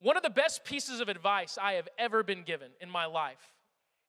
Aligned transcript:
One 0.00 0.16
of 0.16 0.22
the 0.22 0.30
best 0.30 0.64
pieces 0.64 1.00
of 1.00 1.08
advice 1.08 1.58
I 1.60 1.74
have 1.74 1.88
ever 1.98 2.22
been 2.22 2.42
given 2.42 2.70
in 2.80 2.88
my 2.88 3.06
life 3.06 3.54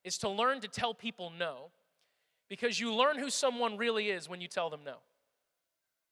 is 0.03 0.17
to 0.19 0.29
learn 0.29 0.61
to 0.61 0.67
tell 0.67 0.93
people 0.93 1.31
no 1.37 1.71
because 2.49 2.79
you 2.79 2.93
learn 2.93 3.19
who 3.19 3.29
someone 3.29 3.77
really 3.77 4.09
is 4.09 4.27
when 4.27 4.41
you 4.41 4.47
tell 4.47 4.69
them 4.69 4.81
no. 4.85 4.95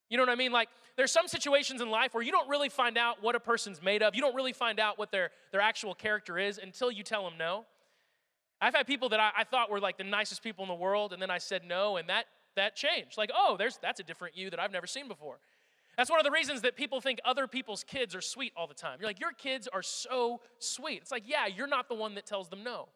You 0.10 0.18
know 0.18 0.24
what 0.24 0.32
I 0.32 0.36
mean? 0.36 0.52
Like, 0.52 0.70
there's 0.98 1.12
some 1.12 1.28
situations 1.28 1.82
in 1.82 1.90
life 1.90 2.14
where 2.14 2.24
you 2.24 2.32
don't 2.32 2.50
really 2.50 2.70
find 2.70 2.98
out 2.98 3.22
what 3.22 3.36
a 3.36 3.40
person's 3.40 3.82
made 3.82 4.02
of. 4.02 4.16
You 4.16 4.22
don't 4.22 4.36
really 4.36 4.54
find 4.54 4.80
out 4.80 4.98
what 4.98 5.12
their, 5.12 5.32
their 5.52 5.62
actual 5.62 5.94
character 5.94 6.38
is 6.38 6.58
until 6.58 6.92
you 6.92 7.04
tell 7.04 7.24
them 7.24 7.34
no. 7.38 7.66
I've 8.60 8.76
had 8.76 8.88
people 8.88 9.10
that 9.10 9.20
I, 9.20 9.32
I 9.38 9.44
thought 9.44 9.70
were 9.70 9.80
like 9.80 9.98
the 9.98 10.04
nicest 10.04 10.44
people 10.44 10.64
in 10.64 10.70
the 10.70 10.76
world, 10.76 11.14
and 11.14 11.22
then 11.22 11.30
I 11.30 11.38
said 11.38 11.64
no, 11.64 11.98
and 11.98 12.10
that, 12.10 12.26
that 12.56 12.76
changed. 12.76 13.18
Like, 13.18 13.32
oh, 13.34 13.56
there's, 13.58 13.78
that's 13.82 14.00
a 14.00 14.04
different 14.04 14.36
you 14.36 14.50
that 14.50 14.60
I've 14.60 14.72
never 14.72 14.88
seen 14.88 15.08
before. 15.08 15.40
That's 16.00 16.10
one 16.10 16.18
of 16.18 16.24
the 16.24 16.32
reasons 16.32 16.62
that 16.62 16.78
people 16.78 17.02
think 17.02 17.20
other 17.26 17.46
people's 17.46 17.84
kids 17.84 18.16
are 18.16 18.22
sweet 18.22 18.54
all 18.56 18.68
the 18.68 18.74
time. 18.74 19.00
You're 19.02 19.10
like, 19.10 19.20
your 19.20 19.34
kids 19.34 19.68
are 19.68 19.82
so 19.82 20.40
sweet. 20.58 21.02
It's 21.02 21.12
like, 21.12 21.24
yeah, 21.26 21.46
you're 21.46 21.68
not 21.68 21.90
the 21.90 21.96
one 21.96 22.16
that 22.16 22.26
tells 22.26 22.48
them 22.48 22.64
no. 22.64 22.88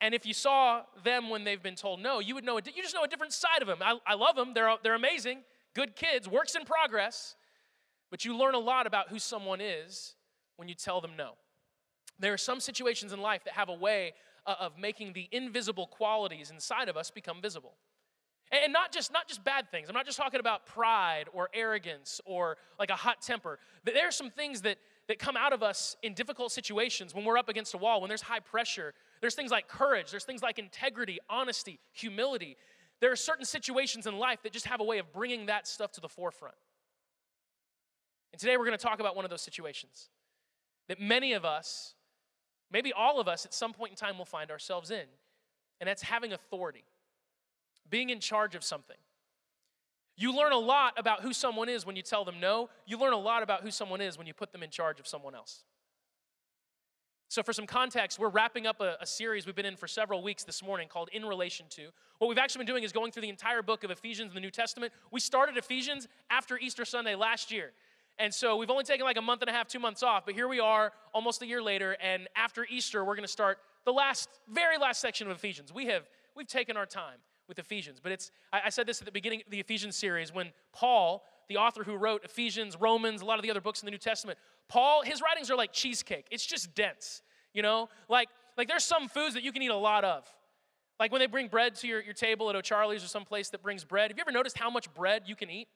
And 0.00 0.14
if 0.14 0.24
you 0.24 0.34
saw 0.34 0.82
them 1.02 1.30
when 1.30 1.42
they've 1.42 1.60
been 1.60 1.74
told 1.74 1.98
no, 1.98 2.20
you 2.20 2.36
would 2.36 2.44
know, 2.44 2.58
you 2.58 2.80
just 2.80 2.94
know 2.94 3.02
a 3.02 3.08
different 3.08 3.32
side 3.32 3.60
of 3.60 3.66
them. 3.66 3.78
I, 3.80 3.98
I 4.06 4.14
love 4.14 4.36
them, 4.36 4.54
they're, 4.54 4.72
they're 4.84 4.94
amazing, 4.94 5.40
good 5.74 5.96
kids, 5.96 6.28
works 6.28 6.54
in 6.54 6.64
progress, 6.64 7.34
but 8.12 8.24
you 8.24 8.36
learn 8.36 8.54
a 8.54 8.60
lot 8.60 8.86
about 8.86 9.08
who 9.08 9.18
someone 9.18 9.60
is 9.60 10.14
when 10.58 10.68
you 10.68 10.76
tell 10.76 11.00
them 11.00 11.16
no. 11.18 11.32
There 12.20 12.32
are 12.32 12.38
some 12.38 12.60
situations 12.60 13.12
in 13.12 13.20
life 13.20 13.42
that 13.46 13.54
have 13.54 13.68
a 13.68 13.74
way 13.74 14.12
of 14.46 14.78
making 14.78 15.14
the 15.14 15.28
invisible 15.32 15.88
qualities 15.88 16.52
inside 16.52 16.88
of 16.88 16.96
us 16.96 17.10
become 17.10 17.42
visible. 17.42 17.74
And 18.50 18.72
not 18.72 18.92
just, 18.92 19.12
not 19.12 19.28
just 19.28 19.42
bad 19.44 19.70
things. 19.70 19.88
I'm 19.88 19.94
not 19.94 20.04
just 20.04 20.18
talking 20.18 20.40
about 20.40 20.66
pride 20.66 21.24
or 21.32 21.48
arrogance 21.54 22.20
or 22.26 22.58
like 22.78 22.90
a 22.90 22.96
hot 22.96 23.22
temper. 23.22 23.58
There 23.84 24.06
are 24.06 24.12
some 24.12 24.30
things 24.30 24.60
that, 24.62 24.76
that 25.08 25.18
come 25.18 25.36
out 25.38 25.54
of 25.54 25.62
us 25.62 25.96
in 26.02 26.12
difficult 26.12 26.52
situations 26.52 27.14
when 27.14 27.24
we're 27.24 27.38
up 27.38 27.48
against 27.48 27.72
a 27.72 27.78
wall, 27.78 28.02
when 28.02 28.08
there's 28.08 28.22
high 28.22 28.40
pressure, 28.40 28.92
there's 29.22 29.34
things 29.34 29.50
like 29.50 29.68
courage, 29.68 30.10
there's 30.10 30.24
things 30.24 30.42
like 30.42 30.58
integrity, 30.58 31.18
honesty, 31.30 31.78
humility. 31.92 32.56
There 33.00 33.10
are 33.10 33.16
certain 33.16 33.46
situations 33.46 34.06
in 34.06 34.18
life 34.18 34.42
that 34.42 34.52
just 34.52 34.66
have 34.66 34.80
a 34.80 34.84
way 34.84 34.98
of 34.98 35.12
bringing 35.12 35.46
that 35.46 35.66
stuff 35.66 35.92
to 35.92 36.00
the 36.00 36.08
forefront. 36.08 36.54
And 38.32 38.40
today 38.40 38.56
we're 38.56 38.66
going 38.66 38.78
to 38.78 38.84
talk 38.84 39.00
about 39.00 39.16
one 39.16 39.24
of 39.24 39.30
those 39.30 39.42
situations 39.42 40.08
that 40.88 41.00
many 41.00 41.32
of 41.32 41.44
us, 41.44 41.94
maybe 42.70 42.92
all 42.92 43.20
of 43.20 43.28
us 43.28 43.46
at 43.46 43.54
some 43.54 43.72
point 43.72 43.92
in 43.92 43.96
time, 43.96 44.18
will 44.18 44.24
find 44.24 44.50
ourselves 44.50 44.90
in, 44.90 45.04
and 45.80 45.88
that's 45.88 46.02
having 46.02 46.32
authority, 46.32 46.84
being 47.92 48.10
in 48.10 48.18
charge 48.18 48.56
of 48.56 48.64
something. 48.64 48.96
You 50.16 50.34
learn 50.34 50.52
a 50.52 50.58
lot 50.58 50.94
about 50.96 51.20
who 51.20 51.32
someone 51.32 51.68
is 51.68 51.86
when 51.86 51.94
you 51.94 52.02
tell 52.02 52.24
them 52.24 52.40
no. 52.40 52.70
You 52.86 52.98
learn 52.98 53.12
a 53.12 53.18
lot 53.18 53.42
about 53.42 53.62
who 53.62 53.70
someone 53.70 54.00
is 54.00 54.18
when 54.18 54.26
you 54.26 54.34
put 54.34 54.50
them 54.50 54.62
in 54.62 54.70
charge 54.70 54.98
of 54.98 55.06
someone 55.06 55.34
else. 55.34 55.62
So, 57.28 57.42
for 57.42 57.52
some 57.52 57.66
context, 57.66 58.18
we're 58.18 58.28
wrapping 58.28 58.66
up 58.66 58.80
a, 58.80 58.96
a, 59.00 59.06
series 59.06 59.46
we've 59.46 59.54
been 59.54 59.64
in 59.64 59.76
for 59.76 59.88
several 59.88 60.22
weeks 60.22 60.44
this 60.44 60.62
morning 60.62 60.86
called 60.86 61.08
In 61.12 61.24
Relation 61.24 61.64
to. 61.70 61.88
What 62.18 62.28
we've 62.28 62.36
actually 62.36 62.60
been 62.60 62.74
doing 62.74 62.84
is 62.84 62.92
going 62.92 63.10
through 63.10 63.22
the 63.22 63.30
entire 63.30 63.62
book 63.62 63.84
of 63.84 63.90
Ephesians 63.90 64.30
in 64.30 64.34
the 64.34 64.40
New 64.40 64.50
Testament. 64.50 64.92
We 65.10 65.18
started 65.18 65.56
Ephesians 65.56 66.08
after 66.28 66.58
Easter 66.58 66.84
Sunday 66.84 67.14
last 67.14 67.50
year. 67.50 67.72
And 68.18 68.34
so 68.34 68.56
we've 68.56 68.70
only 68.70 68.84
taken 68.84 69.04
like 69.04 69.16
a 69.16 69.22
month 69.22 69.40
and 69.40 69.48
a 69.48 69.52
half, 69.52 69.66
two 69.66 69.78
months 69.78 70.02
off, 70.02 70.26
but 70.26 70.34
here 70.34 70.46
we 70.46 70.60
are 70.60 70.92
almost 71.14 71.40
a 71.40 71.46
year 71.46 71.62
later. 71.62 71.96
And 72.02 72.28
after 72.36 72.66
Easter, 72.68 73.02
we're 73.02 73.16
going 73.16 73.24
to 73.24 73.32
start 73.32 73.58
the 73.86 73.92
last, 73.94 74.28
very 74.50 74.76
last 74.76 75.00
section 75.00 75.30
of 75.30 75.34
Ephesians. 75.34 75.72
We 75.72 75.86
have, 75.86 76.06
we've 76.36 76.46
taken 76.46 76.76
our 76.76 76.86
time 76.86 77.18
with 77.52 77.58
Ephesians. 77.58 78.00
But 78.02 78.12
it's, 78.12 78.30
I, 78.52 78.62
I 78.66 78.68
said 78.70 78.86
this 78.86 79.00
at 79.00 79.04
the 79.04 79.12
beginning 79.12 79.42
of 79.44 79.50
the 79.50 79.60
Ephesians 79.60 79.94
series 79.94 80.32
when 80.32 80.52
Paul, 80.72 81.22
the 81.48 81.58
author 81.58 81.84
who 81.84 81.96
wrote 81.96 82.24
Ephesians, 82.24 82.76
Romans, 82.80 83.20
a 83.20 83.26
lot 83.26 83.38
of 83.38 83.42
the 83.42 83.50
other 83.50 83.60
books 83.60 83.82
in 83.82 83.86
the 83.86 83.90
New 83.90 83.98
Testament, 83.98 84.38
Paul, 84.68 85.02
his 85.02 85.20
writings 85.20 85.50
are 85.50 85.56
like 85.56 85.72
cheesecake. 85.72 86.26
It's 86.30 86.46
just 86.46 86.74
dense, 86.74 87.20
you 87.52 87.62
know? 87.62 87.90
Like, 88.08 88.28
like 88.56 88.68
there's 88.68 88.84
some 88.84 89.08
foods 89.08 89.34
that 89.34 89.42
you 89.42 89.52
can 89.52 89.60
eat 89.60 89.70
a 89.70 89.76
lot 89.76 90.04
of. 90.04 90.24
Like 90.98 91.12
when 91.12 91.20
they 91.20 91.26
bring 91.26 91.48
bread 91.48 91.74
to 91.76 91.86
your, 91.86 92.00
your 92.00 92.14
table 92.14 92.48
at 92.48 92.56
O'Charlie's 92.56 93.04
or 93.04 93.08
some 93.08 93.24
place 93.24 93.50
that 93.50 93.62
brings 93.62 93.84
bread. 93.84 94.10
Have 94.10 94.16
you 94.16 94.22
ever 94.22 94.32
noticed 94.32 94.56
how 94.56 94.70
much 94.70 94.92
bread 94.94 95.24
you 95.26 95.36
can 95.36 95.50
eat? 95.50 95.68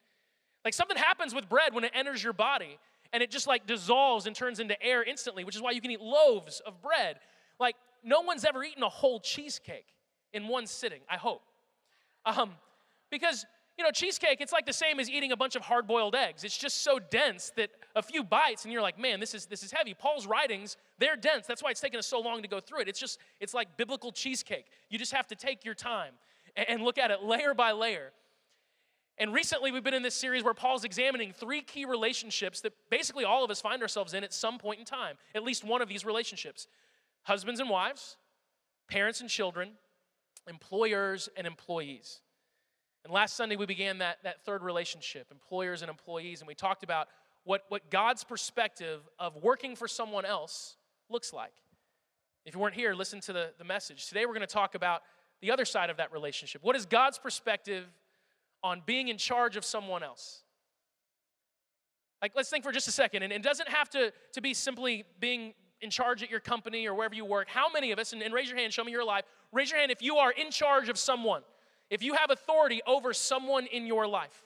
Like 0.64 0.72
something 0.72 0.96
happens 0.96 1.34
with 1.34 1.48
bread 1.48 1.74
when 1.74 1.84
it 1.84 1.92
enters 1.94 2.24
your 2.24 2.32
body 2.32 2.78
and 3.12 3.22
it 3.22 3.30
just 3.30 3.46
like 3.46 3.66
dissolves 3.66 4.26
and 4.26 4.34
turns 4.34 4.60
into 4.60 4.80
air 4.82 5.02
instantly, 5.02 5.44
which 5.44 5.56
is 5.56 5.62
why 5.62 5.72
you 5.72 5.80
can 5.80 5.90
eat 5.90 6.00
loaves 6.00 6.60
of 6.60 6.80
bread. 6.80 7.18
Like 7.60 7.76
no 8.02 8.22
one's 8.22 8.44
ever 8.44 8.64
eaten 8.64 8.82
a 8.82 8.88
whole 8.88 9.20
cheesecake 9.20 9.86
in 10.32 10.48
one 10.48 10.66
sitting, 10.66 11.00
I 11.10 11.16
hope. 11.16 11.42
Um, 12.26 12.50
because 13.10 13.46
you 13.78 13.84
know, 13.84 13.90
cheesecake, 13.90 14.40
it's 14.40 14.52
like 14.52 14.64
the 14.64 14.72
same 14.72 14.98
as 14.98 15.10
eating 15.10 15.32
a 15.32 15.36
bunch 15.36 15.54
of 15.54 15.62
hard 15.62 15.86
boiled 15.86 16.14
eggs. 16.14 16.44
It's 16.44 16.56
just 16.56 16.82
so 16.82 16.98
dense 16.98 17.52
that 17.56 17.70
a 17.94 18.02
few 18.02 18.24
bites 18.24 18.64
and 18.64 18.72
you're 18.72 18.82
like, 18.82 18.98
man, 18.98 19.20
this 19.20 19.34
is, 19.34 19.46
this 19.46 19.62
is 19.62 19.70
heavy. 19.70 19.92
Paul's 19.92 20.26
writings, 20.26 20.78
they're 20.98 21.16
dense. 21.16 21.46
That's 21.46 21.62
why 21.62 21.70
it's 21.70 21.80
taken 21.80 21.98
us 21.98 22.06
so 22.06 22.18
long 22.18 22.40
to 22.40 22.48
go 22.48 22.58
through 22.58 22.80
it. 22.80 22.88
It's 22.88 22.98
just, 22.98 23.18
it's 23.38 23.52
like 23.52 23.76
biblical 23.76 24.12
cheesecake. 24.12 24.66
You 24.88 24.98
just 24.98 25.12
have 25.12 25.26
to 25.28 25.34
take 25.34 25.64
your 25.64 25.74
time 25.74 26.14
and, 26.56 26.68
and 26.70 26.82
look 26.82 26.96
at 26.96 27.10
it 27.10 27.22
layer 27.22 27.52
by 27.52 27.72
layer. 27.72 28.12
And 29.18 29.32
recently, 29.32 29.72
we've 29.72 29.84
been 29.84 29.94
in 29.94 30.02
this 30.02 30.14
series 30.14 30.44
where 30.44 30.54
Paul's 30.54 30.84
examining 30.84 31.32
three 31.32 31.62
key 31.62 31.86
relationships 31.86 32.60
that 32.62 32.72
basically 32.90 33.24
all 33.24 33.44
of 33.44 33.50
us 33.50 33.60
find 33.60 33.80
ourselves 33.80 34.12
in 34.12 34.24
at 34.24 34.32
some 34.32 34.58
point 34.58 34.78
in 34.78 34.84
time, 34.84 35.16
at 35.34 35.42
least 35.42 35.64
one 35.64 35.80
of 35.82 35.88
these 35.88 36.04
relationships 36.04 36.66
husbands 37.22 37.58
and 37.58 37.68
wives, 37.68 38.16
parents 38.88 39.20
and 39.20 39.28
children, 39.28 39.72
employers 40.48 41.28
and 41.36 41.46
employees. 41.46 42.20
And 43.04 43.12
last 43.12 43.36
Sunday, 43.36 43.56
we 43.56 43.66
began 43.66 43.98
that, 43.98 44.18
that 44.24 44.44
third 44.44 44.62
relationship, 44.62 45.28
employers 45.30 45.82
and 45.82 45.90
employees, 45.90 46.40
and 46.40 46.48
we 46.48 46.54
talked 46.54 46.82
about 46.82 47.08
what, 47.44 47.64
what 47.68 47.90
God's 47.90 48.24
perspective 48.24 49.00
of 49.18 49.36
working 49.36 49.76
for 49.76 49.86
someone 49.86 50.24
else 50.24 50.76
looks 51.08 51.32
like. 51.32 51.52
If 52.44 52.54
you 52.54 52.60
weren't 52.60 52.74
here, 52.74 52.94
listen 52.94 53.20
to 53.20 53.32
the, 53.32 53.52
the 53.58 53.64
message. 53.64 54.06
Today, 54.08 54.26
we're 54.26 54.34
going 54.34 54.40
to 54.40 54.46
talk 54.46 54.74
about 54.74 55.02
the 55.40 55.50
other 55.50 55.64
side 55.64 55.90
of 55.90 55.98
that 55.98 56.12
relationship. 56.12 56.62
What 56.64 56.74
is 56.74 56.86
God's 56.86 57.18
perspective 57.18 57.84
on 58.62 58.82
being 58.84 59.08
in 59.08 59.18
charge 59.18 59.56
of 59.56 59.64
someone 59.64 60.02
else? 60.02 60.42
Like, 62.22 62.32
let's 62.34 62.48
think 62.48 62.64
for 62.64 62.72
just 62.72 62.88
a 62.88 62.92
second, 62.92 63.22
and 63.22 63.32
it 63.32 63.42
doesn't 63.42 63.68
have 63.68 63.90
to, 63.90 64.12
to 64.32 64.40
be 64.40 64.54
simply 64.54 65.04
being 65.20 65.54
in 65.80 65.90
charge 65.90 66.22
at 66.22 66.30
your 66.30 66.40
company 66.40 66.86
or 66.86 66.94
wherever 66.94 67.14
you 67.14 67.24
work. 67.24 67.48
How 67.48 67.70
many 67.70 67.92
of 67.92 67.98
us, 67.98 68.12
and, 68.12 68.22
and 68.22 68.32
raise 68.32 68.48
your 68.48 68.58
hand, 68.58 68.72
show 68.72 68.82
me 68.82 68.90
your 68.90 69.04
life, 69.04 69.24
raise 69.56 69.70
your 69.70 69.80
hand 69.80 69.90
if 69.90 70.02
you 70.02 70.16
are 70.16 70.30
in 70.30 70.50
charge 70.50 70.88
of 70.88 70.98
someone 70.98 71.42
if 71.90 72.02
you 72.02 72.14
have 72.14 72.30
authority 72.30 72.80
over 72.86 73.12
someone 73.12 73.66
in 73.66 73.86
your 73.86 74.06
life, 74.06 74.44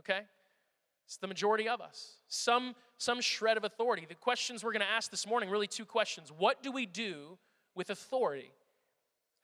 okay? 0.00 0.20
It's 1.06 1.16
the 1.16 1.28
majority 1.28 1.68
of 1.68 1.80
us. 1.80 2.16
Some, 2.28 2.74
some 2.98 3.20
shred 3.20 3.56
of 3.56 3.64
authority. 3.64 4.04
The 4.08 4.16
questions 4.16 4.64
we're 4.64 4.72
going 4.72 4.80
to 4.80 4.90
ask 4.90 5.10
this 5.10 5.26
morning 5.26 5.48
really 5.48 5.68
two 5.68 5.84
questions. 5.84 6.32
What 6.36 6.62
do 6.62 6.72
we 6.72 6.84
do 6.84 7.38
with 7.76 7.90
authority 7.90 8.50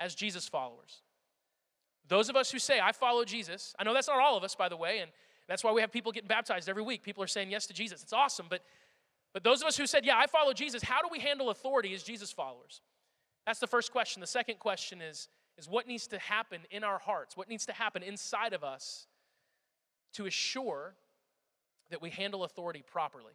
as 0.01 0.15
Jesus 0.17 0.49
followers? 0.49 1.03
Those 2.09 2.29
of 2.29 2.35
us 2.35 2.51
who 2.51 2.59
say, 2.59 2.81
I 2.81 2.91
follow 2.91 3.25
Jesus, 3.25 3.75
I 3.79 3.85
know 3.85 3.95
that's 3.95 4.09
not 4.09 4.19
all 4.19 4.37
of 4.37 4.43
us, 4.43 4.57
by 4.57 4.69
the 4.69 4.77
way, 4.77 4.99
and 4.99 5.11
that's 5.47 5.63
why 5.63 5.71
we 5.71 5.81
have 5.81 5.93
people 5.93 6.11
getting 6.11 6.29
baptized 6.29 6.69
every 6.69 6.83
week. 6.83 7.05
People 7.05 7.23
are 7.23 7.29
saying 7.29 7.51
yes 7.51 7.67
to 7.67 7.73
Jesus. 7.73 8.03
It's 8.03 8.13
awesome, 8.13 8.47
but, 8.51 8.63
but 9.33 9.45
those 9.45 9.63
of 9.63 9.69
us 9.69 9.77
who 9.77 9.87
said, 9.87 10.05
Yeah, 10.05 10.17
I 10.17 10.27
follow 10.27 10.53
Jesus, 10.53 10.83
how 10.83 11.01
do 11.01 11.09
we 11.11 11.21
handle 11.21 11.51
authority 11.51 11.95
as 11.95 12.03
Jesus 12.03 12.33
followers? 12.33 12.81
That's 13.47 13.59
the 13.59 13.67
first 13.67 13.93
question. 13.93 14.21
The 14.21 14.27
second 14.27 14.59
question 14.59 15.01
is, 15.01 15.29
is 15.59 15.69
what 15.69 15.87
needs 15.87 16.07
to 16.09 16.19
happen 16.19 16.61
in 16.71 16.85
our 16.85 16.99
hearts, 16.99 17.37
what 17.37 17.49
needs 17.49 17.67
to 17.67 17.73
happen 17.73 18.03
inside 18.03 18.53
of 18.53 18.65
us 18.65 19.07
to 20.15 20.27
assure 20.27 20.95
that 21.91 22.01
we 22.01 22.11
handle 22.11 22.45
authority 22.45 22.83
properly. 22.87 23.33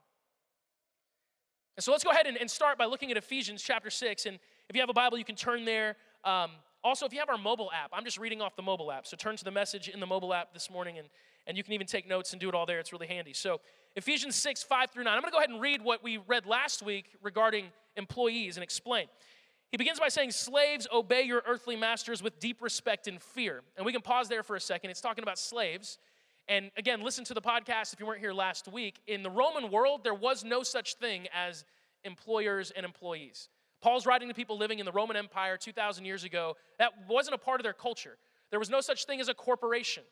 And 1.76 1.84
so 1.84 1.92
let's 1.92 2.04
go 2.04 2.10
ahead 2.10 2.26
and, 2.26 2.38
and 2.38 2.50
start 2.50 2.78
by 2.78 2.86
looking 2.86 3.12
at 3.12 3.18
Ephesians 3.18 3.62
chapter 3.62 3.92
6. 3.92 4.26
And 4.26 4.40
if 4.68 4.76
you 4.76 4.82
have 4.82 4.90
a 4.90 4.94
Bible, 4.94 5.18
you 5.18 5.24
can 5.24 5.36
turn 5.36 5.64
there. 5.64 5.96
Um, 6.24 6.52
also, 6.84 7.06
if 7.06 7.14
you 7.14 7.20
have 7.20 7.30
our 7.30 7.38
mobile 7.38 7.70
app, 7.72 7.92
I'm 7.94 8.04
just 8.04 8.18
reading 8.18 8.42
off 8.42 8.56
the 8.56 8.64
mobile 8.64 8.92
app. 8.92 9.06
So 9.06 9.16
turn 9.16 9.36
to 9.38 9.44
the 9.44 9.52
message 9.52 9.88
in 9.88 10.00
the 10.00 10.06
mobile 10.06 10.34
app 10.34 10.54
this 10.54 10.72
morning, 10.72 10.98
and, 10.98 11.08
and 11.46 11.56
you 11.56 11.64
can 11.64 11.74
even 11.74 11.86
take 11.86 12.08
notes 12.08 12.32
and 12.32 12.42
do 12.42 12.50
it 12.50 12.56
all 12.56 12.66
there. 12.66 12.80
It's 12.80 12.92
really 12.92 13.08
handy. 13.08 13.34
So, 13.34 13.62
Ephesians 13.96 14.36
6, 14.36 14.64
5 14.64 14.92
through 14.92 15.04
9. 15.06 15.14
I'm 15.14 15.22
going 15.22 15.32
to 15.32 15.34
go 15.34 15.40
ahead 15.40 15.50
and 15.50 15.60
read 15.60 15.82
what 15.82 16.04
we 16.04 16.18
read 16.18 16.46
last 16.46 16.84
week 16.84 17.06
regarding 17.22 17.66
employees 17.96 18.58
and 18.58 18.64
explain. 18.64 19.08
He 19.72 19.78
begins 19.78 20.00
by 20.00 20.08
saying, 20.08 20.32
Slaves, 20.32 20.88
obey 20.94 21.24
your 21.24 21.44
earthly 21.46 21.76
masters 21.76 22.24
with 22.24 22.40
deep 22.40 22.62
respect 22.62 23.08
and 23.08 23.22
fear. 23.22 23.62
And 23.76 23.86
we 23.86 23.92
can 23.92 24.02
pause 24.02 24.30
there 24.30 24.44
for 24.44 24.56
a 24.56 24.62
second. 24.62 24.90
It's 24.90 25.02
talking 25.02 25.24
about 25.24 25.38
slaves. 25.38 25.98
And 26.48 26.72
again, 26.78 27.02
listen 27.02 27.26
to 27.26 27.34
the 27.34 27.42
podcast 27.42 27.94
if 27.94 28.00
you 28.00 28.06
weren't 28.06 28.22
here 28.22 28.34
last 28.34 28.72
week. 28.72 29.02
In 29.08 29.24
the 29.24 29.30
Roman 29.30 29.70
world, 29.70 30.04
there 30.04 30.14
was 30.14 30.46
no 30.46 30.64
such 30.64 30.96
thing 30.96 31.28
as 31.34 31.66
employers 32.06 32.72
and 32.72 32.86
employees. 32.86 33.50
Paul's 33.82 34.06
writing 34.06 34.30
to 34.30 34.34
people 34.34 34.58
living 34.58 34.80
in 34.80 34.86
the 34.86 34.92
Roman 34.92 35.18
Empire 35.18 35.58
2,000 35.58 36.06
years 36.06 36.24
ago. 36.24 36.56
That 36.80 36.94
wasn't 37.08 37.36
a 37.36 37.38
part 37.38 37.60
of 37.60 37.64
their 37.64 37.74
culture. 37.74 38.18
There 38.50 38.60
was 38.60 38.70
no 38.70 38.80
such 38.80 39.06
thing 39.06 39.20
as 39.20 39.28
a 39.28 39.34
corporation. 39.34 40.04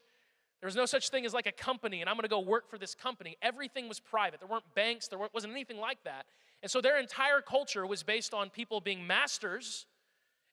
There 0.59 0.67
was 0.67 0.75
no 0.75 0.85
such 0.85 1.09
thing 1.09 1.25
as 1.25 1.33
like 1.33 1.47
a 1.47 1.51
company, 1.51 2.01
and 2.01 2.09
I'm 2.09 2.15
going 2.15 2.23
to 2.23 2.27
go 2.27 2.39
work 2.39 2.69
for 2.69 2.77
this 2.77 2.95
company. 2.95 3.37
Everything 3.41 3.87
was 3.87 3.99
private. 3.99 4.39
There 4.39 4.49
weren't 4.49 4.65
banks, 4.75 5.07
there 5.07 5.19
wasn't 5.33 5.53
anything 5.53 5.77
like 5.77 6.03
that. 6.03 6.25
And 6.61 6.71
so 6.71 6.81
their 6.81 6.97
entire 6.99 7.41
culture 7.41 7.85
was 7.85 8.03
based 8.03 8.33
on 8.33 8.49
people 8.49 8.81
being 8.81 9.05
masters 9.05 9.85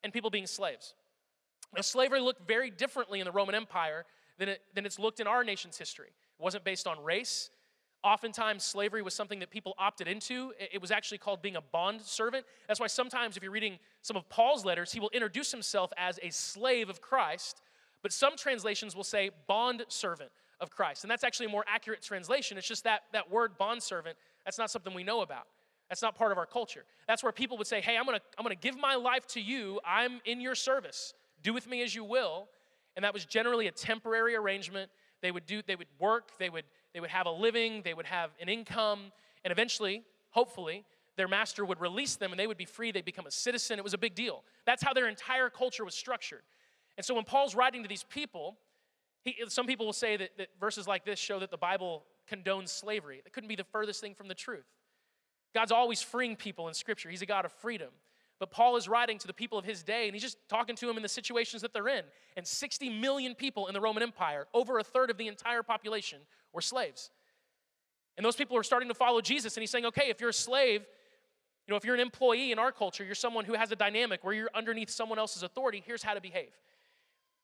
and 0.05 0.13
people 0.13 0.31
being 0.31 0.47
slaves. 0.47 0.95
Now, 1.75 1.83
slavery 1.83 2.21
looked 2.21 2.47
very 2.47 2.71
differently 2.71 3.21
in 3.21 3.25
the 3.25 3.33
Roman 3.33 3.55
Empire 3.55 4.05
than, 4.39 4.51
it, 4.51 4.61
than 4.75 4.85
it's 4.85 4.99
looked 4.99 5.21
in 5.21 5.27
our 5.27 5.43
nation's 5.43 5.79
history. 5.79 6.09
It 6.09 6.43
wasn't 6.43 6.65
based 6.65 6.87
on 6.87 7.03
race. 7.03 7.51
Oftentimes, 8.05 8.65
slavery 8.65 9.01
was 9.01 9.15
something 9.15 9.39
that 9.39 9.51
people 9.51 9.75
opted 9.79 10.09
into. 10.09 10.53
It 10.59 10.81
was 10.81 10.91
actually 10.91 11.19
called 11.19 11.41
being 11.41 11.57
a 11.57 11.61
bond 11.61 12.03
servant. 12.03 12.45
That's 12.67 12.81
why 12.81 12.89
sometimes, 12.89 13.37
if 13.37 13.43
you're 13.43 13.53
reading 13.53 13.79
some 14.03 14.17
of 14.17 14.29
Paul's 14.29 14.65
letters, 14.65 14.93
he 14.93 14.99
will 15.01 15.11
introduce 15.11 15.53
himself 15.53 15.93
as 15.97 16.19
a 16.23 16.31
slave 16.31 16.91
of 16.91 17.01
Christ, 17.01 17.63
but 18.03 18.13
some 18.13 18.37
translations 18.37 18.97
will 18.97 19.05
say 19.05 19.31
bond 19.47 19.85
servant 19.89 20.31
of 20.61 20.71
Christ. 20.71 21.05
And 21.05 21.11
that's 21.11 21.25
actually 21.25 21.47
a 21.47 21.51
more 21.51 21.65
accurate 21.69 22.03
translation. 22.03 22.59
It's 22.59 22.67
just 22.67 22.85
that, 22.85 23.03
that 23.13 23.31
word 23.31 23.57
bond 23.57 23.83
servant, 23.83 24.17
that's 24.45 24.59
not 24.59 24.71
something 24.71 24.93
we 24.93 25.05
know 25.05 25.23
about. 25.23 25.47
That's 25.93 26.00
not 26.00 26.15
part 26.15 26.33
of 26.33 26.39
our 26.39 26.47
culture. 26.47 26.87
That's 27.06 27.23
where 27.23 27.33
people 27.33 27.59
would 27.59 27.67
say, 27.67 27.83
hey, 27.83 27.99
I'm 27.99 28.06
gonna, 28.06 28.23
I'm 28.39 28.44
gonna 28.44 28.55
give 28.55 28.79
my 28.79 28.94
life 28.94 29.27
to 29.27 29.43
you. 29.43 29.79
I'm 29.85 30.23
in 30.25 30.41
your 30.41 30.55
service. 30.55 31.12
Do 31.43 31.53
with 31.53 31.69
me 31.69 31.83
as 31.83 31.94
you 31.94 32.03
will. 32.03 32.49
And 32.97 33.05
that 33.05 33.12
was 33.12 33.27
generally 33.27 33.67
a 33.67 33.73
temporary 33.73 34.35
arrangement. 34.35 34.91
They 35.21 35.31
would 35.31 35.44
do, 35.44 35.61
they 35.61 35.77
would 35.77 35.89
work, 35.99 36.31
they 36.39 36.49
would 36.49 36.65
they 36.94 37.00
would 37.00 37.11
have 37.11 37.27
a 37.27 37.31
living, 37.31 37.83
they 37.83 37.93
would 37.93 38.06
have 38.06 38.31
an 38.41 38.49
income, 38.49 39.12
and 39.44 39.53
eventually, 39.53 40.03
hopefully, 40.31 40.87
their 41.19 41.29
master 41.29 41.62
would 41.62 41.79
release 41.79 42.17
them 42.17 42.31
and 42.31 42.41
they 42.41 42.47
would 42.47 42.56
be 42.56 42.65
free. 42.65 42.91
They'd 42.91 43.05
become 43.05 43.27
a 43.27 43.31
citizen. 43.31 43.79
It 43.79 43.85
was 43.85 43.93
a 43.93 43.99
big 43.99 44.15
deal. 44.15 44.44
That's 44.65 44.83
how 44.83 44.94
their 44.94 45.09
entire 45.09 45.50
culture 45.50 45.85
was 45.85 45.94
structured. 45.94 46.43
And 46.97 47.05
so 47.05 47.12
when 47.12 47.25
Paul's 47.25 47.55
writing 47.55 47.83
to 47.83 47.89
these 47.89 48.05
people, 48.05 48.56
he, 49.21 49.37
some 49.49 49.67
people 49.67 49.85
will 49.85 49.93
say 49.93 50.17
that, 50.17 50.31
that 50.39 50.49
verses 50.59 50.89
like 50.89 51.05
this 51.05 51.19
show 51.19 51.39
that 51.41 51.50
the 51.50 51.59
Bible 51.59 52.05
condones 52.33 52.71
slavery. 52.71 53.21
That 53.25 53.35
couldn't 53.35 53.49
be 53.49 53.56
the 53.56 53.65
furthest 53.65 54.00
thing 54.00 54.15
from 54.15 54.29
the 54.29 54.35
truth. 54.35 54.65
God's 55.55 55.73
always 55.73 56.03
freeing 56.03 56.37
people 56.37 56.69
in 56.69 56.75
Scripture, 56.75 57.11
He's 57.11 57.23
a 57.23 57.27
God 57.27 57.45
of 57.45 57.53
freedom. 57.53 57.91
But 58.43 58.51
Paul 58.51 58.75
is 58.77 58.89
writing 58.89 59.19
to 59.19 59.29
the 59.29 59.33
people 59.33 59.57
of 59.57 59.65
his 59.65 59.85
day, 59.85 60.07
and 60.07 60.17
he's 60.17 60.23
just 60.23 60.37
talking 60.49 60.75
to 60.75 60.87
them 60.89 60.97
in 60.97 61.03
the 61.05 61.09
situations 61.09 61.63
that 61.63 61.73
they're 61.73 61.87
in. 61.87 62.03
And 62.37 62.45
60 62.45 62.91
million 62.91 63.37
people 63.37 63.69
in 63.69 63.73
the 63.73 63.81
Roman 63.81 64.03
Empire, 64.03 64.49
over 64.53 64.81
a 64.81 64.83
third 64.83 65.11
of 65.11 65.17
the 65.17 65.29
entire 65.29 65.63
population, 65.63 66.19
were 66.53 66.61
slaves. 66.61 67.13
And 68.17 68.27
those 68.27 68.35
people 68.35 68.57
are 68.57 68.65
starting 68.65 68.89
to 68.89 68.97
follow 68.97 69.21
Jesus, 69.21 69.57
and 69.57 69.63
he's 69.63 69.71
saying, 69.71 69.87
okay, 69.87 70.11
if 70.11 70.21
you're 70.21 70.31
a 70.31 70.33
slave, 70.33 70.81
you 70.81 71.73
know, 71.73 71.77
if 71.77 71.85
you're 71.85 71.95
an 71.95 72.01
employee 72.01 72.51
in 72.51 72.59
our 72.59 72.73
culture, 72.73 73.05
you're 73.05 73.15
someone 73.15 73.45
who 73.45 73.55
has 73.55 73.71
a 73.71 73.77
dynamic 73.77 74.25
where 74.25 74.35
you're 74.35 74.51
underneath 74.57 74.91
someone 74.91 75.21
else's 75.21 75.45
authority, 75.45 75.81
here's 75.87 76.03
how 76.03 76.15
to 76.15 76.21
behave. 76.21 76.51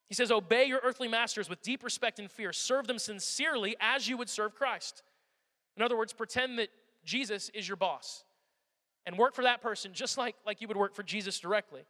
He 0.09 0.17
says, 0.17 0.33
Obey 0.33 0.65
your 0.65 0.81
earthly 0.83 1.07
masters 1.07 1.49
with 1.49 1.63
deep 1.63 1.85
respect 1.85 2.19
and 2.19 2.29
fear. 2.29 2.53
Serve 2.53 2.89
them 2.89 2.99
sincerely 2.99 3.77
as 3.81 4.09
you 4.09 4.17
would 4.17 4.29
serve 4.29 4.57
Christ. 4.57 5.05
In 5.77 5.83
other 5.85 5.97
words, 5.97 6.13
pretend 6.13 6.59
that 6.59 6.71
Jesus 7.09 7.51
is 7.55 7.67
your 7.67 7.79
boss 7.79 8.25
and 9.07 9.17
work 9.17 9.35
for 9.35 9.43
that 9.43 9.63
person 9.63 9.93
just 9.95 10.19
like, 10.19 10.37
like 10.45 10.61
you 10.61 10.69
would 10.69 10.77
work 10.77 10.95
for 10.95 11.03
Jesus 11.03 11.41
directly. 11.41 11.81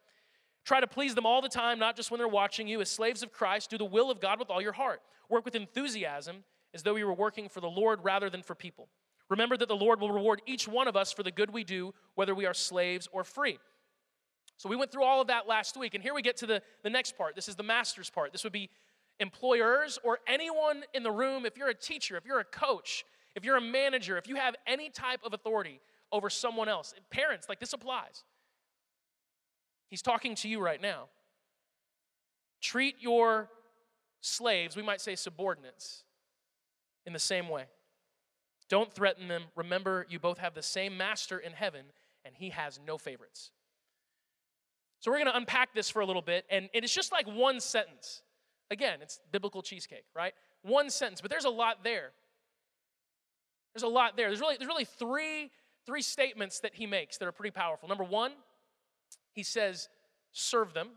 Try 0.63 0.79
to 0.79 0.87
please 0.87 1.13
them 1.13 1.25
all 1.25 1.41
the 1.41 1.49
time, 1.49 1.77
not 1.77 1.97
just 1.97 2.09
when 2.09 2.19
they're 2.19 2.27
watching 2.27 2.69
you. 2.69 2.79
As 2.79 2.89
slaves 2.89 3.21
of 3.21 3.33
Christ, 3.33 3.69
do 3.69 3.77
the 3.77 3.83
will 3.83 4.09
of 4.09 4.21
God 4.21 4.39
with 4.39 4.49
all 4.49 4.61
your 4.61 4.71
heart. 4.71 5.01
Work 5.29 5.43
with 5.43 5.55
enthusiasm 5.55 6.45
as 6.73 6.83
though 6.83 6.95
you 6.95 7.05
were 7.05 7.13
working 7.13 7.49
for 7.49 7.59
the 7.59 7.67
Lord 7.67 7.99
rather 8.01 8.29
than 8.29 8.41
for 8.41 8.55
people. 8.55 8.87
Remember 9.29 9.57
that 9.57 9.67
the 9.67 9.75
Lord 9.75 9.99
will 9.99 10.11
reward 10.11 10.41
each 10.45 10.69
one 10.69 10.87
of 10.87 10.95
us 10.95 11.11
for 11.11 11.23
the 11.23 11.31
good 11.31 11.51
we 11.51 11.65
do, 11.65 11.93
whether 12.15 12.33
we 12.33 12.45
are 12.45 12.53
slaves 12.53 13.09
or 13.11 13.25
free. 13.25 13.59
So 14.55 14.69
we 14.69 14.77
went 14.77 14.89
through 14.89 15.03
all 15.03 15.19
of 15.19 15.27
that 15.27 15.47
last 15.47 15.75
week, 15.75 15.95
and 15.95 16.03
here 16.03 16.13
we 16.13 16.21
get 16.21 16.37
to 16.37 16.45
the, 16.45 16.61
the 16.83 16.89
next 16.89 17.17
part. 17.17 17.35
This 17.35 17.49
is 17.49 17.57
the 17.57 17.63
master's 17.63 18.09
part. 18.09 18.31
This 18.31 18.45
would 18.45 18.53
be 18.53 18.69
employers 19.19 19.99
or 20.01 20.19
anyone 20.27 20.83
in 20.93 21.03
the 21.03 21.11
room, 21.11 21.45
if 21.45 21.57
you're 21.57 21.69
a 21.69 21.73
teacher, 21.73 22.15
if 22.15 22.25
you're 22.25 22.39
a 22.39 22.45
coach, 22.45 23.03
if 23.39 23.45
you're 23.45 23.55
a 23.55 23.61
manager, 23.61 24.17
if 24.17 24.27
you 24.27 24.35
have 24.35 24.53
any 24.67 24.89
type 24.89 25.21
of 25.23 25.33
authority 25.33 25.79
over 26.11 26.29
someone 26.29 26.67
else. 26.67 26.93
Parents, 27.09 27.47
like 27.47 27.61
this 27.61 27.71
applies. 27.71 28.25
He's 29.89 30.01
talking 30.01 30.35
to 30.35 30.49
you 30.49 30.59
right 30.59 30.81
now. 30.81 31.05
Treat 32.61 32.95
your 32.99 33.49
slaves, 34.19 34.75
we 34.75 34.83
might 34.83 34.99
say 34.99 35.15
subordinates, 35.15 36.03
in 37.05 37.13
the 37.13 37.19
same 37.19 37.47
way. 37.47 37.63
Don't 38.67 38.91
threaten 38.91 39.29
them. 39.29 39.43
Remember, 39.55 40.05
you 40.09 40.19
both 40.19 40.39
have 40.39 40.53
the 40.53 40.61
same 40.61 40.97
master 40.97 41.39
in 41.39 41.53
heaven, 41.53 41.85
and 42.25 42.35
he 42.35 42.49
has 42.49 42.77
no 42.85 42.97
favorites. 42.97 43.51
So, 44.99 45.09
we're 45.11 45.19
going 45.19 45.31
to 45.31 45.37
unpack 45.37 45.73
this 45.73 45.89
for 45.89 46.01
a 46.01 46.05
little 46.05 46.21
bit, 46.21 46.43
and 46.51 46.69
it's 46.73 46.93
just 46.93 47.13
like 47.13 47.25
one 47.25 47.61
sentence. 47.61 48.21
Again, 48.69 48.99
it's 49.01 49.21
biblical 49.31 49.61
cheesecake, 49.61 50.03
right? 50.13 50.33
One 50.61 50.89
sentence, 50.89 51.21
but 51.21 51.31
there's 51.31 51.45
a 51.45 51.49
lot 51.49 51.85
there. 51.85 52.11
There's 53.79 53.89
a 53.89 53.93
lot 53.93 54.17
there. 54.17 54.27
There's 54.27 54.41
really, 54.41 54.57
there's 54.57 54.67
really 54.67 54.85
three, 54.85 55.51
three 55.85 56.01
statements 56.01 56.59
that 56.59 56.75
he 56.75 56.85
makes 56.85 57.17
that 57.17 57.27
are 57.27 57.31
pretty 57.31 57.51
powerful. 57.51 57.87
Number 57.87 58.03
one, 58.03 58.33
he 59.33 59.43
says, 59.43 59.87
serve 60.31 60.73
them 60.73 60.89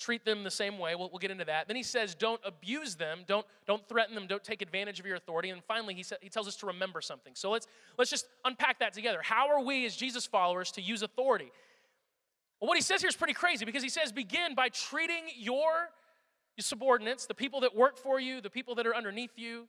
treat 0.00 0.24
them 0.24 0.42
the 0.42 0.50
same 0.50 0.78
way. 0.78 0.94
We'll, 0.94 1.10
we'll, 1.10 1.18
get 1.18 1.30
into 1.30 1.44
that. 1.44 1.68
Then 1.68 1.76
he 1.76 1.82
says, 1.82 2.14
don't 2.14 2.40
abuse 2.42 2.96
them, 2.96 3.20
don't, 3.28 3.46
don't 3.66 3.86
threaten 3.86 4.14
them, 4.14 4.26
don't 4.26 4.42
take 4.42 4.62
advantage 4.62 4.98
of 4.98 5.06
your 5.06 5.16
authority. 5.16 5.50
And 5.50 5.62
finally, 5.62 5.94
he, 5.94 6.02
sa- 6.02 6.16
he 6.22 6.30
tells 6.30 6.48
us 6.48 6.56
to 6.56 6.66
remember 6.66 7.00
something. 7.02 7.34
So 7.36 7.50
let's, 7.50 7.66
let's 7.98 8.10
just 8.10 8.26
unpack 8.44 8.80
that 8.80 8.94
together. 8.94 9.20
How 9.22 9.50
are 9.50 9.62
we 9.62 9.84
as 9.84 9.94
Jesus 9.94 10.26
followers 10.26 10.72
to 10.72 10.82
use 10.82 11.02
authority? 11.02 11.52
Well, 12.60 12.68
what 12.68 12.78
he 12.78 12.82
says 12.82 13.02
here 13.02 13.08
is 13.08 13.16
pretty 13.16 13.34
crazy 13.34 13.64
because 13.64 13.82
he 13.82 13.90
says, 13.90 14.10
begin 14.10 14.54
by 14.54 14.70
treating 14.70 15.24
your, 15.36 15.70
your 16.56 16.62
subordinates, 16.62 17.26
the 17.26 17.34
people 17.34 17.60
that 17.60 17.76
work 17.76 17.98
for 17.98 18.18
you, 18.18 18.40
the 18.40 18.50
people 18.50 18.74
that 18.76 18.86
are 18.86 18.96
underneath 18.96 19.32
you, 19.36 19.68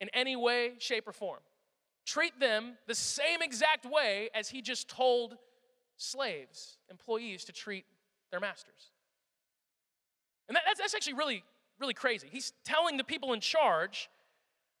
in 0.00 0.08
any 0.14 0.36
way, 0.36 0.74
shape, 0.78 1.08
or 1.08 1.12
form. 1.12 1.40
Treat 2.08 2.40
them 2.40 2.78
the 2.86 2.94
same 2.94 3.42
exact 3.42 3.84
way 3.84 4.30
as 4.34 4.48
he 4.48 4.62
just 4.62 4.88
told 4.88 5.36
slaves, 5.98 6.78
employees, 6.90 7.44
to 7.44 7.52
treat 7.52 7.84
their 8.30 8.40
masters. 8.40 8.92
And 10.48 10.56
that, 10.56 10.62
that's, 10.66 10.80
that's 10.80 10.94
actually 10.94 11.12
really, 11.12 11.44
really 11.78 11.92
crazy. 11.92 12.26
He's 12.32 12.54
telling 12.64 12.96
the 12.96 13.04
people 13.04 13.34
in 13.34 13.40
charge 13.40 14.08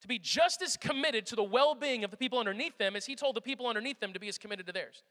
to 0.00 0.08
be 0.08 0.18
just 0.18 0.62
as 0.62 0.78
committed 0.78 1.26
to 1.26 1.36
the 1.36 1.42
well 1.42 1.74
being 1.74 2.02
of 2.02 2.10
the 2.10 2.16
people 2.16 2.38
underneath 2.38 2.78
them 2.78 2.96
as 2.96 3.04
he 3.04 3.14
told 3.14 3.36
the 3.36 3.42
people 3.42 3.66
underneath 3.66 4.00
them 4.00 4.14
to 4.14 4.18
be 4.18 4.28
as 4.28 4.38
committed 4.38 4.64
to 4.64 4.72
theirs. 4.72 5.02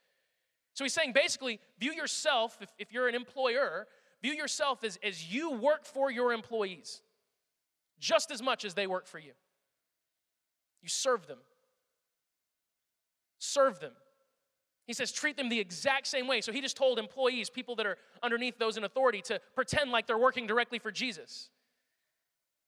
So 0.73 0.83
he's 0.83 0.93
saying 0.93 1.13
basically, 1.13 1.59
view 1.79 1.93
yourself, 1.93 2.57
if, 2.61 2.69
if 2.79 2.91
you're 2.91 3.07
an 3.07 3.13
employer, 3.13 3.85
view 4.23 4.33
yourself 4.33 4.83
as, 4.83 4.97
as 5.03 5.31
you 5.31 5.51
work 5.51 5.85
for 5.85 6.09
your 6.09 6.33
employees 6.33 7.03
just 7.99 8.31
as 8.31 8.41
much 8.41 8.65
as 8.65 8.73
they 8.73 8.87
work 8.87 9.05
for 9.05 9.19
you. 9.19 9.33
You 10.81 10.89
serve 10.89 11.27
them. 11.27 11.37
Serve 13.39 13.79
them. 13.79 13.93
He 14.87 14.93
says, 14.93 15.11
treat 15.11 15.35
them 15.35 15.49
the 15.49 15.59
exact 15.59 16.07
same 16.07 16.27
way. 16.27 16.39
So 16.39 16.53
he 16.53 16.61
just 16.61 16.77
told 16.77 16.97
employees, 16.97 17.49
people 17.49 17.75
that 17.75 17.85
are 17.85 17.97
underneath 18.23 18.57
those 18.57 18.77
in 18.77 18.85
authority, 18.85 19.21
to 19.23 19.41
pretend 19.53 19.91
like 19.91 20.07
they're 20.07 20.17
working 20.17 20.47
directly 20.47 20.79
for 20.79 20.91
Jesus. 20.91 21.49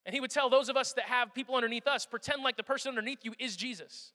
And 0.06 0.14
he 0.14 0.20
would 0.20 0.32
tell 0.32 0.50
those 0.50 0.68
of 0.68 0.76
us 0.76 0.92
that 0.94 1.06
have 1.06 1.34
people 1.34 1.56
underneath 1.56 1.88
us, 1.88 2.06
pretend 2.06 2.44
like 2.44 2.58
the 2.58 2.64
person 2.64 2.90
underneath 2.90 3.20
you 3.24 3.34
is 3.40 3.56
Jesus. 3.56 4.12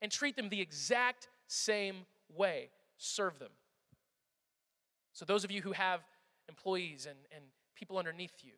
And 0.00 0.10
treat 0.10 0.36
them 0.36 0.48
the 0.48 0.60
exact 0.60 1.28
same 1.46 2.06
way. 2.34 2.70
Serve 2.96 3.38
them. 3.38 3.50
So, 5.12 5.24
those 5.24 5.44
of 5.44 5.50
you 5.50 5.62
who 5.62 5.72
have 5.72 6.00
employees 6.48 7.06
and, 7.06 7.18
and 7.34 7.44
people 7.74 7.98
underneath 7.98 8.34
you, 8.42 8.52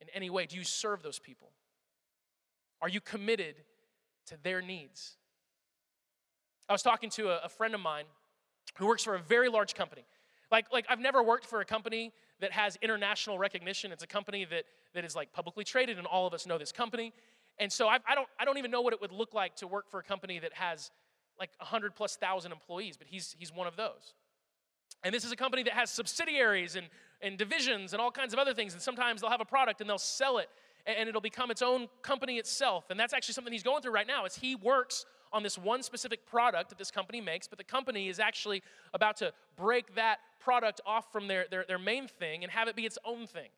in 0.00 0.08
any 0.14 0.30
way, 0.30 0.46
do 0.46 0.56
you 0.56 0.64
serve 0.64 1.02
those 1.02 1.18
people? 1.18 1.50
Are 2.80 2.88
you 2.88 3.00
committed 3.00 3.56
to 4.26 4.36
their 4.42 4.60
needs? 4.60 5.16
I 6.68 6.72
was 6.72 6.82
talking 6.82 7.10
to 7.10 7.28
a, 7.28 7.40
a 7.44 7.48
friend 7.48 7.74
of 7.74 7.80
mine 7.80 8.04
who 8.76 8.86
works 8.86 9.04
for 9.04 9.14
a 9.14 9.18
very 9.18 9.48
large 9.48 9.74
company. 9.74 10.04
Like, 10.50 10.66
like 10.72 10.86
I've 10.88 11.00
never 11.00 11.22
worked 11.22 11.46
for 11.46 11.60
a 11.60 11.64
company 11.64 12.12
that 12.40 12.52
has 12.52 12.76
international 12.82 13.38
recognition. 13.38 13.92
It's 13.92 14.02
a 14.02 14.06
company 14.06 14.44
that, 14.46 14.64
that 14.94 15.04
is 15.04 15.16
like 15.16 15.32
publicly 15.32 15.64
traded, 15.64 15.98
and 15.98 16.06
all 16.06 16.26
of 16.26 16.34
us 16.34 16.46
know 16.46 16.58
this 16.58 16.72
company. 16.72 17.12
And 17.58 17.72
so 17.72 17.88
I, 17.88 17.98
I, 18.06 18.14
don't, 18.14 18.28
I 18.38 18.44
don't 18.44 18.58
even 18.58 18.70
know 18.70 18.80
what 18.80 18.92
it 18.92 19.00
would 19.00 19.12
look 19.12 19.34
like 19.34 19.56
to 19.56 19.66
work 19.66 19.90
for 19.90 20.00
a 20.00 20.02
company 20.02 20.38
that 20.38 20.52
has 20.54 20.90
like 21.38 21.50
100 21.58 21.94
plus 21.94 22.16
thousand 22.16 22.52
employees, 22.52 22.96
but 22.96 23.06
he's, 23.08 23.34
he's 23.38 23.52
one 23.52 23.66
of 23.66 23.76
those. 23.76 24.14
And 25.04 25.14
this 25.14 25.24
is 25.24 25.32
a 25.32 25.36
company 25.36 25.62
that 25.64 25.72
has 25.72 25.90
subsidiaries 25.90 26.76
and, 26.76 26.86
and 27.20 27.36
divisions 27.36 27.92
and 27.92 28.00
all 28.00 28.10
kinds 28.10 28.32
of 28.32 28.38
other 28.38 28.54
things. 28.54 28.72
And 28.72 28.82
sometimes 28.82 29.20
they'll 29.20 29.30
have 29.30 29.40
a 29.40 29.46
product 29.46 29.80
and 29.80 29.88
they'll 29.88 29.98
sell 29.98 30.38
it 30.38 30.48
and, 30.86 30.96
and 30.96 31.08
it'll 31.08 31.20
become 31.20 31.50
its 31.50 31.62
own 31.62 31.88
company 32.02 32.36
itself. 32.36 32.90
And 32.90 32.98
that's 32.98 33.12
actually 33.12 33.34
something 33.34 33.52
he's 33.52 33.62
going 33.62 33.82
through 33.82 33.92
right 33.92 34.06
now 34.06 34.24
is 34.24 34.36
he 34.36 34.54
works 34.54 35.04
on 35.32 35.42
this 35.42 35.56
one 35.56 35.82
specific 35.82 36.26
product 36.26 36.68
that 36.68 36.78
this 36.78 36.90
company 36.90 37.20
makes, 37.20 37.48
but 37.48 37.58
the 37.58 37.64
company 37.64 38.08
is 38.08 38.18
actually 38.18 38.62
about 38.94 39.16
to 39.18 39.32
break 39.56 39.94
that 39.94 40.18
product 40.40 40.80
off 40.86 41.10
from 41.12 41.28
their, 41.28 41.46
their, 41.50 41.64
their 41.66 41.78
main 41.78 42.08
thing 42.08 42.42
and 42.42 42.52
have 42.52 42.68
it 42.68 42.76
be 42.76 42.84
its 42.84 42.98
own 43.04 43.26
thing. 43.26 43.48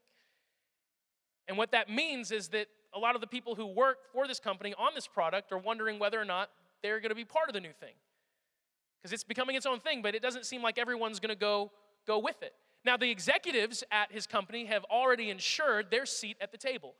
And 1.48 1.58
what 1.58 1.72
that 1.72 1.90
means 1.90 2.30
is 2.30 2.48
that 2.48 2.68
a 2.94 2.98
lot 2.98 3.14
of 3.14 3.20
the 3.20 3.26
people 3.26 3.54
who 3.54 3.66
work 3.66 3.98
for 4.12 4.26
this 4.26 4.38
company 4.38 4.74
on 4.78 4.94
this 4.94 5.06
product 5.06 5.52
are 5.52 5.58
wondering 5.58 5.98
whether 5.98 6.20
or 6.20 6.24
not 6.24 6.50
they're 6.82 7.00
going 7.00 7.10
to 7.10 7.16
be 7.16 7.24
part 7.24 7.48
of 7.48 7.54
the 7.54 7.60
new 7.60 7.72
thing. 7.72 7.94
Because 9.00 9.12
it's 9.12 9.24
becoming 9.24 9.56
its 9.56 9.66
own 9.66 9.80
thing, 9.80 10.00
but 10.00 10.14
it 10.14 10.22
doesn't 10.22 10.46
seem 10.46 10.62
like 10.62 10.78
everyone's 10.78 11.20
going 11.20 11.34
to 11.34 11.38
go 11.38 11.70
go 12.06 12.18
with 12.18 12.42
it. 12.42 12.52
Now, 12.84 12.96
the 12.96 13.10
executives 13.10 13.82
at 13.90 14.12
his 14.12 14.26
company 14.26 14.66
have 14.66 14.84
already 14.84 15.30
ensured 15.30 15.90
their 15.90 16.04
seat 16.04 16.36
at 16.40 16.52
the 16.52 16.58
table. 16.58 16.94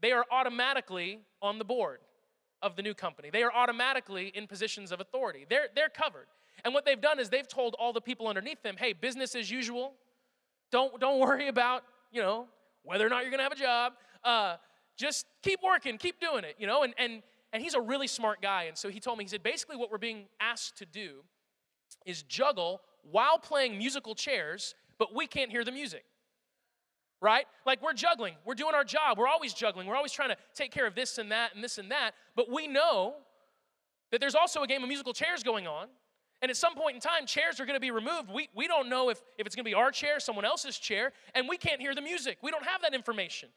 They 0.00 0.12
are 0.12 0.24
automatically 0.30 1.20
on 1.40 1.58
the 1.58 1.64
board 1.64 2.00
of 2.62 2.76
the 2.76 2.82
new 2.82 2.94
company. 2.94 3.30
They 3.30 3.42
are 3.42 3.52
automatically 3.52 4.32
in 4.34 4.46
positions 4.46 4.92
of 4.92 5.00
authority. 5.00 5.46
They're, 5.48 5.68
they're 5.74 5.88
covered. 5.88 6.26
And 6.64 6.74
what 6.74 6.84
they've 6.84 7.00
done 7.00 7.20
is 7.20 7.28
they've 7.28 7.46
told 7.46 7.74
all 7.78 7.92
the 7.92 8.00
people 8.00 8.26
underneath 8.26 8.62
them, 8.62 8.76
hey, 8.78 8.92
business 8.92 9.34
as 9.34 9.50
usual. 9.50 9.94
Don't, 10.72 11.00
don't 11.00 11.20
worry 11.20 11.48
about, 11.48 11.84
you 12.12 12.20
know, 12.20 12.46
whether 12.82 13.06
or 13.06 13.08
not 13.08 13.22
you're 13.22 13.30
going 13.30 13.38
to 13.38 13.44
have 13.44 13.52
a 13.52 13.56
job. 13.56 13.92
Uh, 14.24 14.56
just 14.96 15.26
keep 15.42 15.60
working, 15.62 15.98
keep 15.98 16.20
doing 16.20 16.44
it, 16.44 16.56
you 16.58 16.66
know. 16.66 16.82
And, 16.82 16.94
and, 16.98 17.22
and 17.52 17.62
he's 17.62 17.74
a 17.74 17.80
really 17.80 18.08
smart 18.08 18.42
guy. 18.42 18.64
And 18.64 18.76
so 18.76 18.88
he 18.88 18.98
told 18.98 19.18
me, 19.18 19.24
he 19.24 19.28
said, 19.28 19.42
basically, 19.42 19.76
what 19.76 19.90
we're 19.90 19.98
being 19.98 20.24
asked 20.40 20.76
to 20.78 20.86
do 20.86 21.22
is 22.04 22.22
juggle 22.24 22.80
while 23.02 23.38
playing 23.38 23.78
musical 23.78 24.14
chairs, 24.14 24.74
but 24.98 25.14
we 25.14 25.26
can't 25.26 25.50
hear 25.50 25.64
the 25.64 25.72
music. 25.72 26.04
Right? 27.20 27.46
Like 27.66 27.82
we're 27.82 27.94
juggling, 27.94 28.34
we're 28.44 28.54
doing 28.54 28.74
our 28.74 28.84
job, 28.84 29.18
we're 29.18 29.26
always 29.26 29.52
juggling, 29.52 29.88
we're 29.88 29.96
always 29.96 30.12
trying 30.12 30.28
to 30.28 30.36
take 30.54 30.70
care 30.70 30.86
of 30.86 30.94
this 30.94 31.18
and 31.18 31.32
that 31.32 31.54
and 31.54 31.64
this 31.64 31.78
and 31.78 31.90
that, 31.90 32.12
but 32.36 32.48
we 32.48 32.68
know 32.68 33.14
that 34.12 34.20
there's 34.20 34.36
also 34.36 34.62
a 34.62 34.66
game 34.66 34.82
of 34.82 34.88
musical 34.88 35.12
chairs 35.12 35.42
going 35.42 35.66
on. 35.66 35.88
And 36.40 36.50
at 36.50 36.56
some 36.56 36.76
point 36.76 36.94
in 36.94 37.00
time, 37.00 37.26
chairs 37.26 37.58
are 37.58 37.66
going 37.66 37.74
to 37.74 37.80
be 37.80 37.90
removed. 37.90 38.30
We, 38.32 38.48
we 38.54 38.68
don't 38.68 38.88
know 38.88 39.10
if, 39.10 39.20
if 39.38 39.46
it's 39.46 39.56
going 39.56 39.64
to 39.64 39.68
be 39.68 39.74
our 39.74 39.90
chair, 39.90 40.20
someone 40.20 40.44
else's 40.44 40.78
chair, 40.78 41.12
and 41.34 41.48
we 41.48 41.56
can't 41.56 41.80
hear 41.80 41.96
the 41.96 42.00
music. 42.00 42.38
We 42.42 42.52
don't 42.52 42.64
have 42.64 42.82
that 42.82 42.94
information. 42.94 43.48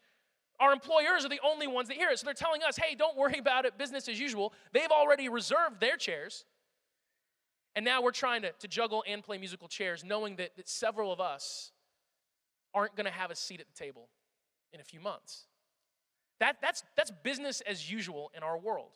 Our 0.60 0.74
employers 0.74 1.24
are 1.24 1.30
the 1.30 1.40
only 1.46 1.68
ones 1.68 1.90
that 1.90 1.98
hear 1.98 2.10
it. 2.10 2.20
So 2.20 2.26
they're 2.26 2.34
telling 2.34 2.64
us, 2.64 2.78
hey, 2.78 2.96
don't 2.96 3.16
worry 3.16 3.38
about 3.38 3.66
it, 3.66 3.78
business 3.78 4.08
as 4.08 4.20
usual. 4.20 4.54
They've 4.74 4.90
already 4.92 5.30
reserved 5.30 5.80
their 5.80 5.96
chairs. 5.96 6.46
And 7.76 7.86
now 7.86 8.02
we're 8.02 8.12
trying 8.12 8.42
to, 8.42 8.52
to 8.52 8.68
juggle 8.68 9.04
and 9.08 9.24
play 9.24 9.38
musical 9.38 9.68
chairs, 9.68 10.04
knowing 10.04 10.38
that, 10.38 10.56
that 10.58 10.68
several 10.68 11.14
of 11.14 11.20
us 11.20 11.72
aren't 12.74 12.96
going 12.96 13.06
to 13.06 13.12
have 13.12 13.32
a 13.32 13.36
seat 13.36 13.60
at 13.60 13.68
the 13.68 13.74
table 13.74 14.10
in 14.74 14.80
a 14.80 14.84
few 14.84 15.00
months. 15.00 15.46
That, 16.40 16.58
that's, 16.62 16.84
that's 16.98 17.12
business 17.24 17.62
as 17.62 17.92
usual 17.92 18.32
in 18.36 18.44
our 18.44 18.58
world. 18.58 18.92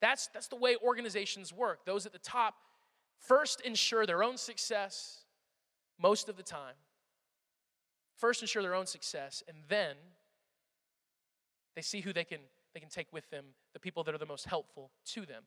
That's, 0.00 0.28
that's 0.32 0.48
the 0.48 0.56
way 0.56 0.76
organizations 0.82 1.52
work. 1.52 1.84
Those 1.84 2.06
at 2.06 2.12
the 2.12 2.18
top 2.18 2.54
first 3.18 3.60
ensure 3.62 4.06
their 4.06 4.22
own 4.22 4.36
success 4.36 5.24
most 5.98 6.28
of 6.28 6.36
the 6.36 6.42
time. 6.42 6.74
First 8.16 8.42
ensure 8.42 8.62
their 8.62 8.74
own 8.74 8.86
success, 8.86 9.42
and 9.46 9.58
then 9.68 9.96
they 11.76 11.82
see 11.82 12.00
who 12.00 12.12
they 12.12 12.24
can, 12.24 12.40
they 12.74 12.80
can 12.80 12.88
take 12.88 13.12
with 13.12 13.28
them, 13.30 13.44
the 13.74 13.78
people 13.78 14.02
that 14.04 14.14
are 14.14 14.18
the 14.18 14.26
most 14.26 14.46
helpful 14.46 14.90
to 15.06 15.24
them. 15.24 15.44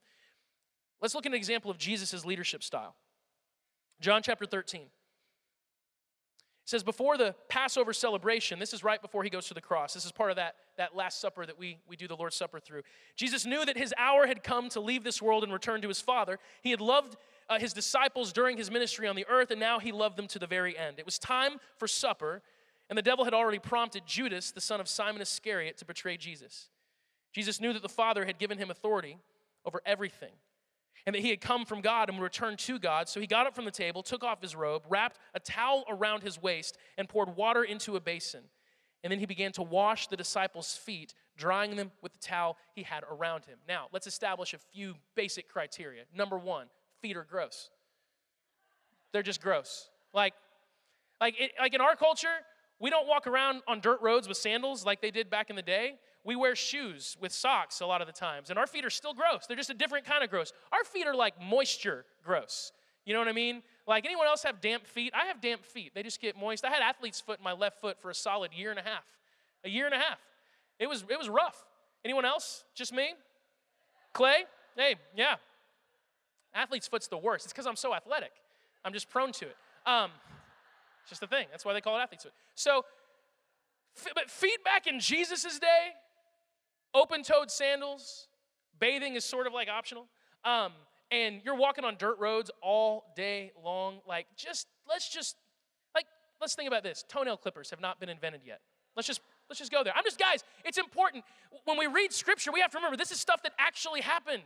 Let's 1.02 1.16
look 1.16 1.26
at 1.26 1.32
an 1.32 1.38
example 1.38 1.72
of 1.72 1.78
Jesus' 1.78 2.26
leadership 2.26 2.64
style. 2.64 2.96
John 4.00 4.22
chapter 4.24 4.46
13. 4.46 4.88
It 6.64 6.70
says, 6.70 6.84
before 6.84 7.18
the 7.18 7.34
Passover 7.50 7.92
celebration, 7.92 8.60
this 8.60 8.72
is 8.72 8.84
right 8.84 9.02
before 9.02 9.24
he 9.24 9.30
goes 9.30 9.48
to 9.48 9.54
the 9.54 9.62
cross. 9.62 9.94
This 9.94 10.06
is 10.06 10.12
part 10.12 10.30
of 10.30 10.36
that, 10.36 10.56
that 10.78 10.96
Last 10.96 11.20
Supper 11.20 11.46
that 11.46 11.58
we, 11.58 11.80
we 11.88 11.96
do 11.96 12.08
the 12.08 12.16
Lord's 12.16 12.36
Supper 12.36 12.60
through. 12.60 12.84
Jesus 13.16 13.46
knew 13.46 13.66
that 13.66 13.78
his 13.78 13.94
hour 13.98 14.28
had 14.28 14.44
come 14.44 14.70
to 14.70 14.80
leave 14.80 15.04
this 15.04 15.22
world 15.22 15.44
and 15.44 15.52
return 15.52 15.82
to 15.82 15.88
his 15.88 16.00
Father. 16.00 16.38
He 16.62 16.70
had 16.70 16.80
loved 16.80 17.18
uh, 17.50 17.60
his 17.60 17.74
disciples 17.74 18.32
during 18.32 18.58
his 18.58 18.70
ministry 18.70 19.08
on 19.08 19.16
the 19.16 19.26
earth, 19.28 19.50
and 19.50 19.60
now 19.60 19.80
he 19.80 19.92
loved 19.92 20.18
them 20.18 20.28
to 20.28 20.40
the 20.40 20.48
very 20.48 20.78
end. 20.78 21.00
It 21.00 21.06
was 21.06 21.18
time 21.18 21.54
for 21.78 21.88
supper, 21.88 22.44
and 22.90 22.98
the 22.98 23.02
devil 23.02 23.26
had 23.26 23.34
already 23.34 23.60
prompted 23.60 24.04
Judas, 24.06 24.52
the 24.52 24.62
son 24.62 24.80
of 24.80 24.88
Simon 24.88 25.22
Iscariot, 25.22 25.78
to 25.80 25.86
betray 25.86 26.16
Jesus. 26.16 26.70
Jesus 27.34 27.60
knew 27.60 27.74
that 27.74 27.82
the 27.82 27.90
Father 27.90 28.26
had 28.26 28.38
given 28.38 28.58
him 28.58 28.70
authority 28.70 29.18
over 29.66 29.82
everything 29.86 30.32
and 31.06 31.16
that 31.16 31.22
he 31.22 31.30
had 31.30 31.42
come 31.42 31.66
from 31.66 31.82
God 31.82 32.10
and 32.10 32.18
would 32.18 32.24
return 32.24 32.58
to 32.58 32.80
God. 32.80 33.10
So 33.10 33.20
he 33.20 33.28
got 33.28 33.48
up 33.48 33.56
from 33.56 33.66
the 33.66 33.72
table, 33.72 34.04
took 34.04 34.24
off 34.24 34.42
his 34.42 34.56
robe, 34.56 34.84
wrapped 34.90 35.18
a 35.34 35.40
towel 35.40 35.84
around 35.90 36.24
his 36.24 36.42
waist, 36.42 36.78
and 36.98 37.10
poured 37.10 37.36
water 37.36 37.64
into 37.64 37.96
a 37.96 38.00
basin. 38.00 38.42
And 39.04 39.12
then 39.12 39.20
he 39.20 39.26
began 39.26 39.52
to 39.54 39.64
wash 39.64 40.08
the 40.08 40.18
disciples' 40.18 40.78
feet, 40.78 41.16
drying 41.38 41.76
them 41.76 41.92
with 42.04 42.14
the 42.14 42.20
towel 42.20 42.58
he 42.76 42.84
had 42.84 43.04
around 43.10 43.46
him. 43.46 43.58
Now, 43.68 43.88
let's 43.92 44.06
establish 44.06 44.54
a 44.54 44.60
few 44.60 44.96
basic 45.16 45.50
criteria. 45.50 46.04
Number 46.16 46.38
one, 46.38 46.68
feet 47.02 47.18
are 47.18 47.24
gross. 47.24 47.72
They're 49.12 49.24
just 49.24 49.42
gross. 49.42 49.90
Like, 50.14 50.34
like, 51.20 51.40
it, 51.40 51.52
like 51.60 51.74
in 51.74 51.82
our 51.82 51.96
culture, 51.96 52.28
we 52.80 52.90
don't 52.90 53.08
walk 53.08 53.28
around 53.28 53.62
on 53.68 53.80
dirt 53.80 54.02
roads 54.02 54.28
with 54.28 54.38
sandals 54.38 54.86
like 54.86 55.02
they 55.02 55.12
did 55.12 55.30
back 55.30 55.50
in 55.50 55.56
the 55.56 55.62
day. 55.62 55.96
We 56.24 56.36
wear 56.36 56.56
shoes 56.56 57.18
with 57.20 57.32
socks 57.32 57.82
a 57.82 57.86
lot 57.86 58.02
of 58.02 58.08
the 58.08 58.14
times, 58.14 58.50
and 58.50 58.60
our 58.60 58.68
feet 58.68 58.86
are 58.86 58.92
still 58.92 59.14
gross. 59.14 59.48
They're 59.48 59.58
just 59.58 59.72
a 59.72 59.76
different 59.76 60.06
kind 60.06 60.24
of 60.24 60.30
gross. 60.30 60.54
Our 60.72 60.84
feet 60.84 61.08
are 61.08 61.16
like 61.16 61.34
moisture 61.42 62.06
gross. 62.24 62.72
You 63.06 63.14
know 63.14 63.20
what 63.20 63.28
I 63.28 63.34
mean? 63.34 63.64
Like 63.88 64.06
anyone 64.06 64.28
else 64.28 64.44
have 64.44 64.62
damp 64.62 64.86
feet? 64.86 65.14
I 65.16 65.26
have 65.26 65.42
damp 65.42 65.66
feet. 65.66 65.94
They 65.96 66.04
just 66.04 66.22
get 66.22 66.38
moist. 66.38 66.64
I 66.64 66.70
had 66.70 66.82
athlete's 66.84 67.20
foot 67.20 67.40
in 67.40 67.44
my 67.44 67.54
left 67.54 67.82
foot 67.82 68.00
for 68.00 68.12
a 68.12 68.14
solid 68.14 68.54
year 68.54 68.70
and 68.70 68.80
a 68.80 68.84
half. 68.84 69.04
A 69.64 69.70
year 69.70 69.86
and 69.86 69.96
a 69.96 69.98
half. 69.98 70.20
It 70.80 70.88
was 70.88 71.04
it 71.10 71.18
was 71.18 71.30
rough. 71.30 71.66
Anyone 72.06 72.26
else? 72.26 72.64
Just 72.76 72.94
me? 72.94 73.14
Clay? 74.14 74.44
Hey, 74.76 74.96
yeah. 75.16 75.36
Athlete's 76.54 76.88
foot's 76.88 77.08
the 77.08 77.18
worst. 77.18 77.46
It's 77.46 77.54
because 77.54 77.68
I'm 77.68 77.76
so 77.76 77.94
athletic. 77.94 78.32
I'm 78.84 78.94
just 78.94 79.10
prone 79.10 79.32
to 79.34 79.46
it. 79.46 79.56
Um, 79.86 80.12
it's 81.02 81.10
just 81.10 81.24
a 81.24 81.28
thing. 81.28 81.48
That's 81.52 81.66
why 81.66 81.74
they 81.74 81.82
call 81.82 81.98
it 81.98 82.02
athlete's 82.02 82.24
foot. 82.24 82.34
So, 82.56 82.86
but 84.16 84.30
feet 84.30 84.64
back 84.64 84.88
in 84.88 85.00
Jesus' 85.00 85.60
day, 85.60 85.92
open 86.94 87.24
toed 87.24 87.52
sandals, 87.52 88.28
bathing 88.80 89.16
is 89.16 89.24
sort 89.24 89.48
of 89.48 89.54
like 89.54 89.70
optional. 89.70 90.08
Um, 90.44 90.74
and 91.12 91.42
you're 91.44 91.56
walking 91.56 91.84
on 91.84 91.96
dirt 91.98 92.18
roads 92.20 92.50
all 92.62 93.04
day 93.16 93.52
long. 93.64 94.00
Like, 94.08 94.28
just, 94.38 94.68
let's 94.88 95.10
just, 95.10 95.36
like, 95.94 96.06
let's 96.40 96.56
think 96.56 96.68
about 96.68 96.84
this. 96.84 97.04
Toenail 97.10 97.38
clippers 97.38 97.70
have 97.70 97.82
not 97.82 98.00
been 98.00 98.10
invented 98.10 98.42
yet. 98.46 98.62
Let's 98.96 99.08
just, 99.08 99.22
let's 99.50 99.60
just 99.60 99.72
go 99.72 99.84
there. 99.84 99.94
I'm 99.96 100.04
just, 100.06 100.20
guys, 100.20 100.44
it's 100.64 100.78
important. 100.78 101.26
When 101.66 101.78
we 101.78 101.88
read 101.88 102.14
scripture, 102.14 102.52
we 102.52 102.62
have 102.62 102.72
to 102.72 102.78
remember 102.78 102.98
this 102.98 103.12
is 103.12 103.20
stuff 103.20 103.44
that 103.44 103.52
actually 103.60 104.02
happened. 104.02 104.44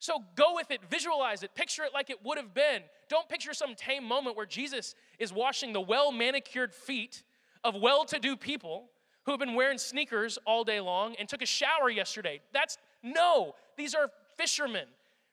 So 0.00 0.22
go 0.34 0.54
with 0.54 0.70
it, 0.70 0.80
visualize 0.90 1.42
it, 1.42 1.54
picture 1.54 1.84
it 1.84 1.92
like 1.94 2.10
it 2.10 2.18
would 2.24 2.38
have 2.38 2.52
been. 2.52 2.82
Don't 3.08 3.28
picture 3.28 3.54
some 3.54 3.74
tame 3.74 4.04
moment 4.04 4.36
where 4.36 4.46
Jesus 4.46 4.94
is 5.18 5.32
washing 5.32 5.72
the 5.72 5.80
well 5.80 6.10
manicured 6.12 6.74
feet 6.74 7.22
of 7.62 7.74
well 7.80 8.04
to 8.06 8.18
do 8.18 8.36
people 8.36 8.90
who 9.24 9.32
have 9.32 9.40
been 9.40 9.54
wearing 9.54 9.78
sneakers 9.78 10.38
all 10.46 10.64
day 10.64 10.80
long 10.80 11.14
and 11.18 11.28
took 11.28 11.42
a 11.42 11.46
shower 11.46 11.90
yesterday. 11.90 12.40
That's 12.52 12.78
no, 13.02 13.54
these 13.76 13.94
are 13.94 14.10
fishermen, 14.36 14.86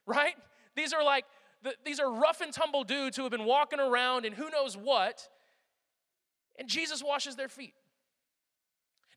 right? 0.06 0.36
These 0.76 0.94
are 0.94 1.04
like, 1.04 1.26
these 1.86 2.00
are 2.00 2.12
rough 2.12 2.42
and 2.42 2.52
tumble 2.52 2.84
dudes 2.84 3.16
who 3.16 3.24
have 3.24 3.32
been 3.32 3.46
walking 3.46 3.80
around 3.80 4.26
and 4.26 4.34
who 4.36 4.50
knows 4.50 4.76
what, 4.76 5.28
and 6.58 6.68
Jesus 6.68 7.04
washes 7.04 7.36
their 7.36 7.50
feet. 7.50 7.74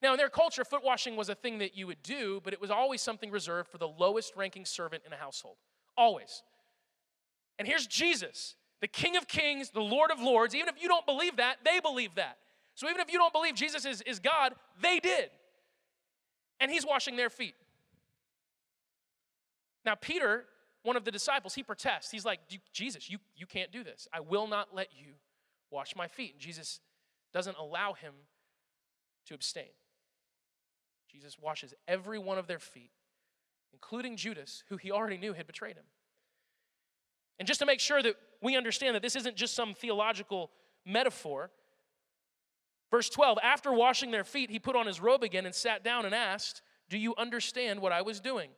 Now, 0.01 0.11
in 0.11 0.17
their 0.17 0.29
culture, 0.29 0.63
foot 0.63 0.83
washing 0.83 1.15
was 1.15 1.29
a 1.29 1.35
thing 1.35 1.59
that 1.59 1.75
you 1.75 1.87
would 1.87 2.03
do, 2.03 2.41
but 2.43 2.53
it 2.53 2.61
was 2.61 2.69
always 2.69 3.01
something 3.01 3.31
reserved 3.31 3.69
for 3.69 3.77
the 3.77 3.87
lowest 3.87 4.35
ranking 4.35 4.65
servant 4.65 5.03
in 5.05 5.13
a 5.13 5.15
household. 5.15 5.55
Always. 5.97 6.43
And 7.57 7.67
here's 7.67 7.87
Jesus, 7.87 8.55
the 8.81 8.87
King 8.87 9.15
of 9.15 9.27
Kings, 9.27 9.71
the 9.71 9.81
Lord 9.81 10.11
of 10.11 10.19
Lords. 10.19 10.53
Even 10.53 10.69
if 10.69 10.81
you 10.81 10.87
don't 10.87 11.05
believe 11.05 11.37
that, 11.37 11.57
they 11.63 11.79
believe 11.79 12.15
that. 12.15 12.37
So 12.75 12.89
even 12.89 13.01
if 13.01 13.11
you 13.11 13.17
don't 13.17 13.33
believe 13.33 13.55
Jesus 13.55 13.85
is, 13.85 14.01
is 14.01 14.19
God, 14.19 14.53
they 14.81 14.99
did. 14.99 15.29
And 16.59 16.69
he's 16.69 16.85
washing 16.85 17.15
their 17.15 17.29
feet. 17.29 17.55
Now, 19.85 19.95
Peter, 19.95 20.45
one 20.83 20.95
of 20.95 21.05
the 21.05 21.11
disciples, 21.11 21.53
he 21.53 21.63
protests. 21.63 22.11
He's 22.11 22.25
like, 22.25 22.39
Jesus, 22.73 23.09
you, 23.09 23.17
you 23.35 23.45
can't 23.45 23.71
do 23.71 23.83
this. 23.83 24.07
I 24.13 24.19
will 24.19 24.47
not 24.47 24.73
let 24.73 24.89
you 24.97 25.13
wash 25.71 25.95
my 25.95 26.07
feet. 26.07 26.33
And 26.33 26.41
Jesus 26.41 26.79
doesn't 27.33 27.57
allow 27.57 27.93
him 27.93 28.13
to 29.27 29.33
abstain. 29.33 29.73
Jesus 31.11 31.37
washes 31.39 31.73
every 31.87 32.19
one 32.19 32.37
of 32.37 32.47
their 32.47 32.59
feet, 32.59 32.91
including 33.73 34.17
Judas, 34.17 34.63
who 34.69 34.77
he 34.77 34.91
already 34.91 35.17
knew 35.17 35.33
had 35.33 35.47
betrayed 35.47 35.75
him. 35.75 35.85
And 37.39 37.47
just 37.47 37.59
to 37.59 37.65
make 37.65 37.79
sure 37.79 38.01
that 38.01 38.15
we 38.41 38.55
understand 38.57 38.95
that 38.95 39.01
this 39.01 39.15
isn't 39.15 39.35
just 39.35 39.55
some 39.55 39.73
theological 39.73 40.51
metaphor, 40.85 41.51
verse 42.91 43.09
12 43.09 43.37
after 43.41 43.73
washing 43.73 44.11
their 44.11 44.23
feet, 44.23 44.49
he 44.49 44.59
put 44.59 44.75
on 44.75 44.87
his 44.87 44.99
robe 45.01 45.23
again 45.23 45.45
and 45.45 45.53
sat 45.53 45.83
down 45.83 46.05
and 46.05 46.13
asked, 46.13 46.61
Do 46.89 46.97
you 46.97 47.13
understand 47.17 47.81
what 47.81 47.91
I 47.91 48.01
was 48.01 48.19
doing? 48.19 48.49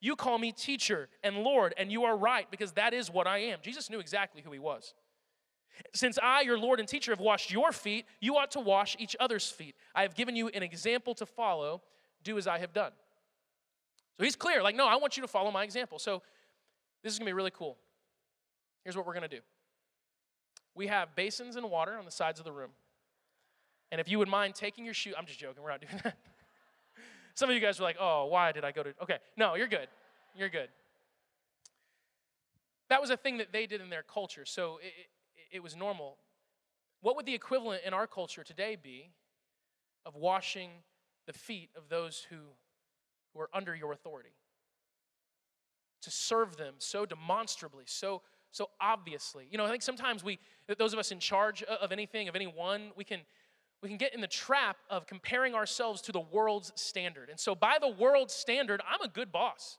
You 0.00 0.16
call 0.16 0.38
me 0.38 0.50
teacher 0.50 1.08
and 1.22 1.38
Lord, 1.38 1.74
and 1.76 1.92
you 1.92 2.04
are 2.04 2.16
right 2.16 2.50
because 2.50 2.72
that 2.72 2.92
is 2.92 3.10
what 3.10 3.26
I 3.26 3.38
am. 3.38 3.60
Jesus 3.62 3.88
knew 3.88 4.00
exactly 4.00 4.42
who 4.42 4.50
he 4.50 4.58
was. 4.58 4.94
Since 5.94 6.18
I, 6.22 6.42
your 6.42 6.58
Lord 6.58 6.80
and 6.80 6.88
teacher, 6.88 7.12
have 7.12 7.20
washed 7.20 7.50
your 7.50 7.72
feet, 7.72 8.06
you 8.20 8.36
ought 8.36 8.50
to 8.52 8.60
wash 8.60 8.96
each 8.98 9.16
other's 9.20 9.48
feet. 9.48 9.74
I 9.94 10.02
have 10.02 10.14
given 10.14 10.36
you 10.36 10.48
an 10.48 10.62
example 10.62 11.14
to 11.14 11.26
follow 11.26 11.82
do 12.24 12.36
as 12.36 12.46
I 12.46 12.58
have 12.58 12.72
done. 12.72 12.92
So 14.18 14.24
he's 14.24 14.36
clear, 14.36 14.62
like, 14.62 14.76
no, 14.76 14.86
I 14.86 14.96
want 14.96 15.16
you 15.16 15.22
to 15.22 15.28
follow 15.28 15.50
my 15.50 15.64
example. 15.64 15.98
So 15.98 16.22
this 17.02 17.12
is 17.12 17.18
gonna 17.18 17.28
be 17.28 17.32
really 17.32 17.50
cool. 17.50 17.78
Here's 18.84 18.96
what 18.96 19.06
we're 19.06 19.14
gonna 19.14 19.28
do 19.28 19.40
we 20.74 20.86
have 20.86 21.14
basins 21.14 21.56
and 21.56 21.70
water 21.70 21.96
on 21.96 22.04
the 22.04 22.10
sides 22.10 22.38
of 22.38 22.44
the 22.44 22.52
room. 22.52 22.70
And 23.92 24.00
if 24.00 24.08
you 24.08 24.18
would 24.18 24.26
mind 24.26 24.56
taking 24.56 24.84
your 24.84 24.94
shoe, 24.94 25.12
I'm 25.16 25.26
just 25.26 25.38
joking, 25.38 25.62
we're 25.62 25.70
not 25.70 25.80
doing 25.80 26.00
that. 26.02 26.16
Some 27.34 27.48
of 27.48 27.54
you 27.54 27.60
guys 27.60 27.78
are 27.78 27.84
like, 27.84 27.96
oh, 28.00 28.26
why 28.26 28.50
did 28.50 28.64
I 28.64 28.72
go 28.72 28.82
to. 28.82 28.92
Okay, 29.02 29.18
no, 29.36 29.54
you're 29.54 29.68
good. 29.68 29.86
You're 30.36 30.48
good. 30.48 30.68
That 32.88 33.00
was 33.00 33.10
a 33.10 33.16
thing 33.16 33.38
that 33.38 33.52
they 33.52 33.66
did 33.66 33.80
in 33.80 33.88
their 33.88 34.02
culture, 34.02 34.44
so 34.44 34.80
it, 34.82 34.86
it, 35.52 35.56
it 35.58 35.62
was 35.62 35.76
normal. 35.76 36.16
What 37.00 37.14
would 37.14 37.26
the 37.26 37.34
equivalent 37.34 37.82
in 37.86 37.94
our 37.94 38.08
culture 38.08 38.42
today 38.42 38.76
be 38.82 39.10
of 40.04 40.16
washing 40.16 40.70
the 41.26 41.32
feet 41.32 41.70
of 41.76 41.88
those 41.88 42.26
who, 42.30 42.36
who 43.32 43.40
are 43.40 43.48
under 43.54 43.74
your 43.74 43.92
authority. 43.92 44.34
To 46.02 46.10
serve 46.10 46.56
them 46.56 46.74
so 46.78 47.06
demonstrably, 47.06 47.84
so 47.86 48.22
so 48.50 48.68
obviously. 48.82 49.46
You 49.50 49.56
know, 49.56 49.64
I 49.64 49.70
think 49.70 49.82
sometimes 49.82 50.22
we, 50.22 50.38
those 50.76 50.92
of 50.92 50.98
us 50.98 51.10
in 51.10 51.18
charge 51.18 51.62
of 51.62 51.90
anything, 51.90 52.28
of 52.28 52.36
anyone, 52.36 52.90
we 52.96 53.02
can 53.02 53.20
we 53.82 53.88
can 53.88 53.98
get 53.98 54.14
in 54.14 54.20
the 54.20 54.28
trap 54.28 54.76
of 54.88 55.06
comparing 55.06 55.54
ourselves 55.54 56.00
to 56.02 56.12
the 56.12 56.20
world's 56.20 56.72
standard. 56.76 57.28
And 57.28 57.38
so, 57.38 57.54
by 57.54 57.78
the 57.80 57.88
world's 57.88 58.32
standard, 58.32 58.80
I'm 58.88 59.02
a 59.02 59.08
good 59.08 59.32
boss. 59.32 59.78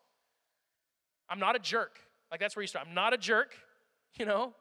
I'm 1.29 1.39
not 1.39 1.55
a 1.55 1.59
jerk. 1.59 1.99
Like, 2.29 2.39
that's 2.39 2.55
where 2.55 2.63
you 2.63 2.67
start. 2.67 2.85
I'm 2.87 2.93
not 2.93 3.13
a 3.13 3.17
jerk, 3.17 3.55
you 4.19 4.25
know? 4.25 4.53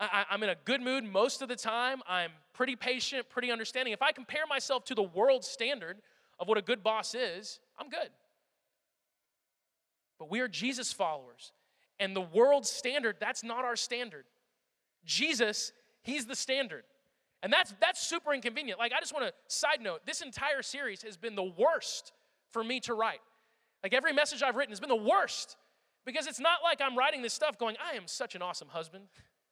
I, 0.00 0.26
am 0.30 0.44
in 0.44 0.48
a 0.48 0.56
good 0.64 0.80
mood 0.80 1.02
most 1.02 1.42
of 1.42 1.48
the 1.48 1.56
time. 1.56 2.02
I'm 2.08 2.30
pretty 2.52 2.76
patient, 2.76 3.28
pretty 3.28 3.50
understanding. 3.50 3.92
If 3.92 4.00
I 4.00 4.12
compare 4.12 4.46
myself 4.48 4.84
to 4.86 4.94
the 4.94 5.02
world's 5.02 5.48
standard 5.48 5.98
of 6.38 6.46
what 6.46 6.56
a 6.56 6.62
good 6.62 6.84
boss 6.84 7.16
is, 7.16 7.58
I'm 7.76 7.88
good. 7.88 8.08
But 10.20 10.30
we 10.30 10.38
are 10.38 10.46
Jesus 10.46 10.92
followers. 10.92 11.52
And 11.98 12.14
the 12.14 12.20
world's 12.20 12.70
standard, 12.70 13.16
that's 13.18 13.42
not 13.42 13.64
our 13.64 13.74
standard. 13.74 14.24
Jesus, 15.04 15.72
He's 16.02 16.26
the 16.26 16.36
standard. 16.36 16.84
And 17.42 17.52
that's 17.52 17.74
that's 17.80 18.00
super 18.00 18.34
inconvenient. 18.34 18.78
Like 18.78 18.92
I 18.92 19.00
just 19.00 19.14
want 19.14 19.26
to 19.26 19.32
side 19.46 19.80
note, 19.80 20.00
this 20.06 20.20
entire 20.20 20.62
series 20.62 21.02
has 21.02 21.16
been 21.16 21.36
the 21.36 21.52
worst 21.56 22.12
for 22.50 22.64
me 22.64 22.80
to 22.80 22.94
write. 22.94 23.20
Like 23.82 23.94
every 23.94 24.12
message 24.12 24.42
I've 24.42 24.56
written 24.56 24.72
has 24.72 24.80
been 24.80 24.88
the 24.88 24.96
worst 24.96 25.56
because 26.04 26.26
it's 26.26 26.40
not 26.40 26.60
like 26.64 26.80
I'm 26.80 26.96
writing 26.96 27.22
this 27.22 27.34
stuff 27.34 27.58
going, 27.58 27.76
I 27.84 27.96
am 27.96 28.06
such 28.06 28.34
an 28.34 28.42
awesome 28.42 28.68
husband. 28.68 29.04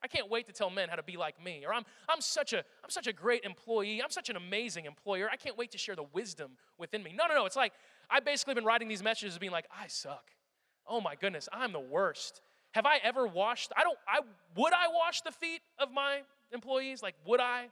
I 0.02 0.09
can't 0.09 0.31
wait 0.31 0.47
to 0.47 0.52
tell 0.52 0.71
men 0.71 0.88
how 0.88 0.97
to 0.97 1.02
be 1.02 1.16
like 1.16 1.43
me. 1.43 1.64
Or 1.66 1.73
I'm, 1.73 1.85
I'm, 2.09 2.21
such 2.21 2.52
a, 2.52 2.59
I'm 2.59 2.90
such 2.90 3.07
a 3.07 3.12
great 3.12 3.45
employee. 3.45 4.02
I'm 4.02 4.11
such 4.11 4.28
an 4.28 4.37
amazing 4.37 4.85
employer. 4.85 5.28
I 5.33 5.37
can't 5.37 5.57
wait 5.57 5.71
to 5.73 5.78
share 5.78 5.97
the 5.97 6.05
wisdom 6.12 6.52
within 6.78 7.02
me. 7.02 7.14
No, 7.16 7.26
no, 7.26 7.35
no. 7.35 7.47
It's 7.47 7.57
like 7.57 7.73
I've 8.11 8.25
basically 8.25 8.55
been 8.55 8.64
writing 8.64 8.88
these 8.88 9.02
messages 9.02 9.38
being 9.38 9.52
like, 9.52 9.66
I 9.71 9.87
suck. 9.88 10.31
Oh 10.87 11.00
my 11.00 11.14
goodness, 11.14 11.49
I'm 11.52 11.73
the 11.73 11.81
worst. 11.81 12.40
Have 12.73 12.87
I 12.87 12.99
ever 13.02 13.26
washed? 13.26 13.73
I 13.76 13.83
don't, 13.83 13.99
I 14.07 14.21
would 14.57 14.73
I 14.73 14.88
wash 14.93 15.23
the 15.23 15.33
feet 15.33 15.62
of 15.78 15.90
my 15.93 16.21
employees? 16.53 17.03
Like, 17.03 17.15
would 17.26 17.41
I? 17.41 17.67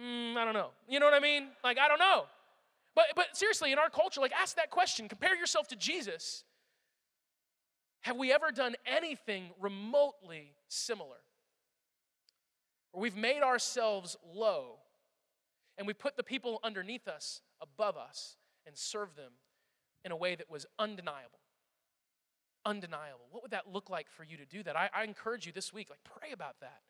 Mm, 0.00 0.36
I 0.36 0.44
don't 0.44 0.54
know. 0.54 0.70
You 0.88 1.00
know 1.00 1.06
what 1.06 1.14
I 1.14 1.20
mean? 1.20 1.48
Like, 1.62 1.78
I 1.78 1.88
don't 1.88 1.98
know. 1.98 2.24
But, 2.94 3.06
but 3.14 3.36
seriously, 3.36 3.72
in 3.72 3.78
our 3.78 3.90
culture, 3.90 4.20
like, 4.20 4.32
ask 4.32 4.56
that 4.56 4.70
question. 4.70 5.08
Compare 5.08 5.36
yourself 5.36 5.68
to 5.68 5.76
Jesus. 5.76 6.44
Have 8.02 8.16
we 8.16 8.32
ever 8.32 8.50
done 8.50 8.74
anything 8.86 9.50
remotely 9.60 10.54
similar? 10.68 11.18
Where 12.92 13.02
we've 13.02 13.16
made 13.16 13.42
ourselves 13.42 14.16
low 14.34 14.78
and 15.78 15.86
we 15.86 15.92
put 15.92 16.16
the 16.16 16.22
people 16.22 16.60
underneath 16.64 17.06
us 17.08 17.42
above 17.60 17.96
us 17.96 18.36
and 18.66 18.76
serve 18.76 19.14
them 19.16 19.32
in 20.04 20.12
a 20.12 20.16
way 20.16 20.34
that 20.34 20.50
was 20.50 20.66
undeniable. 20.78 21.40
Undeniable. 22.64 23.26
What 23.30 23.42
would 23.42 23.52
that 23.52 23.72
look 23.72 23.88
like 23.88 24.10
for 24.10 24.24
you 24.24 24.36
to 24.36 24.44
do 24.44 24.62
that? 24.62 24.76
I, 24.76 24.90
I 24.94 25.04
encourage 25.04 25.46
you 25.46 25.52
this 25.52 25.72
week, 25.72 25.88
like, 25.88 26.00
pray 26.04 26.32
about 26.32 26.56
that. 26.60 26.80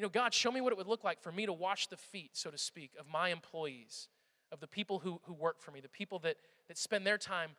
You 0.00 0.06
know, 0.06 0.08
God, 0.10 0.32
show 0.32 0.50
me 0.50 0.62
what 0.62 0.72
it 0.72 0.78
would 0.78 0.86
look 0.86 1.04
like 1.04 1.20
for 1.20 1.30
me 1.30 1.44
to 1.44 1.52
wash 1.52 1.88
the 1.88 1.96
feet, 1.98 2.30
so 2.32 2.50
to 2.50 2.56
speak, 2.56 2.92
of 2.98 3.06
my 3.06 3.28
employees, 3.28 4.08
of 4.50 4.58
the 4.58 4.66
people 4.66 5.00
who, 5.00 5.20
who 5.24 5.34
work 5.34 5.60
for 5.60 5.72
me, 5.72 5.80
the 5.80 5.90
people 5.90 6.18
that, 6.20 6.36
that 6.68 6.78
spend 6.78 7.06
their 7.06 7.18
time 7.18 7.50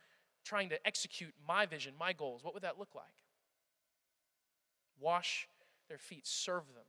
trying 0.44 0.70
to 0.70 0.88
execute 0.88 1.36
my 1.48 1.68
vision, 1.68 1.94
my 2.00 2.14
goals. 2.14 2.44
What 2.44 2.56
would 2.56 2.64
that 2.64 2.80
look 2.80 2.96
like? 2.96 3.06
Wash 5.00 5.48
their 5.88 6.00
feet, 6.00 6.26
serve 6.26 6.64
them. 6.74 6.86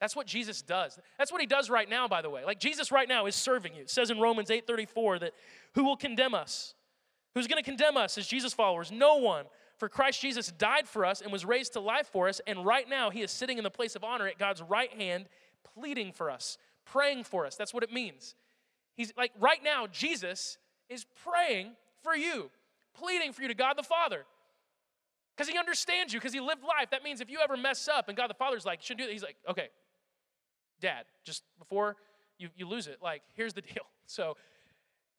That's 0.00 0.16
what 0.16 0.26
Jesus 0.26 0.62
does. 0.62 0.98
That's 1.18 1.30
what 1.30 1.42
he 1.42 1.46
does 1.46 1.68
right 1.68 1.90
now, 1.90 2.08
by 2.08 2.22
the 2.22 2.30
way. 2.30 2.42
Like 2.42 2.60
Jesus 2.60 2.90
right 2.90 3.10
now 3.10 3.26
is 3.26 3.34
serving 3.34 3.74
you. 3.74 3.82
It 3.82 3.90
says 3.90 4.08
in 4.08 4.18
Romans 4.18 4.48
8:34 4.48 5.20
that 5.20 5.34
who 5.74 5.84
will 5.84 5.98
condemn 5.98 6.34
us? 6.34 6.72
Who's 7.34 7.46
going 7.46 7.62
to 7.62 7.68
condemn 7.68 7.98
us 7.98 8.16
as 8.16 8.26
Jesus 8.26 8.54
followers? 8.54 8.90
No 8.90 9.16
one. 9.16 9.44
For 9.80 9.88
Christ 9.88 10.20
Jesus 10.20 10.52
died 10.52 10.86
for 10.86 11.06
us 11.06 11.22
and 11.22 11.32
was 11.32 11.46
raised 11.46 11.72
to 11.72 11.80
life 11.80 12.10
for 12.12 12.28
us, 12.28 12.38
and 12.46 12.66
right 12.66 12.86
now 12.86 13.08
he 13.08 13.22
is 13.22 13.30
sitting 13.30 13.56
in 13.56 13.64
the 13.64 13.70
place 13.70 13.96
of 13.96 14.04
honor 14.04 14.26
at 14.26 14.38
God's 14.38 14.60
right 14.60 14.92
hand, 14.92 15.24
pleading 15.74 16.12
for 16.12 16.30
us, 16.30 16.58
praying 16.84 17.24
for 17.24 17.46
us. 17.46 17.56
That's 17.56 17.72
what 17.72 17.82
it 17.82 17.90
means. 17.90 18.34
He's 18.94 19.10
like, 19.16 19.32
right 19.40 19.64
now, 19.64 19.86
Jesus 19.86 20.58
is 20.90 21.06
praying 21.24 21.72
for 22.02 22.14
you, 22.14 22.50
pleading 22.92 23.32
for 23.32 23.40
you 23.40 23.48
to 23.48 23.54
God 23.54 23.78
the 23.78 23.82
Father. 23.82 24.26
Because 25.34 25.48
he 25.48 25.56
understands 25.56 26.12
you, 26.12 26.20
because 26.20 26.34
he 26.34 26.40
lived 26.40 26.62
life. 26.62 26.90
That 26.90 27.02
means 27.02 27.22
if 27.22 27.30
you 27.30 27.38
ever 27.42 27.56
mess 27.56 27.88
up 27.88 28.08
and 28.08 28.16
God 28.18 28.28
the 28.28 28.34
Father's 28.34 28.66
like, 28.66 28.80
you 28.80 28.84
shouldn't 28.84 28.98
do 28.98 29.06
that, 29.06 29.12
he's 29.14 29.22
like, 29.22 29.36
okay, 29.48 29.68
dad, 30.82 31.04
just 31.24 31.42
before 31.58 31.96
you, 32.38 32.50
you 32.54 32.68
lose 32.68 32.86
it, 32.86 32.98
like, 33.00 33.22
here's 33.34 33.54
the 33.54 33.62
deal. 33.62 33.84
So, 34.04 34.36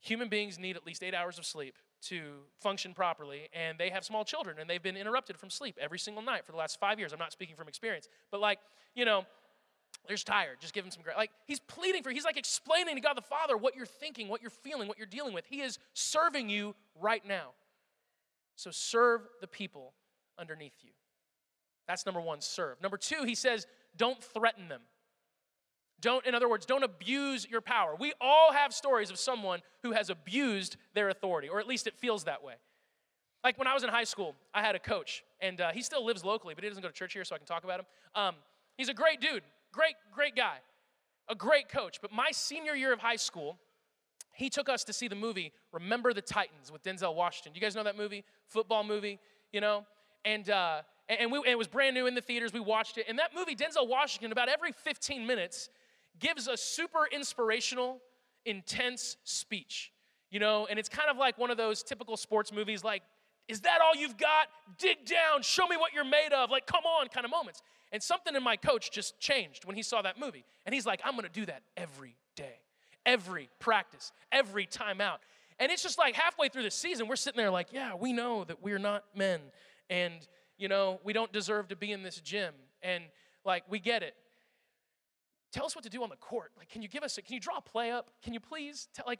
human 0.02 0.30
beings 0.30 0.60
need 0.60 0.76
at 0.76 0.86
least 0.86 1.02
eight 1.02 1.16
hours 1.16 1.40
of 1.40 1.48
sleep 1.48 1.74
to 2.04 2.22
function 2.60 2.94
properly, 2.94 3.50
and 3.54 3.78
they 3.78 3.90
have 3.90 4.04
small 4.04 4.26
children, 4.26 4.58
and 4.60 4.70
they've 4.70 4.82
been 4.82 4.98
interrupted 4.98 5.38
from 5.38 5.50
sleep 5.50 5.78
every 5.80 6.00
single 6.00 6.24
night 6.24 6.46
for 6.46 6.52
the 6.52 6.58
last 6.58 6.80
five 6.80 6.98
years. 7.00 7.14
I'm 7.14 7.20
not 7.20 7.32
speaking 7.32 7.56
from 7.56 7.68
experience, 7.68 8.08
but 8.32 8.40
like, 8.40 8.60
you 8.96 9.06
know, 9.06 9.26
they're 10.08 10.16
just 10.16 10.28
tired. 10.28 10.58
Just 10.60 10.74
give 10.74 10.84
them 10.84 10.92
some 10.92 11.04
grace. 11.04 11.16
Like, 11.16 11.32
he's 11.46 11.60
pleading 11.60 12.02
for, 12.02 12.10
he's 12.10 12.26
like 12.26 12.38
explaining 12.38 12.96
to 12.96 13.02
God 13.02 13.16
the 13.16 13.22
Father 13.22 13.56
what 13.56 13.76
you're 13.76 13.86
thinking, 13.86 14.28
what 14.30 14.42
you're 14.42 14.50
feeling, 14.50 14.88
what 14.88 14.98
you're 14.98 15.06
dealing 15.06 15.34
with. 15.34 15.46
He 15.46 15.62
is 15.62 15.78
serving 15.94 16.50
you 16.50 16.76
right 17.00 17.26
now. 17.28 17.52
So 18.56 18.72
serve 18.72 19.22
the 19.40 19.48
people 19.48 19.94
underneath 20.40 20.74
you. 20.82 20.92
That's 21.88 22.06
number 22.06 22.22
one, 22.22 22.42
serve. 22.42 22.82
Number 22.82 22.98
two, 22.98 23.24
he 23.26 23.36
says, 23.36 23.68
don't 23.96 24.22
threaten 24.24 24.70
them. 24.70 24.82
Don't, 26.02 26.26
in 26.26 26.36
other 26.36 26.50
words, 26.50 26.66
don't 26.66 26.84
abuse 26.84 27.48
your 27.50 27.62
power. 27.62 27.96
We 27.98 28.14
all 28.20 28.52
have 28.52 28.74
stories 28.74 29.12
of 29.12 29.20
someone 29.20 29.62
who 29.84 29.92
has 29.92 30.10
abused 30.10 30.78
their 30.94 31.10
authority, 31.10 31.48
or 31.48 31.60
at 31.60 31.68
least 31.68 31.88
it 31.88 31.96
feels 31.98 32.24
that 32.24 32.44
way. 32.44 32.56
Like 33.44 33.58
when 33.58 33.68
I 33.68 33.74
was 33.74 33.84
in 33.84 33.90
high 33.90 34.04
school, 34.04 34.36
I 34.54 34.62
had 34.62 34.76
a 34.76 34.80
coach, 34.80 35.24
and 35.40 35.62
uh, 35.62 35.72
he 35.72 35.82
still 35.82 36.06
lives 36.06 36.24
locally, 36.26 36.54
but 36.54 36.64
he 36.64 36.70
doesn't 36.70 36.82
go 36.82 36.90
to 36.90 36.94
church 36.94 37.14
here, 37.14 37.24
so 37.24 37.36
I 37.36 37.38
can 37.38 37.48
talk 37.48 37.64
about 37.64 37.80
him. 37.80 37.86
Um, 38.16 38.36
he's 38.78 38.90
a 38.90 38.94
great 38.94 39.22
dude, 39.22 39.44
great, 39.72 39.96
great 40.14 40.36
guy, 40.36 40.58
a 41.30 41.36
great 41.36 41.70
coach. 41.70 42.00
But 42.02 42.12
my 42.12 42.30
senior 42.32 42.74
year 42.74 42.94
of 42.94 43.00
high 43.00 43.16
school, 43.16 43.58
he 44.34 44.50
took 44.50 44.70
us 44.70 44.84
to 44.86 44.94
see 44.94 45.08
the 45.08 45.16
movie 45.16 45.54
Remember 45.72 46.14
the 46.14 46.22
Titans 46.22 46.72
with 46.72 46.84
Denzel 46.84 47.16
Washington. 47.16 47.54
You 47.56 47.62
guys 47.62 47.76
know 47.76 47.84
that 47.84 47.98
movie? 47.98 48.24
Football 48.48 48.84
movie, 48.84 49.20
you 49.52 49.62
know? 49.62 49.86
And, 50.26 50.50
uh, 50.50 50.82
and, 51.08 51.32
we, 51.32 51.38
and 51.40 51.48
it 51.48 51.58
was 51.58 51.68
brand 51.68 51.96
new 51.96 52.08
in 52.08 52.16
the 52.16 52.22
theaters. 52.22 52.54
We 52.54 52.60
watched 52.60 52.98
it. 52.98 53.06
And 53.08 53.18
that 53.20 53.32
movie, 53.36 53.56
Denzel 53.56 53.88
Washington, 53.88 54.32
about 54.32 54.50
every 54.50 54.72
15 54.72 55.26
minutes, 55.26 55.70
gives 56.22 56.48
a 56.48 56.56
super 56.56 57.08
inspirational, 57.12 58.00
intense 58.46 59.18
speech. 59.26 59.92
You 60.30 60.40
know, 60.40 60.66
and 60.70 60.80
it's 60.80 60.88
kind 60.88 61.10
of 61.10 61.18
like 61.18 61.38
one 61.38 61.52
of 61.52 61.58
those 61.58 61.84
typical 61.84 62.16
sports 62.16 62.54
movies 62.54 62.86
like, 62.86 63.04
is 63.50 63.60
that 63.62 63.80
all 63.84 64.00
you've 64.00 64.16
got? 64.16 64.48
Dig 64.78 65.06
down, 65.06 65.42
show 65.42 65.68
me 65.68 65.76
what 65.76 65.92
you're 65.92 66.06
made 66.06 66.32
of, 66.32 66.50
like, 66.50 66.66
come 66.66 66.86
on, 66.86 67.10
kind 67.10 67.26
of 67.26 67.32
moments. 67.32 67.62
And 67.92 68.02
something 68.02 68.34
in 68.34 68.42
my 68.42 68.56
coach 68.56 68.92
just 68.92 69.20
changed 69.20 69.66
when 69.66 69.76
he 69.76 69.84
saw 69.84 70.02
that 70.04 70.18
movie. 70.18 70.46
And 70.66 70.74
he's 70.74 70.86
like, 70.86 71.02
I'm 71.04 71.16
gonna 71.16 71.28
do 71.28 71.46
that 71.48 71.64
every 71.76 72.16
day, 72.38 72.62
every 73.06 73.50
practice, 73.60 74.14
every 74.32 74.66
timeout. 74.66 75.18
And 75.60 75.70
it's 75.70 75.84
just 75.84 75.98
like 75.98 76.16
halfway 76.16 76.48
through 76.48 76.64
the 76.64 76.72
season, 76.72 77.10
we're 77.10 77.18
sitting 77.18 77.38
there 77.38 77.52
like, 77.52 77.68
yeah, 77.74 77.94
we 77.94 78.14
know 78.14 78.46
that 78.46 78.64
we're 78.64 78.80
not 78.80 79.04
men. 79.14 79.42
And, 79.90 80.14
you 80.58 80.70
know, 80.70 81.02
we 81.04 81.12
don't 81.12 81.34
deserve 81.34 81.68
to 81.70 81.76
be 81.76 81.92
in 81.92 82.04
this 82.04 82.22
gym. 82.22 82.54
And, 82.82 83.04
like, 83.44 83.66
we 83.70 83.80
get 83.80 84.02
it. 84.02 84.16
Tell 85.52 85.66
us 85.66 85.76
what 85.76 85.84
to 85.84 85.90
do 85.90 86.02
on 86.04 86.10
the 86.10 86.16
court. 86.16 86.52
Like, 86.58 86.70
can 86.70 86.82
you 86.82 86.88
give 86.88 87.04
us 87.04 87.18
a, 87.18 87.22
can 87.22 87.34
you 87.34 87.40
draw 87.40 87.58
a 87.58 87.62
play 87.62 87.92
up? 87.92 88.12
Can 88.24 88.34
you 88.34 88.40
please 88.40 88.88
tell, 88.94 89.06
like, 89.06 89.20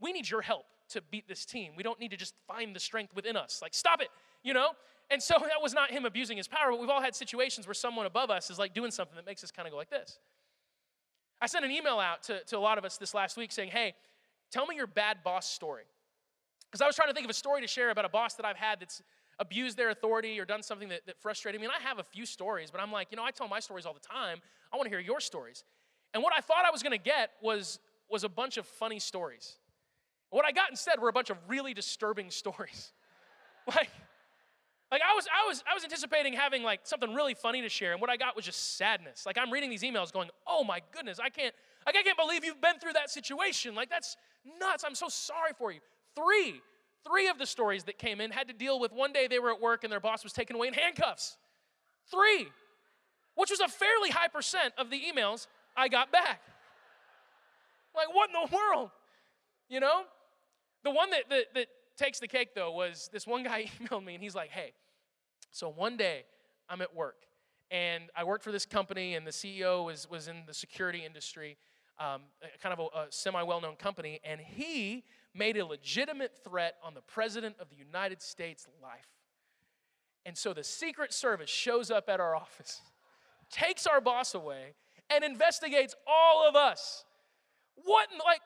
we 0.00 0.12
need 0.12 0.28
your 0.28 0.42
help 0.42 0.66
to 0.90 1.00
beat 1.10 1.28
this 1.28 1.44
team. 1.44 1.72
We 1.76 1.82
don't 1.82 1.98
need 2.00 2.10
to 2.10 2.16
just 2.16 2.34
find 2.46 2.74
the 2.74 2.80
strength 2.80 3.14
within 3.14 3.36
us. 3.36 3.60
Like, 3.62 3.74
stop 3.74 4.00
it, 4.02 4.08
you 4.42 4.52
know? 4.52 4.70
And 5.10 5.22
so 5.22 5.34
that 5.40 5.62
was 5.62 5.72
not 5.72 5.90
him 5.90 6.04
abusing 6.04 6.36
his 6.36 6.48
power, 6.48 6.70
but 6.70 6.80
we've 6.80 6.90
all 6.90 7.00
had 7.00 7.14
situations 7.14 7.66
where 7.66 7.74
someone 7.74 8.06
above 8.06 8.30
us 8.30 8.50
is 8.50 8.58
like 8.58 8.74
doing 8.74 8.90
something 8.90 9.16
that 9.16 9.26
makes 9.26 9.42
us 9.42 9.50
kind 9.50 9.66
of 9.66 9.72
go 9.72 9.78
like 9.78 9.90
this. 9.90 10.18
I 11.40 11.46
sent 11.46 11.64
an 11.64 11.70
email 11.70 11.98
out 11.98 12.22
to, 12.24 12.44
to 12.44 12.58
a 12.58 12.60
lot 12.60 12.76
of 12.76 12.84
us 12.84 12.98
this 12.98 13.14
last 13.14 13.36
week 13.36 13.50
saying, 13.50 13.70
hey, 13.70 13.94
tell 14.50 14.66
me 14.66 14.76
your 14.76 14.86
bad 14.86 15.18
boss 15.24 15.48
story. 15.48 15.84
Because 16.70 16.82
I 16.82 16.86
was 16.86 16.94
trying 16.94 17.08
to 17.08 17.14
think 17.14 17.24
of 17.24 17.30
a 17.30 17.34
story 17.34 17.62
to 17.62 17.66
share 17.66 17.90
about 17.90 18.04
a 18.04 18.10
boss 18.10 18.34
that 18.34 18.44
I've 18.44 18.56
had 18.56 18.80
that's 18.80 19.02
abused 19.40 19.76
their 19.76 19.90
authority 19.90 20.38
or 20.38 20.44
done 20.44 20.62
something 20.62 20.90
that, 20.90 21.06
that 21.06 21.18
frustrated 21.18 21.60
me. 21.60 21.66
And 21.66 21.74
I 21.76 21.82
have 21.82 21.98
a 21.98 22.04
few 22.04 22.26
stories, 22.26 22.70
but 22.70 22.80
I'm 22.80 22.92
like, 22.92 23.08
you 23.10 23.16
know, 23.16 23.24
I 23.24 23.30
tell 23.30 23.48
my 23.48 23.58
stories 23.58 23.86
all 23.86 23.94
the 23.94 24.00
time. 24.00 24.38
I 24.72 24.76
want 24.76 24.86
to 24.86 24.90
hear 24.90 25.00
your 25.00 25.20
stories. 25.20 25.64
And 26.14 26.22
what 26.22 26.32
I 26.36 26.40
thought 26.40 26.64
I 26.66 26.70
was 26.70 26.82
going 26.82 26.96
to 26.96 27.02
get 27.02 27.30
was, 27.42 27.80
was 28.08 28.22
a 28.22 28.28
bunch 28.28 28.58
of 28.58 28.66
funny 28.66 28.98
stories. 29.00 29.56
What 30.28 30.44
I 30.44 30.52
got 30.52 30.70
instead 30.70 31.00
were 31.00 31.08
a 31.08 31.12
bunch 31.12 31.30
of 31.30 31.38
really 31.48 31.74
disturbing 31.74 32.30
stories. 32.30 32.92
like, 33.66 33.90
like 34.92 35.02
I 35.08 35.14
was, 35.14 35.26
I 35.26 35.48
was, 35.48 35.64
I 35.70 35.74
was 35.74 35.84
anticipating 35.84 36.34
having 36.34 36.62
like 36.62 36.80
something 36.84 37.14
really 37.14 37.34
funny 37.34 37.62
to 37.62 37.68
share, 37.68 37.92
and 37.92 38.00
what 38.00 38.10
I 38.10 38.16
got 38.16 38.34
was 38.34 38.44
just 38.44 38.76
sadness. 38.76 39.24
Like 39.24 39.38
I'm 39.38 39.52
reading 39.52 39.70
these 39.70 39.82
emails, 39.82 40.12
going, 40.12 40.30
"Oh 40.48 40.64
my 40.64 40.80
goodness, 40.90 41.20
I 41.20 41.28
can't, 41.28 41.54
like 41.86 41.94
I 41.96 42.02
can't 42.02 42.18
believe 42.18 42.44
you've 42.44 42.60
been 42.60 42.78
through 42.80 42.94
that 42.94 43.08
situation. 43.08 43.76
Like 43.76 43.88
that's 43.88 44.16
nuts. 44.58 44.82
I'm 44.84 44.96
so 44.96 45.08
sorry 45.08 45.52
for 45.56 45.70
you." 45.70 45.78
Three, 46.16 46.60
three 47.04 47.28
of 47.28 47.38
the 47.38 47.46
stories 47.46 47.84
that 47.84 47.98
came 47.98 48.20
in 48.20 48.30
had 48.30 48.48
to 48.48 48.54
deal 48.54 48.78
with 48.78 48.92
one 48.92 49.12
day 49.12 49.26
they 49.26 49.38
were 49.38 49.50
at 49.50 49.60
work 49.60 49.84
and 49.84 49.92
their 49.92 50.00
boss 50.00 50.24
was 50.24 50.32
taken 50.32 50.56
away 50.56 50.68
in 50.68 50.74
handcuffs. 50.74 51.36
Three, 52.10 52.48
which 53.34 53.50
was 53.50 53.60
a 53.60 53.68
fairly 53.68 54.10
high 54.10 54.28
percent 54.28 54.74
of 54.76 54.90
the 54.90 55.00
emails 55.00 55.46
I 55.76 55.88
got 55.88 56.12
back. 56.12 56.42
Like, 57.94 58.14
what 58.14 58.30
in 58.30 58.48
the 58.48 58.54
world? 58.56 58.90
You 59.68 59.80
know? 59.80 60.02
The 60.84 60.90
one 60.90 61.10
that, 61.10 61.24
that, 61.30 61.54
that 61.54 61.66
takes 61.96 62.20
the 62.20 62.28
cake, 62.28 62.54
though, 62.54 62.72
was 62.72 63.10
this 63.12 63.26
one 63.26 63.42
guy 63.42 63.70
emailed 63.82 64.04
me 64.04 64.14
and 64.14 64.22
he's 64.22 64.34
like, 64.34 64.50
hey, 64.50 64.72
so 65.50 65.68
one 65.68 65.96
day 65.96 66.24
I'm 66.68 66.80
at 66.80 66.94
work 66.94 67.26
and 67.70 68.04
I 68.16 68.24
worked 68.24 68.42
for 68.42 68.52
this 68.52 68.66
company, 68.66 69.14
and 69.14 69.26
the 69.26 69.30
CEO 69.30 69.84
was, 69.84 70.10
was 70.10 70.28
in 70.28 70.42
the 70.46 70.54
security 70.54 71.04
industry, 71.04 71.56
um, 71.98 72.22
kind 72.60 72.72
of 72.72 72.80
a, 72.80 72.98
a 72.98 73.06
semi 73.10 73.42
well 73.42 73.60
known 73.60 73.76
company, 73.76 74.20
and 74.24 74.40
he 74.40 75.04
made 75.34 75.56
a 75.56 75.64
legitimate 75.64 76.32
threat 76.44 76.74
on 76.82 76.94
the 76.94 77.02
President 77.02 77.56
of 77.60 77.70
the 77.70 77.76
United 77.76 78.22
States' 78.22 78.66
life. 78.82 79.08
And 80.26 80.36
so 80.36 80.52
the 80.52 80.64
Secret 80.64 81.12
Service 81.12 81.50
shows 81.50 81.90
up 81.90 82.08
at 82.08 82.20
our 82.20 82.36
office, 82.36 82.80
takes 83.50 83.86
our 83.86 84.00
boss 84.00 84.34
away, 84.34 84.74
and 85.08 85.24
investigates 85.24 85.94
all 86.06 86.48
of 86.48 86.54
us. 86.56 87.04
What, 87.76 88.08
like, 88.24 88.40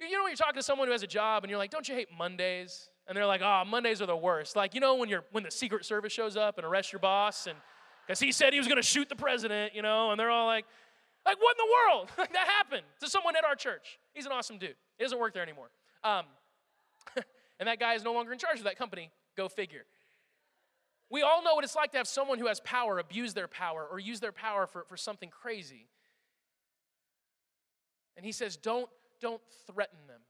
you 0.00 0.10
know, 0.12 0.22
when 0.22 0.30
you're 0.30 0.36
talking 0.36 0.54
to 0.54 0.62
someone 0.62 0.88
who 0.88 0.92
has 0.92 1.02
a 1.02 1.08
job 1.08 1.44
and 1.44 1.50
you're 1.50 1.58
like, 1.58 1.70
don't 1.70 1.88
you 1.88 1.94
hate 1.94 2.08
Mondays? 2.16 2.88
And 3.06 3.16
they're 3.16 3.26
like, 3.26 3.42
oh, 3.42 3.64
Mondays 3.66 4.00
are 4.00 4.06
the 4.06 4.16
worst. 4.16 4.56
Like, 4.56 4.74
you 4.74 4.80
know, 4.80 4.94
when 4.94 5.08
you're 5.08 5.24
when 5.32 5.44
the 5.44 5.50
Secret 5.50 5.84
Service 5.84 6.12
shows 6.12 6.36
up 6.36 6.58
and 6.58 6.66
arrests 6.66 6.92
your 6.92 7.00
boss 7.00 7.46
and 7.46 7.56
because 8.06 8.20
he 8.20 8.32
said 8.32 8.52
he 8.52 8.58
was 8.58 8.68
gonna 8.68 8.82
shoot 8.82 9.08
the 9.08 9.16
president, 9.16 9.74
you 9.74 9.82
know, 9.82 10.10
and 10.10 10.18
they're 10.18 10.30
all 10.30 10.46
like, 10.46 10.64
like, 11.26 11.36
what 11.40 11.56
in 11.58 11.66
the 11.66 11.72
world? 11.72 12.08
That 12.32 12.48
happened 12.48 12.82
to 13.00 13.08
someone 13.08 13.36
at 13.36 13.44
our 13.44 13.54
church. 13.54 13.98
He's 14.14 14.26
an 14.26 14.32
awesome 14.32 14.58
dude. 14.58 14.74
He 14.96 15.04
doesn't 15.04 15.18
work 15.18 15.34
there 15.34 15.42
anymore. 15.42 15.70
Um, 16.02 16.24
and 17.58 17.68
that 17.68 17.78
guy 17.78 17.94
is 17.94 18.04
no 18.04 18.12
longer 18.12 18.32
in 18.32 18.38
charge 18.38 18.58
of 18.58 18.64
that 18.64 18.76
company. 18.76 19.10
Go 19.36 19.48
figure. 19.48 19.84
We 21.10 21.22
all 21.22 21.42
know 21.42 21.54
what 21.54 21.64
it's 21.64 21.74
like 21.74 21.90
to 21.92 21.98
have 21.98 22.06
someone 22.06 22.38
who 22.38 22.46
has 22.46 22.60
power 22.60 22.98
abuse 22.98 23.34
their 23.34 23.48
power 23.48 23.86
or 23.90 23.98
use 23.98 24.20
their 24.20 24.32
power 24.32 24.66
for, 24.66 24.84
for 24.88 24.96
something 24.96 25.28
crazy. 25.28 25.88
And 28.16 28.24
he 28.24 28.32
says, 28.32 28.56
don't, 28.56 28.88
don't 29.20 29.40
threaten 29.66 29.98
them. 30.06 30.20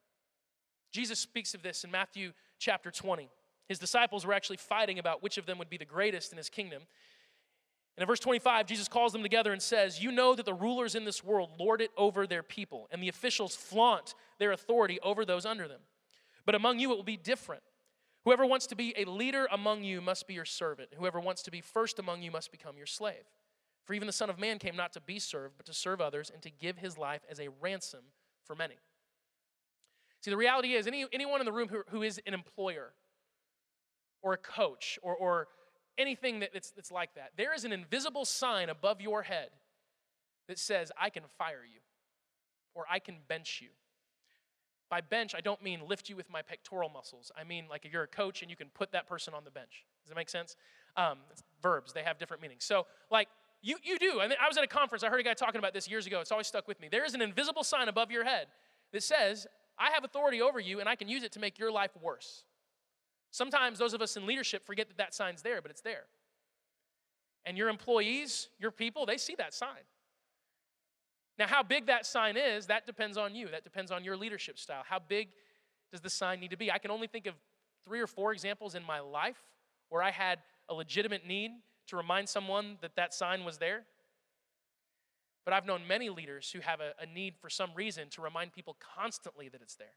Jesus 0.93 1.19
speaks 1.19 1.55
of 1.55 1.63
this 1.63 1.85
in 1.85 1.91
Matthew 1.91 2.33
chapter 2.59 2.91
20. 2.91 3.29
His 3.69 3.79
disciples 3.79 4.27
were 4.27 4.33
actually 4.33 4.57
fighting 4.57 4.99
about 4.99 5.23
which 5.23 5.39
of 5.39 5.47
them 5.47 5.59
would 5.59 5.71
be 5.71 5.77
the 5.77 5.85
greatest 5.85 6.33
in 6.33 6.39
his 6.39 6.49
kingdom. 6.49 6.83
And 8.01 8.05
in 8.05 8.09
verse 8.09 8.21
25, 8.21 8.65
Jesus 8.65 8.89
calls 8.89 9.13
them 9.13 9.23
together 9.23 9.53
and 9.53 9.61
says, 9.61 10.03
You 10.03 10.11
know 10.11 10.35
that 10.35 10.47
the 10.47 10.55
rulers 10.55 10.95
in 10.95 11.05
this 11.05 11.23
world 11.23 11.51
lord 11.59 11.83
it 11.83 11.91
over 11.99 12.27
their 12.27 12.43
people, 12.43 12.89
and 12.91 13.03
the 13.03 13.11
officials 13.11 13.55
flaunt 13.55 14.15
their 14.39 14.53
authority 14.53 14.99
over 15.03 15.27
those 15.27 15.45
under 15.45 15.69
them. 15.69 15.83
But 16.47 16.55
among 16.55 16.79
you 16.79 16.93
it 16.93 16.97
will 16.97 17.03
be 17.03 17.19
different. 17.19 17.63
Whoever 18.25 18.47
wants 18.47 18.67
to 18.69 18.75
be 18.75 18.95
a 18.97 19.05
leader 19.05 19.47
among 19.53 19.85
you 19.85 20.01
must 20.01 20.27
be 20.27 20.33
your 20.33 20.47
servant. 20.47 20.89
Whoever 20.97 21.21
wants 21.21 21.43
to 21.43 21.51
be 21.51 21.61
first 21.61 21.99
among 21.99 22.23
you 22.23 22.31
must 22.31 22.51
become 22.51 22.79
your 22.79 22.87
slave. 22.87 23.27
For 23.85 23.93
even 23.93 24.07
the 24.07 24.15
Son 24.15 24.31
of 24.31 24.39
Man 24.39 24.59
came 24.59 24.77
not 24.77 24.95
to 24.95 25.01
be 25.03 25.19
served, 25.19 25.59
but 25.59 25.67
to 25.67 25.75
serve 25.75 26.01
others 26.01 26.31
and 26.33 26.41
to 26.41 26.51
give 26.51 26.79
his 26.79 26.97
life 26.97 27.21
as 27.31 27.39
a 27.39 27.49
ransom 27.61 28.01
for 28.47 28.57
many. 28.57 28.77
See, 30.23 30.31
the 30.31 30.39
reality 30.39 30.73
is, 30.73 30.87
any, 30.87 31.05
anyone 31.13 31.43
in 31.43 31.45
the 31.45 31.53
room 31.53 31.69
who, 31.69 31.83
who 31.91 32.01
is 32.01 32.19
an 32.27 32.33
employer 32.33 32.95
or 34.23 34.33
a 34.33 34.39
coach 34.39 34.99
or, 35.03 35.15
or 35.15 35.49
anything 36.01 36.41
that, 36.41 36.51
that's, 36.53 36.71
that's 36.71 36.91
like 36.91 37.15
that, 37.15 37.33
there 37.37 37.55
is 37.55 37.65
an 37.65 37.73
invisible 37.73 38.25
sign 38.25 38.69
above 38.69 39.01
your 39.01 39.23
head 39.23 39.51
that 40.49 40.59
says, 40.59 40.91
I 41.01 41.11
can 41.11 41.23
fire 41.39 41.63
you 41.65 41.81
or 42.75 42.85
I 42.91 42.99
can 42.99 43.17
bench 43.29 43.61
you. 43.63 43.69
By 44.89 45.01
bench, 45.01 45.35
I 45.37 45.41
don't 45.41 45.63
mean 45.63 45.81
lift 45.89 46.09
you 46.09 46.17
with 46.17 46.29
my 46.29 46.43
pectoral 46.43 46.89
muscles. 46.89 47.31
I 47.41 47.45
mean, 47.45 47.67
like 47.71 47.85
if 47.85 47.93
you're 47.93 48.03
a 48.03 48.09
coach 48.09 48.43
and 48.43 48.51
you 48.51 48.57
can 48.57 48.69
put 48.75 48.91
that 48.93 49.07
person 49.09 49.35
on 49.35 49.45
the 49.45 49.51
bench. 49.51 49.85
Does 50.03 50.09
that 50.09 50.17
make 50.17 50.29
sense? 50.29 50.57
Um, 50.97 51.19
verbs, 51.63 51.93
they 51.93 52.03
have 52.03 52.19
different 52.19 52.43
meanings. 52.43 52.65
So, 52.65 52.87
like, 53.11 53.29
you, 53.63 53.77
you 53.85 53.99
do. 53.99 54.21
I, 54.21 54.27
mean, 54.27 54.39
I 54.43 54.49
was 54.49 54.57
at 54.57 54.65
a 54.65 54.67
conference, 54.67 55.05
I 55.05 55.09
heard 55.09 55.21
a 55.21 55.23
guy 55.23 55.35
talking 55.35 55.59
about 55.59 55.75
this 55.75 55.89
years 55.89 56.07
ago. 56.07 56.21
It's 56.21 56.33
always 56.33 56.47
stuck 56.47 56.67
with 56.67 56.81
me. 56.81 56.89
There 56.91 57.05
is 57.05 57.15
an 57.15 57.23
invisible 57.23 57.63
sign 57.63 57.89
above 57.89 58.11
your 58.11 58.25
head 58.25 58.47
that 58.93 59.03
says, 59.03 59.47
I 59.79 59.91
have 59.93 60.03
authority 60.03 60.43
over 60.43 60.59
you 60.59 60.81
and 60.81 60.89
I 60.89 60.97
can 60.97 61.09
use 61.09 61.23
it 61.23 61.33
to 61.33 61.41
make 61.41 61.59
your 61.59 61.71
life 61.71 61.93
worse. 62.03 62.45
Sometimes 63.31 63.79
those 63.79 63.95
of 63.95 64.03
us 64.03 64.17
in 64.17 64.27
leadership 64.27 64.65
forget 64.67 64.89
that 64.89 64.99
that 64.99 65.15
sign's 65.15 65.43
there, 65.43 65.63
but 65.63 65.71
it's 65.71 65.83
there. 65.83 66.05
And 67.45 67.57
your 67.57 67.69
employees, 67.69 68.49
your 68.59 68.71
people, 68.71 69.07
they 69.07 69.17
see 69.17 69.35
that 69.37 69.55
sign. 69.55 69.85
Now, 71.39 71.47
how 71.47 71.63
big 71.63 71.87
that 71.87 72.05
sign 72.05 72.37
is, 72.37 72.67
that 72.67 72.87
depends 72.87 73.17
on 73.17 73.35
you. 73.35 73.49
That 73.49 73.65
depends 73.65 73.91
on 73.91 74.05
your 74.05 74.17
leadership 74.17 74.59
style. 74.59 74.83
How 74.87 74.99
big 74.99 75.29
does 75.91 76.03
the 76.03 76.11
sign 76.11 76.41
need 76.41 76.51
to 76.51 76.57
be? 76.57 76.71
I 76.71 76.79
can 76.79 76.91
only 76.91 77.07
think 77.07 77.27
of 77.27 77.35
three 77.85 78.01
or 78.01 78.07
four 78.07 78.33
examples 78.33 78.75
in 78.75 78.85
my 78.85 79.01
life 79.01 79.43
where 79.89 80.03
I 80.03 80.11
had 80.11 80.41
a 80.69 80.75
legitimate 80.75 81.27
need 81.27 81.51
to 81.89 81.97
remind 81.97 82.29
someone 82.29 82.77
that 82.83 82.95
that 82.97 83.15
sign 83.15 83.45
was 83.45 83.59
there. 83.59 83.85
But 85.45 85.55
I've 85.55 85.67
known 85.67 85.87
many 85.87 86.11
leaders 86.11 86.51
who 86.51 86.61
have 86.61 86.81
a, 86.81 86.93
a, 87.01 87.07
need 87.07 87.35
for 87.41 87.49
some 87.49 87.71
reason 87.75 88.09
to 88.11 88.21
remind 88.21 88.53
people 88.53 88.77
constantly 88.97 89.49
that 89.49 89.63
it's 89.63 89.77
there, 89.77 89.95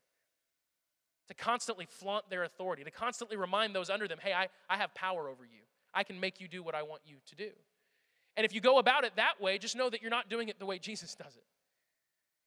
to 1.27 1.33
constantly 1.33 1.85
flaunt 1.85 2.29
their 2.29 2.43
authority, 2.43 2.83
to 2.83 2.91
constantly 2.91 3.37
remind 3.37 3.75
those 3.75 3.89
under 3.89 4.07
them, 4.07 4.19
hey, 4.21 4.33
I, 4.33 4.47
I 4.69 4.77
have 4.77 4.93
power 4.93 5.29
over 5.29 5.45
you. 5.45 5.61
I 5.93 6.03
can 6.03 6.19
make 6.19 6.41
you 6.41 6.47
do 6.47 6.63
what 6.63 6.75
I 6.75 6.83
want 6.83 7.01
you 7.05 7.17
to 7.27 7.35
do. 7.35 7.49
And 8.35 8.45
if 8.45 8.53
you 8.53 8.61
go 8.61 8.79
about 8.79 9.03
it 9.03 9.13
that 9.15 9.39
way, 9.39 9.57
just 9.57 9.75
know 9.75 9.89
that 9.89 10.01
you're 10.01 10.11
not 10.11 10.29
doing 10.29 10.49
it 10.49 10.59
the 10.59 10.65
way 10.65 10.79
Jesus 10.79 11.15
does 11.23 11.35
it. 11.35 11.43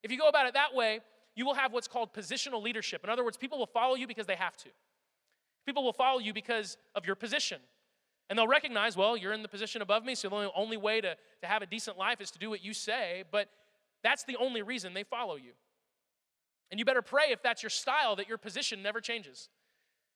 If 0.03 0.11
you 0.11 0.19
go 0.19 0.29
about 0.29 0.47
it 0.47 0.55
that 0.55 0.75
way, 0.75 1.01
you 1.35 1.45
will 1.45 1.55
have 1.55 1.73
what's 1.73 1.89
called 1.89 2.13
positional 2.13 2.63
leadership. 2.63 3.03
In 3.05 3.11
other 3.11 3.25
words, 3.25 3.37
people 3.37 3.59
will 3.59 3.67
follow 3.67 3.95
you 3.95 4.07
because 4.07 4.27
they 4.27 4.37
have 4.37 4.57
to. 4.59 4.69
People 5.67 5.85
will 5.85 5.93
follow 5.93 6.19
you 6.19 6.33
because 6.33 6.77
of 6.95 7.07
your 7.07 7.17
position. 7.17 7.61
And 8.29 8.39
they'll 8.39 8.49
recognize, 8.49 8.97
well, 8.97 9.17
you're 9.17 9.33
in 9.33 9.43
the 9.43 9.49
position 9.49 9.83
above 9.83 10.05
me, 10.05 10.15
so 10.15 10.29
the 10.29 10.51
only, 10.57 10.77
way 10.77 11.01
to, 11.01 11.17
to 11.43 11.47
have 11.47 11.63
a 11.63 11.67
decent 11.67 11.97
life 11.97 12.21
is 12.21 12.31
to 12.33 12.39
do 12.39 12.51
what 12.51 12.65
you 12.65 12.73
say, 12.73 13.25
but 13.31 13.49
that's 14.03 14.25
the 14.25 14.37
only 14.37 14.63
reason 14.63 14.95
they 14.95 15.05
follow 15.05 15.37
you. 15.37 15.53
And 16.71 16.79
you 16.79 16.85
better 16.85 17.03
pray 17.03 17.27
if 17.31 17.43
that's 17.43 17.63
your 17.63 17.71
style 17.71 18.17
that 18.17 18.29
your 18.29 18.39
position 18.39 18.83
never 18.83 19.01
changes. 19.01 19.49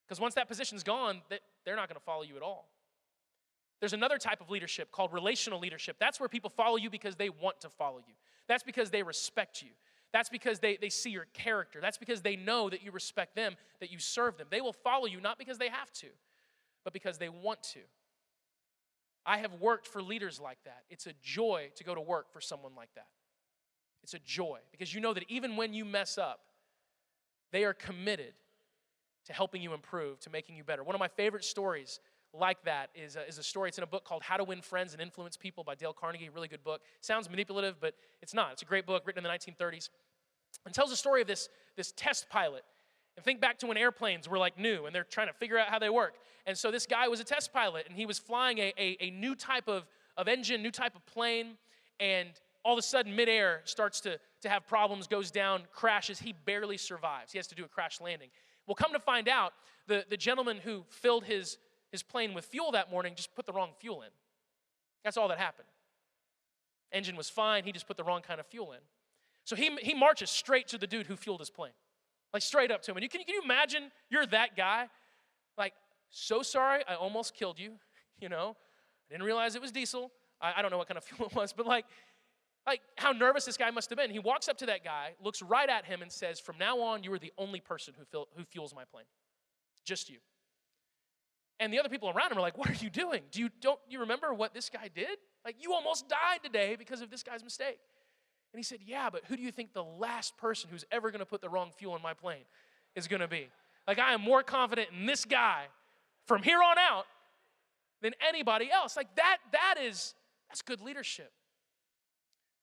Because 0.07 0.21
once 0.21 0.35
that 0.35 0.49
position's 0.49 0.83
gone, 0.83 1.23
they're 1.65 1.77
not 1.77 1.89
going 1.89 1.99
to 1.99 2.05
follow 2.05 2.23
you 2.23 2.37
at 2.37 2.43
all. 2.43 2.69
There's 3.81 3.93
another 3.93 4.19
type 4.19 4.41
of 4.41 4.51
leadership 4.51 4.93
called 4.93 5.13
relational 5.13 5.59
leadership. 5.59 5.97
That's 5.99 6.21
where 6.21 6.29
people 6.29 6.51
follow 6.51 6.77
you 6.77 6.91
because 6.91 7.17
they 7.17 7.31
want 7.31 7.61
to 7.61 7.71
follow 7.71 7.99
you. 7.99 8.15
That's 8.47 8.63
because 8.63 8.91
they 8.91 9.03
respect 9.03 9.63
you. 9.63 9.71
That's 10.13 10.29
because 10.29 10.59
they, 10.59 10.77
they 10.77 10.89
see 10.89 11.11
your 11.11 11.27
character. 11.33 11.79
That's 11.81 11.97
because 11.97 12.21
they 12.21 12.37
know 12.37 12.69
that 12.69 12.83
you 12.83 12.91
respect 12.91 13.37
them, 13.37 13.55
that 13.79 13.91
you 13.93 13.99
serve 13.99 14.37
them. 14.37 14.49
They 14.51 14.61
will 14.61 14.73
follow 14.73 15.07
you 15.07 15.21
not 15.21 15.39
because 15.39 15.57
they 15.57 15.69
have 15.69 15.91
to, 15.93 16.09
but 16.85 16.93
because 16.93 17.19
they 17.19 17.29
want 17.29 17.63
to. 17.75 17.81
I 19.25 19.39
have 19.39 19.55
worked 19.61 19.87
for 19.87 20.03
leaders 20.03 20.41
like 20.41 20.59
that. 20.65 20.83
It's 20.91 21.07
a 21.07 21.13
joy 21.23 21.71
to 21.77 21.85
go 21.85 21.95
to 21.95 22.01
work 22.01 22.33
for 22.33 22.41
someone 22.41 22.73
like 22.77 22.93
that. 22.97 23.07
It's 24.03 24.15
a 24.15 24.19
joy 24.21 24.59
because 24.71 24.95
you 24.95 25.01
know 25.01 25.15
that 25.15 25.25
even 25.29 25.57
when 25.57 25.73
you 25.75 25.85
mess 25.85 26.19
up, 26.19 26.41
they 27.53 27.65
are 27.65 27.75
committed 27.75 28.33
to 29.27 29.33
helping 29.33 29.63
you 29.63 29.75
improve, 29.75 30.21
to 30.21 30.31
making 30.31 30.57
you 30.57 30.65
better. 30.65 30.83
One 30.83 30.95
of 30.95 30.99
my 30.99 31.09
favorite 31.09 31.45
stories 31.45 32.01
like 32.33 32.63
that 32.65 32.91
is 32.95 33.17
a, 33.17 33.27
is 33.27 33.39
a 33.39 33.43
story. 33.43 33.69
It's 33.69 33.79
in 33.79 33.85
a 33.85 33.89
book 33.89 34.05
called 34.05 34.23
How 34.23 34.37
to 34.37 34.45
Win 34.45 34.63
Friends 34.63 34.93
and 34.93 35.03
Influence 35.03 35.37
People 35.37 35.65
by 35.65 35.75
Dale 35.75 35.93
Carnegie. 35.93 36.29
Really 36.29 36.49
good 36.49 36.63
book. 36.63 36.81
Sounds 37.01 37.29
manipulative, 37.29 37.77
but 37.81 37.95
it's 38.23 38.35
not. 38.35 38.53
It's 38.53 38.63
a 38.63 38.67
great 38.67 38.87
book 38.87 39.07
written 39.07 39.25
in 39.25 39.31
the 39.31 39.37
1930s. 39.37 39.89
And 40.65 40.75
tells 40.75 40.91
the 40.91 40.97
story 40.97 41.21
of 41.21 41.27
this, 41.27 41.49
this 41.77 41.93
test 41.97 42.29
pilot. 42.29 42.63
And 43.17 43.25
think 43.25 43.41
back 43.41 43.59
to 43.59 43.67
when 43.67 43.77
airplanes 43.77 44.29
were 44.29 44.39
like 44.39 44.59
new 44.59 44.87
and 44.87 44.95
they're 44.95 45.05
trying 45.05 45.27
to 45.27 45.33
figure 45.35 45.59
out 45.59 45.69
how 45.69 45.79
they 45.79 45.91
work. 45.91 46.15
And 46.47 46.57
so 46.57 46.71
this 46.71 46.87
guy 46.87 47.09
was 47.09 47.21
a 47.21 47.25
test 47.25 47.53
pilot 47.53 47.87
and 47.89 47.97
he 47.97 48.07
was 48.07 48.19
flying 48.19 48.59
a, 48.59 48.73
a, 48.79 48.97
a 49.01 49.11
new 49.11 49.35
type 49.35 49.69
of, 49.69 49.87
of 50.17 50.29
engine, 50.29 50.63
new 50.63 50.71
type 50.71 50.95
of 50.95 51.05
plane. 51.07 51.57
And 51.99 52.29
all 52.65 52.75
of 52.75 52.79
a 52.79 52.83
sudden, 52.83 53.17
midair 53.17 53.63
starts 53.65 54.01
to, 54.03 54.19
to 54.43 54.49
have 54.49 54.67
problems, 54.67 55.07
goes 55.07 55.31
down, 55.31 55.63
crashes. 55.73 56.19
He 56.19 56.35
barely 56.45 56.77
survives. 56.77 57.33
He 57.33 57.39
has 57.39 57.47
to 57.49 57.55
do 57.55 57.65
a 57.65 57.69
crash 57.69 58.01
landing. 58.01 58.29
Well, 58.67 58.75
come 58.75 58.93
to 58.93 59.01
find 59.01 59.29
out, 59.29 59.53
the, 59.87 60.05
the 60.09 60.17
gentleman 60.17 60.59
who 60.59 60.85
filled 60.89 61.25
his 61.25 61.59
his 61.91 62.03
plane 62.03 62.35
with 62.35 62.45
fuel 62.45 62.73
that 62.73 62.91
morning, 62.91 63.15
just 63.17 63.35
put 63.35 63.47
the 63.47 63.53
wrong 63.53 63.71
fuel 63.79 64.03
in. 64.03 64.09
That's 65.05 65.17
all 65.17 65.29
that 65.29 65.39
happened. 65.39 65.69
Engine 66.93 67.17
was 67.17 67.29
fine, 67.29 67.65
he 67.65 67.73
just 67.73 67.87
put 67.87 67.97
the 67.97 68.05
wrong 68.05 68.23
kind 68.23 68.41
of 68.41 68.47
fuel 68.47 68.73
in. 68.73 68.81
So 69.45 69.57
he, 69.57 69.77
he 69.81 69.95
marches 69.95 70.31
straight 70.31 70.69
to 70.69 70.79
the 70.79 70.87
dude 70.87 71.07
who 71.07 71.17
fueled 71.17 71.41
his 71.41 71.51
plane, 71.51 71.73
like 72.33 72.43
straight 72.43 72.71
up 72.71 72.83
to 72.83 72.91
him. 72.91 72.97
And 72.97 73.03
you, 73.03 73.09
can, 73.09 73.23
can 73.25 73.35
you 73.35 73.43
imagine 73.43 73.91
you're 74.11 74.27
that 74.27 74.57
guy? 74.57 74.89
Like, 75.57 75.73
so 76.11 76.43
sorry, 76.43 76.83
I 76.89 76.95
almost 76.95 77.35
killed 77.35 77.59
you. 77.59 77.73
You 78.23 78.29
know, 78.29 78.55
I 79.09 79.15
didn't 79.15 79.25
realize 79.25 79.55
it 79.55 79.63
was 79.63 79.73
diesel. 79.73 80.11
I, 80.43 80.53
I 80.59 80.61
don't 80.61 80.71
know 80.71 80.77
what 80.77 80.89
kind 80.89 80.99
of 80.99 81.05
fuel 81.09 81.31
it 81.31 81.35
was, 81.35 81.55
but 81.55 81.67
like, 81.67 81.87
like 82.67 82.81
how 82.97 83.13
nervous 83.13 83.45
this 83.45 83.57
guy 83.57 83.71
must 83.71 83.91
have 83.91 83.99
been. 83.99 84.11
He 84.11 84.19
walks 84.19 84.49
up 84.49 84.59
to 84.59 84.67
that 84.67 84.85
guy, 84.85 85.15
looks 85.23 85.43
right 85.43 85.69
at 85.69 85.85
him, 85.85 86.03
and 86.03 86.13
says, 86.13 86.41
From 86.41 86.59
now 86.59 86.81
on, 86.81 87.03
you 87.03 87.13
are 87.13 87.19
the 87.19 87.33
only 87.39 87.61
person 87.61 87.95
who, 87.97 88.25
who 88.37 88.45
fuels 88.45 88.75
my 88.75 88.85
plane. 88.85 89.07
Just 89.85 90.11
you. 90.11 90.19
And 91.59 91.73
the 91.73 91.79
other 91.79 91.89
people 91.89 92.11
around 92.11 92.33
him 92.33 92.39
are 92.39 92.43
like, 92.43 92.59
What 92.59 92.71
are 92.71 92.85
you 92.85 92.91
doing? 92.91 93.23
Do 93.31 93.41
you 93.41 93.51
don't 93.61 93.79
you 93.89 94.01
remember 94.01 94.33
what 94.35 94.55
this 94.55 94.71
guy 94.71 94.89
did? 94.95 95.19
Like 95.45 95.57
you 95.61 95.73
almost 95.73 96.09
died 96.09 96.41
today 96.45 96.77
because 96.79 97.01
of 97.01 97.11
this 97.11 97.23
guy's 97.23 97.43
mistake. 97.43 97.79
And 98.53 98.59
he 98.59 98.63
said, 98.63 98.79
Yeah, 98.85 99.11
but 99.11 99.23
who 99.27 99.37
do 99.37 99.43
you 99.43 99.53
think 99.53 99.73
the 99.73 99.85
last 99.85 100.37
person 100.37 100.71
who's 100.71 100.85
ever 100.91 101.11
gonna 101.11 101.27
put 101.27 101.41
the 101.41 101.49
wrong 101.49 101.71
fuel 101.77 101.97
in 101.97 102.03
my 102.03 102.15
plane 102.15 102.45
is 102.95 103.09
gonna 103.09 103.29
be? 103.29 103.49
Like 103.87 103.99
I 103.99 104.13
am 104.13 104.21
more 104.21 104.43
confident 104.43 104.91
in 104.97 105.07
this 105.07 105.25
guy 105.25 105.65
from 106.27 106.43
here 106.43 106.63
on 106.63 106.79
out 106.79 107.07
than 108.03 108.13
anybody 108.27 108.71
else. 108.71 108.97
Like 108.97 109.15
that, 109.17 109.39
that 109.53 109.77
is 109.83 110.15
that's 110.49 110.63
good 110.63 110.81
leadership. 110.81 111.33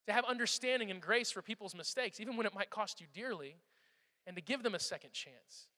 To 0.08 0.12
have 0.14 0.24
understanding 0.24 0.90
and 0.90 1.00
grace 1.00 1.30
for 1.30 1.42
people's 1.42 1.74
mistakes, 1.74 2.18
even 2.18 2.36
when 2.36 2.46
it 2.46 2.54
might 2.54 2.70
cost 2.70 2.98
you 3.00 3.06
dearly, 3.12 3.56
and 4.26 4.34
to 4.36 4.42
give 4.42 4.62
them 4.62 4.74
a 4.74 4.80
second 4.80 5.12
chance. 5.12 5.68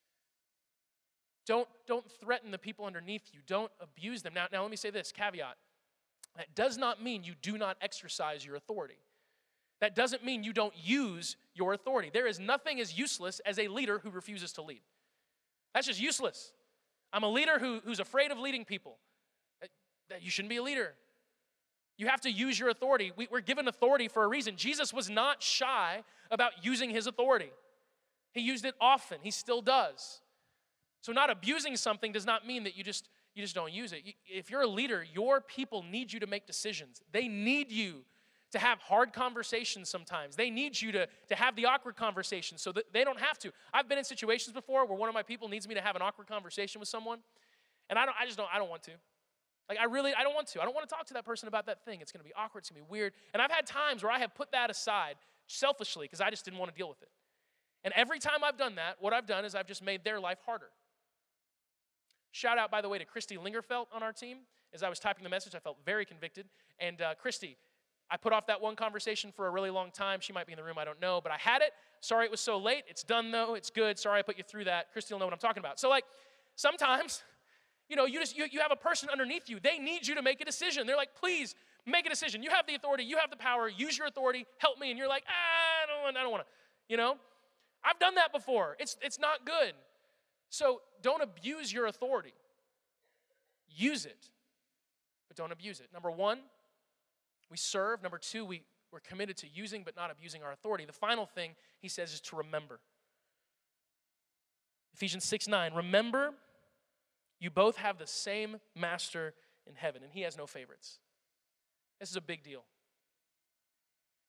Don't, 1.46 1.66
don't 1.88 2.08
threaten 2.20 2.52
the 2.52 2.58
people 2.58 2.84
underneath 2.84 3.30
you. 3.32 3.40
Don't 3.44 3.72
abuse 3.80 4.22
them. 4.22 4.32
Now, 4.32 4.46
now 4.52 4.62
let 4.62 4.70
me 4.70 4.76
say 4.76 4.90
this 4.90 5.10
caveat. 5.10 5.56
That 6.36 6.54
does 6.54 6.78
not 6.78 7.02
mean 7.02 7.24
you 7.24 7.34
do 7.42 7.58
not 7.58 7.76
exercise 7.80 8.46
your 8.46 8.54
authority. 8.54 8.98
That 9.80 9.96
doesn't 9.96 10.24
mean 10.24 10.44
you 10.44 10.52
don't 10.52 10.74
use 10.80 11.36
your 11.54 11.72
authority. 11.72 12.10
There 12.12 12.28
is 12.28 12.38
nothing 12.38 12.80
as 12.80 12.96
useless 12.96 13.40
as 13.44 13.58
a 13.58 13.66
leader 13.66 13.98
who 13.98 14.10
refuses 14.10 14.52
to 14.52 14.62
lead. 14.62 14.82
That's 15.74 15.88
just 15.88 16.00
useless. 16.00 16.52
I'm 17.12 17.24
a 17.24 17.28
leader 17.28 17.58
who, 17.58 17.80
who's 17.84 17.98
afraid 17.98 18.30
of 18.30 18.38
leading 18.38 18.64
people. 18.64 18.98
That 20.08 20.22
you 20.22 20.30
shouldn't 20.30 20.50
be 20.50 20.56
a 20.58 20.62
leader. 20.62 20.94
You 22.00 22.06
have 22.06 22.22
to 22.22 22.30
use 22.30 22.58
your 22.58 22.70
authority. 22.70 23.12
We, 23.14 23.28
we're 23.30 23.42
given 23.42 23.68
authority 23.68 24.08
for 24.08 24.24
a 24.24 24.26
reason. 24.26 24.56
Jesus 24.56 24.90
was 24.90 25.10
not 25.10 25.42
shy 25.42 26.02
about 26.30 26.52
using 26.62 26.88
his 26.88 27.06
authority, 27.06 27.50
he 28.32 28.40
used 28.40 28.64
it 28.64 28.74
often, 28.80 29.18
he 29.22 29.30
still 29.30 29.60
does. 29.60 30.22
So, 31.02 31.12
not 31.12 31.28
abusing 31.28 31.76
something 31.76 32.10
does 32.10 32.24
not 32.24 32.46
mean 32.46 32.64
that 32.64 32.74
you 32.74 32.82
just 32.82 33.10
you 33.34 33.42
just 33.42 33.54
don't 33.54 33.72
use 33.72 33.92
it. 33.92 34.00
If 34.26 34.50
you're 34.50 34.62
a 34.62 34.66
leader, 34.66 35.04
your 35.12 35.42
people 35.42 35.82
need 35.82 36.10
you 36.10 36.20
to 36.20 36.26
make 36.26 36.46
decisions. 36.46 37.02
They 37.12 37.28
need 37.28 37.70
you 37.70 38.04
to 38.52 38.58
have 38.58 38.78
hard 38.80 39.12
conversations 39.12 39.90
sometimes. 39.90 40.36
They 40.36 40.48
need 40.48 40.80
you 40.80 40.92
to, 40.92 41.06
to 41.28 41.34
have 41.34 41.54
the 41.54 41.66
awkward 41.66 41.96
conversations 41.96 42.62
so 42.62 42.72
that 42.72 42.92
they 42.94 43.04
don't 43.04 43.20
have 43.20 43.38
to. 43.40 43.52
I've 43.74 43.88
been 43.88 43.98
in 43.98 44.04
situations 44.04 44.54
before 44.54 44.86
where 44.86 44.96
one 44.96 45.08
of 45.08 45.14
my 45.14 45.22
people 45.22 45.48
needs 45.48 45.68
me 45.68 45.74
to 45.74 45.80
have 45.80 45.96
an 45.96 46.02
awkward 46.02 46.26
conversation 46.26 46.80
with 46.80 46.88
someone, 46.88 47.20
and 47.88 47.98
I, 47.98 48.06
don't, 48.06 48.16
I 48.20 48.24
just 48.24 48.38
don't, 48.38 48.48
I 48.52 48.58
don't 48.58 48.70
want 48.70 48.82
to. 48.84 48.92
Like, 49.70 49.78
I 49.78 49.85
really, 49.85 50.12
I 50.12 50.24
don't 50.24 50.35
want 50.35 50.48
to. 50.48 50.61
I 50.61 50.64
don't 50.64 50.74
want 50.74 50.88
to 50.88 50.92
talk 50.92 51.06
to 51.06 51.14
that 51.14 51.24
person 51.24 51.46
about 51.46 51.66
that 51.66 51.85
thing. 51.85 52.00
It's 52.00 52.11
going 52.11 52.18
to 52.20 52.28
be 52.28 52.35
awkward. 52.35 52.62
It's 52.62 52.70
going 52.70 52.83
to 52.83 52.87
be 52.88 52.90
weird. 52.90 53.12
And 53.33 53.40
I've 53.40 53.52
had 53.52 53.66
times 53.66 54.02
where 54.02 54.11
I 54.11 54.18
have 54.18 54.35
put 54.35 54.50
that 54.50 54.68
aside 54.68 55.14
selfishly 55.46 56.06
because 56.06 56.20
I 56.20 56.28
just 56.28 56.44
didn't 56.44 56.59
want 56.59 56.72
to 56.72 56.76
deal 56.76 56.88
with 56.88 57.00
it. 57.02 57.09
And 57.85 57.94
every 57.96 58.18
time 58.18 58.42
I've 58.42 58.59
done 58.59 58.74
that, 58.74 58.96
what 58.98 59.12
I've 59.12 59.26
done 59.26 59.44
is 59.44 59.54
I've 59.54 59.68
just 59.68 59.85
made 59.85 60.02
their 60.02 60.18
life 60.18 60.38
harder. 60.44 60.70
Shout 62.33 62.59
out, 62.59 62.68
by 62.72 62.80
the 62.80 62.88
way, 62.88 62.98
to 62.98 63.04
Christy 63.04 63.37
Lingerfelt 63.37 63.87
on 63.92 64.02
our 64.02 64.12
team. 64.12 64.38
As 64.74 64.83
I 64.83 64.88
was 64.88 64.98
typing 64.98 65.22
the 65.22 65.30
message, 65.30 65.54
I 65.54 65.61
felt 65.61 65.76
very 65.87 66.04
convicted. 66.04 66.46
And 66.80 67.00
uh, 67.00 67.14
Christy, 67.14 67.56
I 68.11 68.16
put 68.16 68.33
off 68.33 68.48
that 68.48 68.61
one 68.61 68.74
conversation 68.74 69.30
for 69.30 69.46
a 69.46 69.50
really 69.50 69.70
long 69.70 69.92
time. 69.92 70.18
She 70.20 70.33
might 70.33 70.46
be 70.46 70.52
in 70.52 70.56
the 70.56 70.64
room, 70.64 70.78
I 70.78 70.85
don't 70.85 71.00
know, 71.00 71.20
but 71.22 71.30
I 71.30 71.37
had 71.38 71.62
it. 71.62 71.70
Sorry 72.00 72.24
it 72.24 72.30
was 72.30 72.40
so 72.40 72.59
late. 72.59 72.83
It's 72.88 73.04
done 73.04 73.30
though. 73.30 73.54
It's 73.54 73.70
good. 73.70 74.00
Sorry 74.00 74.18
I 74.18 74.22
put 74.22 74.37
you 74.37 74.42
through 74.42 74.64
that. 74.64 74.92
Christy 74.92 75.14
will 75.14 75.20
know 75.20 75.26
what 75.26 75.33
I'm 75.35 75.38
talking 75.38 75.61
about. 75.61 75.78
So, 75.78 75.88
like, 75.88 76.04
sometimes, 76.56 77.22
you 77.90 77.96
know, 77.96 78.07
you 78.07 78.20
just 78.20 78.38
you, 78.38 78.46
you 78.50 78.61
have 78.61 78.70
a 78.70 78.76
person 78.76 79.09
underneath 79.11 79.50
you. 79.50 79.59
They 79.61 79.79
need 79.79 80.07
you 80.07 80.14
to 80.14 80.22
make 80.22 80.40
a 80.40 80.44
decision. 80.44 80.87
They're 80.87 80.96
like, 80.96 81.14
please 81.18 81.57
make 81.85 82.07
a 82.07 82.09
decision. 82.09 82.42
You 82.42 82.50
have 82.50 82.66
the 82.66 82.76
authority, 82.76 83.03
you 83.03 83.18
have 83.18 83.31
the 83.31 83.37
power, 83.37 83.68
use 83.68 83.98
your 83.98 84.07
authority, 84.07 84.46
help 84.59 84.79
me. 84.79 84.90
And 84.90 84.98
you're 84.98 85.09
like, 85.09 85.24
ah, 85.26 85.33
I 85.83 86.07
don't, 86.07 86.16
I 86.16 86.22
don't 86.22 86.31
want 86.31 86.44
to, 86.44 86.48
you 86.88 86.96
know? 86.96 87.16
I've 87.85 87.98
done 87.98 88.14
that 88.14 88.33
before. 88.33 88.76
It's 88.79 88.96
it's 89.03 89.18
not 89.18 89.44
good. 89.44 89.72
So 90.50 90.83
don't 91.03 91.22
abuse 91.22 91.72
your 91.72 91.87
authority. 91.87 92.35
Use 93.68 94.07
it, 94.07 94.29
but 95.29 95.37
don't 95.37 95.53
abuse 95.53 95.81
it. 95.81 95.88
Number 95.92 96.11
one, 96.11 96.38
we 97.50 97.57
serve. 97.57 98.03
Number 98.03 98.18
two, 98.18 98.44
we, 98.44 98.62
we're 98.92 99.00
committed 99.00 99.37
to 99.38 99.46
using 99.53 99.83
but 99.85 99.96
not 99.96 100.11
abusing 100.11 100.42
our 100.42 100.53
authority. 100.53 100.85
The 100.85 100.92
final 100.92 101.26
thing 101.26 101.53
he 101.81 101.88
says 101.88 102.12
is 102.12 102.20
to 102.22 102.37
remember. 102.37 102.79
Ephesians 104.94 105.24
6 105.24 105.48
9, 105.48 105.74
remember 105.74 106.35
you 107.40 107.50
both 107.50 107.76
have 107.76 107.98
the 107.98 108.07
same 108.07 108.59
master 108.76 109.35
in 109.66 109.74
heaven, 109.74 110.03
and 110.03 110.12
he 110.12 110.22
has 110.22 110.37
no 110.37 110.46
favorites. 110.46 110.98
This 111.98 112.11
is 112.11 112.16
a 112.16 112.20
big 112.20 112.42
deal. 112.42 112.64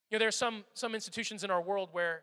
You 0.09 0.15
know, 0.15 0.19
there 0.19 0.27
are 0.27 0.31
some, 0.31 0.65
some 0.73 0.95
institutions 0.95 1.43
in 1.43 1.51
our 1.51 1.61
world 1.61 1.89
where 1.91 2.21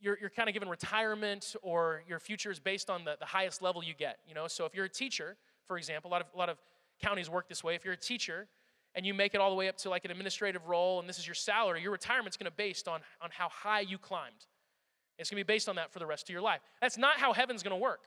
you're, 0.00 0.18
you're 0.18 0.30
kind 0.30 0.48
of 0.48 0.52
given 0.54 0.68
retirement 0.68 1.54
or 1.62 2.02
your 2.08 2.18
future 2.18 2.50
is 2.50 2.58
based 2.58 2.90
on 2.90 3.04
the, 3.04 3.16
the 3.18 3.26
highest 3.26 3.62
level 3.62 3.82
you 3.84 3.94
get. 3.94 4.18
You 4.26 4.34
know, 4.34 4.48
so 4.48 4.64
if 4.64 4.74
you're 4.74 4.86
a 4.86 4.90
teacher, 4.90 5.36
for 5.66 5.76
example, 5.76 6.10
a 6.10 6.12
lot 6.12 6.22
of, 6.22 6.26
a 6.34 6.38
lot 6.38 6.48
of 6.48 6.58
counties 7.00 7.30
work 7.30 7.48
this 7.48 7.62
way. 7.62 7.74
If 7.74 7.84
you're 7.84 7.94
a 7.94 7.98
teacher 7.98 8.48
and 8.94 9.06
you 9.06 9.14
make 9.14 9.34
it 9.34 9.40
all 9.40 9.50
the 9.50 9.56
way 9.56 9.68
up 9.68 9.76
to 9.78 9.90
like 9.90 10.04
an 10.04 10.10
administrative 10.10 10.66
role 10.66 10.98
and 10.98 11.08
this 11.08 11.18
is 11.18 11.26
your 11.26 11.34
salary, 11.34 11.82
your 11.82 11.92
retirement's 11.92 12.36
to 12.50 12.56
be 12.56 12.64
based 12.64 12.88
on, 12.88 13.00
on 13.20 13.30
how 13.30 13.48
high 13.48 13.80
you 13.80 13.98
climbed. 13.98 14.46
It's 15.18 15.30
to 15.40 15.46
be 15.46 15.52
based 15.52 15.68
on 15.68 15.76
that 15.76 15.92
for 15.92 15.98
the 15.98 16.06
rest 16.06 16.24
of 16.24 16.30
your 16.30 16.42
life. 16.42 16.62
That's 16.80 16.98
not 16.98 17.18
how 17.18 17.32
heaven's 17.32 17.62
to 17.76 17.76
work. 17.76 18.00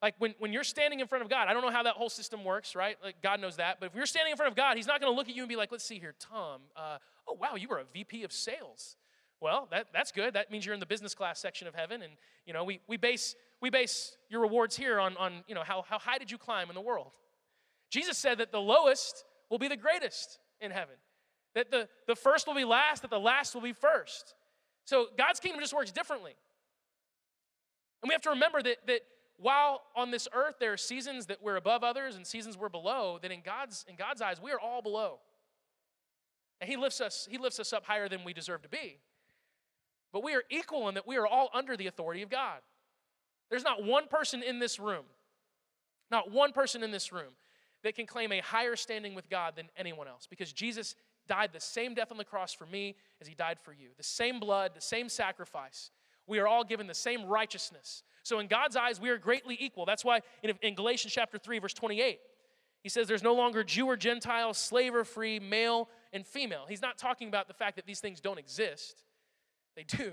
Like 0.00 0.14
when, 0.18 0.34
when 0.38 0.52
you're 0.52 0.64
standing 0.64 1.00
in 1.00 1.06
front 1.08 1.24
of 1.24 1.30
God, 1.30 1.48
I 1.48 1.52
don't 1.52 1.62
know 1.62 1.70
how 1.70 1.82
that 1.82 1.94
whole 1.94 2.08
system 2.08 2.44
works, 2.44 2.76
right? 2.76 2.96
Like 3.02 3.20
God 3.22 3.40
knows 3.40 3.56
that. 3.56 3.80
But 3.80 3.86
if 3.86 3.94
you're 3.94 4.06
standing 4.06 4.30
in 4.30 4.36
front 4.36 4.50
of 4.50 4.56
God, 4.56 4.76
He's 4.76 4.86
not 4.86 5.00
going 5.00 5.12
to 5.12 5.16
look 5.16 5.28
at 5.28 5.34
you 5.34 5.42
and 5.42 5.48
be 5.48 5.56
like, 5.56 5.72
let's 5.72 5.84
see 5.84 5.98
here, 5.98 6.14
Tom, 6.20 6.60
uh, 6.76 6.98
oh, 7.26 7.36
wow, 7.40 7.56
you 7.56 7.68
were 7.68 7.78
a 7.78 7.84
VP 7.92 8.22
of 8.22 8.32
sales. 8.32 8.96
Well, 9.40 9.68
that, 9.70 9.86
that's 9.92 10.12
good. 10.12 10.34
That 10.34 10.50
means 10.50 10.66
you're 10.66 10.74
in 10.74 10.80
the 10.80 10.86
business 10.86 11.14
class 11.14 11.38
section 11.38 11.68
of 11.68 11.74
heaven. 11.74 12.02
And, 12.02 12.12
you 12.46 12.52
know, 12.52 12.64
we, 12.64 12.80
we, 12.88 12.96
base, 12.96 13.34
we 13.60 13.70
base 13.70 14.16
your 14.28 14.40
rewards 14.40 14.76
here 14.76 14.98
on, 14.98 15.16
on 15.16 15.44
you 15.46 15.54
know, 15.54 15.62
how, 15.62 15.84
how 15.88 15.98
high 15.98 16.18
did 16.18 16.30
you 16.30 16.38
climb 16.38 16.68
in 16.68 16.74
the 16.74 16.80
world? 16.80 17.10
Jesus 17.90 18.18
said 18.18 18.38
that 18.38 18.52
the 18.52 18.60
lowest 18.60 19.24
will 19.50 19.58
be 19.58 19.68
the 19.68 19.76
greatest 19.76 20.38
in 20.60 20.70
heaven, 20.70 20.96
that 21.54 21.70
the, 21.70 21.88
the 22.06 22.16
first 22.16 22.46
will 22.46 22.54
be 22.54 22.64
last, 22.64 23.02
that 23.02 23.10
the 23.10 23.18
last 23.18 23.54
will 23.54 23.62
be 23.62 23.72
first. 23.72 24.34
So 24.84 25.06
God's 25.16 25.40
kingdom 25.40 25.60
just 25.60 25.72
works 25.72 25.92
differently. 25.92 26.34
And 28.02 28.08
we 28.08 28.14
have 28.14 28.22
to 28.22 28.30
remember 28.30 28.62
that, 28.62 28.78
that 28.86 29.00
while 29.38 29.82
on 29.94 30.10
this 30.10 30.26
earth 30.32 30.56
there 30.58 30.72
are 30.72 30.78
seasons 30.78 31.26
that 31.26 31.42
we're 31.42 31.56
above 31.56 31.84
others 31.84 32.16
and 32.16 32.26
seasons 32.26 32.56
we're 32.56 32.68
below, 32.68 33.18
that 33.22 33.30
in 33.30 33.40
God's, 33.40 33.84
in 33.88 33.96
God's 33.96 34.20
eyes, 34.20 34.42
we 34.42 34.50
are 34.50 34.60
all 34.60 34.82
below. 34.82 35.20
And 36.60 36.68
he 36.68 36.76
lifts 36.76 37.00
us, 37.00 37.28
he 37.30 37.38
lifts 37.38 37.60
us 37.60 37.72
up 37.72 37.84
higher 37.84 38.08
than 38.08 38.24
we 38.24 38.32
deserve 38.32 38.62
to 38.62 38.68
be. 38.68 38.98
But 40.12 40.24
we 40.24 40.34
are 40.34 40.42
equal 40.50 40.88
in 40.88 40.94
that 40.94 41.06
we 41.06 41.16
are 41.16 41.26
all 41.26 41.50
under 41.54 41.76
the 41.76 41.86
authority 41.86 42.22
of 42.22 42.30
God. 42.30 42.58
There's 43.48 43.64
not 43.64 43.84
one 43.84 44.08
person 44.08 44.42
in 44.42 44.58
this 44.58 44.80
room, 44.80 45.04
not 46.10 46.30
one 46.30 46.52
person 46.52 46.82
in 46.82 46.90
this 46.90 47.12
room 47.12 47.34
that 47.84 47.94
can 47.94 48.06
claim 48.06 48.32
a 48.32 48.40
higher 48.40 48.74
standing 48.74 49.14
with 49.14 49.30
God 49.30 49.54
than 49.54 49.68
anyone 49.76 50.08
else 50.08 50.26
because 50.28 50.52
Jesus 50.52 50.96
died 51.28 51.50
the 51.52 51.60
same 51.60 51.94
death 51.94 52.10
on 52.10 52.18
the 52.18 52.24
cross 52.24 52.52
for 52.52 52.66
me 52.66 52.96
as 53.20 53.28
he 53.28 53.34
died 53.34 53.60
for 53.60 53.72
you. 53.72 53.90
The 53.96 54.02
same 54.02 54.40
blood, 54.40 54.72
the 54.74 54.80
same 54.80 55.08
sacrifice. 55.08 55.90
We 56.26 56.40
are 56.40 56.48
all 56.48 56.64
given 56.64 56.86
the 56.86 56.94
same 56.94 57.24
righteousness. 57.24 58.02
So 58.28 58.40
in 58.40 58.46
God's 58.46 58.76
eyes, 58.76 59.00
we 59.00 59.08
are 59.08 59.16
greatly 59.16 59.56
equal. 59.58 59.86
That's 59.86 60.04
why 60.04 60.20
in, 60.42 60.52
in 60.60 60.74
Galatians 60.74 61.14
chapter 61.14 61.38
3, 61.38 61.60
verse 61.60 61.72
28, 61.72 62.18
he 62.82 62.88
says 62.88 63.08
there's 63.08 63.22
no 63.22 63.34
longer 63.34 63.64
Jew 63.64 63.86
or 63.86 63.96
Gentile, 63.96 64.52
slave 64.52 64.94
or 64.94 65.04
free, 65.04 65.40
male 65.40 65.88
and 66.12 66.26
female. 66.26 66.66
He's 66.68 66.82
not 66.82 66.98
talking 66.98 67.28
about 67.28 67.48
the 67.48 67.54
fact 67.54 67.76
that 67.76 67.86
these 67.86 68.00
things 68.00 68.20
don't 68.20 68.38
exist 68.38 69.02
they 69.76 69.84
do. 69.84 70.12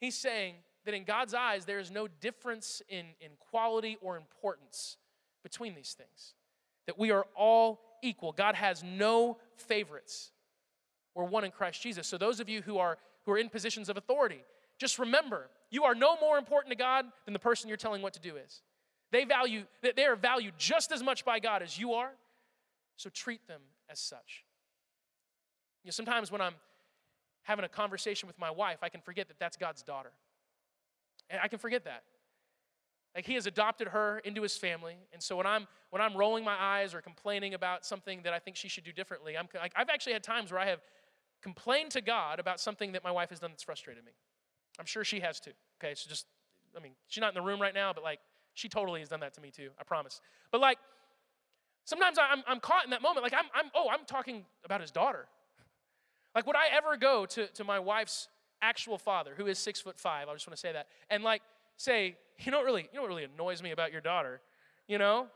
He's 0.00 0.16
saying 0.16 0.54
that 0.86 0.94
in 0.94 1.04
God's 1.04 1.34
eyes, 1.34 1.66
there 1.66 1.78
is 1.78 1.90
no 1.90 2.08
difference 2.08 2.80
in, 2.88 3.04
in 3.20 3.32
quality 3.38 3.98
or 4.00 4.16
importance 4.16 4.96
between 5.42 5.74
these 5.74 5.92
things. 5.92 6.34
That 6.86 6.98
we 6.98 7.10
are 7.10 7.26
all 7.36 7.82
equal. 8.02 8.32
God 8.32 8.54
has 8.54 8.82
no 8.82 9.36
favorites. 9.54 10.32
We're 11.14 11.24
one 11.24 11.44
in 11.44 11.50
Christ 11.50 11.82
Jesus. 11.82 12.06
So 12.06 12.16
those 12.16 12.40
of 12.40 12.48
you 12.48 12.62
who 12.62 12.78
are 12.78 12.96
who 13.26 13.32
are 13.32 13.38
in 13.38 13.50
positions 13.50 13.90
of 13.90 13.98
authority, 13.98 14.44
just 14.80 14.98
remember, 14.98 15.48
you 15.70 15.84
are 15.84 15.94
no 15.94 16.16
more 16.20 16.38
important 16.38 16.72
to 16.72 16.76
God 16.76 17.04
than 17.26 17.34
the 17.34 17.38
person 17.38 17.68
you're 17.68 17.76
telling 17.76 18.00
what 18.00 18.14
to 18.14 18.20
do 18.20 18.36
is. 18.36 18.62
They 19.12 19.24
value 19.24 19.64
they 19.82 20.06
are 20.06 20.16
valued 20.16 20.54
just 20.56 20.90
as 20.90 21.02
much 21.02 21.24
by 21.24 21.38
God 21.38 21.62
as 21.62 21.78
you 21.78 21.92
are. 21.94 22.12
So 22.96 23.10
treat 23.10 23.46
them 23.46 23.60
as 23.90 24.00
such. 24.00 24.44
You 25.84 25.88
know, 25.88 25.92
sometimes 25.92 26.32
when 26.32 26.40
I'm 26.40 26.54
having 27.42 27.64
a 27.64 27.68
conversation 27.68 28.26
with 28.26 28.38
my 28.38 28.50
wife, 28.50 28.78
I 28.82 28.88
can 28.88 29.00
forget 29.00 29.28
that 29.28 29.38
that's 29.38 29.56
God's 29.56 29.82
daughter. 29.82 30.12
And 31.28 31.40
I 31.42 31.48
can 31.48 31.58
forget 31.58 31.84
that. 31.84 32.02
Like 33.14 33.26
he 33.26 33.34
has 33.34 33.46
adopted 33.46 33.88
her 33.88 34.20
into 34.24 34.42
his 34.42 34.56
family, 34.56 34.96
and 35.12 35.22
so 35.22 35.36
when 35.36 35.46
I'm 35.46 35.66
when 35.90 36.00
I'm 36.00 36.16
rolling 36.16 36.44
my 36.44 36.56
eyes 36.58 36.94
or 36.94 37.02
complaining 37.02 37.54
about 37.54 37.84
something 37.84 38.22
that 38.22 38.32
I 38.32 38.38
think 38.38 38.56
she 38.56 38.68
should 38.68 38.84
do 38.84 38.92
differently, 38.92 39.36
I'm 39.36 39.48
like 39.54 39.72
I've 39.76 39.88
actually 39.88 40.12
had 40.12 40.22
times 40.22 40.52
where 40.52 40.60
I 40.60 40.66
have 40.66 40.80
complained 41.42 41.90
to 41.92 42.00
God 42.00 42.38
about 42.38 42.60
something 42.60 42.92
that 42.92 43.02
my 43.02 43.10
wife 43.10 43.30
has 43.30 43.40
done 43.40 43.50
that's 43.50 43.64
frustrated 43.64 44.04
me. 44.04 44.12
I'm 44.80 44.86
sure 44.86 45.04
she 45.04 45.20
has 45.20 45.38
too. 45.38 45.52
Okay, 45.82 45.94
so 45.94 46.08
just 46.08 46.26
I 46.76 46.80
mean 46.80 46.92
she's 47.06 47.20
not 47.20 47.28
in 47.28 47.34
the 47.34 47.46
room 47.46 47.60
right 47.60 47.74
now, 47.74 47.92
but 47.92 48.02
like 48.02 48.18
she 48.54 48.68
totally 48.68 49.00
has 49.00 49.08
done 49.08 49.20
that 49.20 49.34
to 49.34 49.40
me 49.40 49.50
too. 49.50 49.70
I 49.78 49.84
promise. 49.84 50.20
But 50.50 50.60
like 50.60 50.78
sometimes 51.84 52.18
I'm 52.18 52.42
I'm 52.48 52.58
caught 52.58 52.84
in 52.84 52.90
that 52.90 53.02
moment. 53.02 53.22
Like 53.22 53.34
I'm 53.34 53.46
I'm 53.54 53.70
oh 53.74 53.88
I'm 53.92 54.04
talking 54.06 54.44
about 54.64 54.80
his 54.80 54.90
daughter. 54.90 55.26
Like, 56.34 56.46
would 56.46 56.56
I 56.56 56.68
ever 56.72 56.96
go 56.96 57.26
to, 57.26 57.48
to 57.48 57.64
my 57.64 57.78
wife's 57.78 58.28
actual 58.62 58.98
father, 58.98 59.32
who 59.36 59.46
is 59.46 59.58
six 59.58 59.80
foot 59.80 59.98
five, 59.98 60.28
I 60.28 60.32
just 60.32 60.46
want 60.46 60.56
to 60.56 60.60
say 60.60 60.72
that, 60.72 60.86
and 61.08 61.24
like 61.24 61.42
say, 61.76 62.16
you 62.38 62.52
know 62.52 62.62
really, 62.62 62.82
you 62.82 62.96
know 62.96 63.02
what 63.02 63.08
really 63.08 63.24
annoys 63.24 63.62
me 63.62 63.72
about 63.72 63.92
your 63.92 64.00
daughter? 64.00 64.40
You 64.86 64.98
know? 64.98 65.26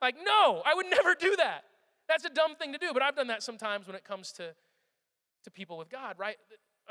Like, 0.00 0.16
no, 0.24 0.62
I 0.64 0.74
would 0.74 0.86
never 0.90 1.14
do 1.14 1.36
that. 1.36 1.64
That's 2.08 2.24
a 2.24 2.30
dumb 2.30 2.56
thing 2.56 2.72
to 2.72 2.78
do, 2.78 2.92
but 2.92 3.02
I've 3.02 3.14
done 3.14 3.28
that 3.28 3.42
sometimes 3.42 3.86
when 3.86 3.94
it 3.94 4.04
comes 4.04 4.32
to, 4.32 4.54
to 5.44 5.50
people 5.50 5.78
with 5.78 5.88
God, 5.88 6.16
right? 6.18 6.36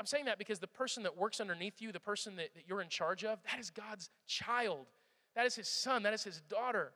I'm 0.02 0.06
saying 0.06 0.24
that 0.24 0.36
because 0.36 0.58
the 0.58 0.66
person 0.66 1.04
that 1.04 1.16
works 1.16 1.40
underneath 1.40 1.80
you, 1.80 1.92
the 1.92 2.00
person 2.00 2.34
that, 2.34 2.52
that 2.56 2.64
you're 2.66 2.82
in 2.82 2.88
charge 2.88 3.22
of, 3.22 3.38
that 3.48 3.60
is 3.60 3.70
God's 3.70 4.10
child. 4.26 4.88
That 5.36 5.46
is 5.46 5.54
his 5.54 5.68
son, 5.68 6.02
that 6.02 6.12
is 6.12 6.24
his 6.24 6.40
daughter. 6.40 6.90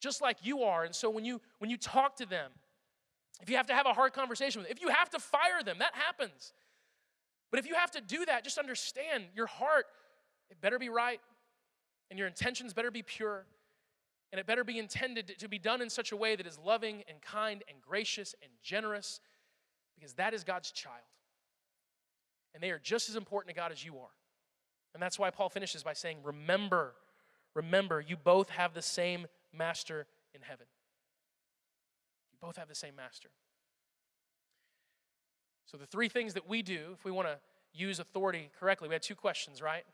Just 0.00 0.20
like 0.20 0.38
you 0.42 0.64
are. 0.64 0.82
And 0.82 0.92
so 0.92 1.08
when 1.08 1.24
you 1.24 1.40
when 1.60 1.70
you 1.70 1.76
talk 1.76 2.16
to 2.16 2.26
them, 2.26 2.50
if 3.40 3.48
you 3.48 3.56
have 3.56 3.68
to 3.68 3.74
have 3.74 3.86
a 3.86 3.92
hard 3.92 4.12
conversation 4.12 4.60
with 4.60 4.68
them, 4.68 4.76
if 4.76 4.82
you 4.82 4.88
have 4.88 5.08
to 5.10 5.20
fire 5.20 5.62
them, 5.64 5.78
that 5.78 5.94
happens. 5.94 6.52
But 7.52 7.60
if 7.60 7.68
you 7.68 7.76
have 7.76 7.92
to 7.92 8.00
do 8.00 8.24
that, 8.24 8.42
just 8.42 8.58
understand 8.58 9.26
your 9.32 9.46
heart, 9.46 9.84
it 10.50 10.60
better 10.60 10.80
be 10.80 10.88
right, 10.88 11.20
and 12.10 12.18
your 12.18 12.26
intentions 12.26 12.74
better 12.74 12.90
be 12.90 13.02
pure. 13.02 13.46
And 14.32 14.40
it 14.40 14.48
better 14.48 14.64
be 14.64 14.80
intended 14.80 15.38
to 15.38 15.48
be 15.48 15.60
done 15.60 15.80
in 15.80 15.88
such 15.88 16.10
a 16.10 16.16
way 16.16 16.34
that 16.34 16.44
is 16.44 16.58
loving 16.58 17.04
and 17.08 17.22
kind 17.22 17.62
and 17.68 17.80
gracious 17.80 18.34
and 18.42 18.50
generous 18.60 19.20
because 19.94 20.14
that 20.14 20.34
is 20.34 20.42
God's 20.42 20.72
child. 20.72 21.04
And 22.56 22.62
they 22.62 22.70
are 22.70 22.78
just 22.78 23.10
as 23.10 23.16
important 23.16 23.54
to 23.54 23.60
God 23.60 23.70
as 23.70 23.84
you 23.84 23.98
are. 23.98 24.08
And 24.94 25.02
that's 25.02 25.18
why 25.18 25.28
Paul 25.28 25.50
finishes 25.50 25.82
by 25.82 25.92
saying, 25.92 26.20
Remember, 26.24 26.94
remember, 27.52 28.00
you 28.00 28.16
both 28.16 28.48
have 28.48 28.72
the 28.72 28.80
same 28.80 29.26
master 29.52 30.06
in 30.34 30.40
heaven. 30.40 30.64
You 32.32 32.38
both 32.40 32.56
have 32.56 32.66
the 32.66 32.74
same 32.74 32.96
master. 32.96 33.28
So, 35.66 35.76
the 35.76 35.84
three 35.84 36.08
things 36.08 36.32
that 36.32 36.48
we 36.48 36.62
do 36.62 36.94
if 36.94 37.04
we 37.04 37.10
want 37.10 37.28
to 37.28 37.36
use 37.74 38.00
authority 38.00 38.48
correctly, 38.58 38.88
we 38.88 38.94
had 38.94 39.02
two 39.02 39.14
questions, 39.14 39.60
right? 39.60 39.84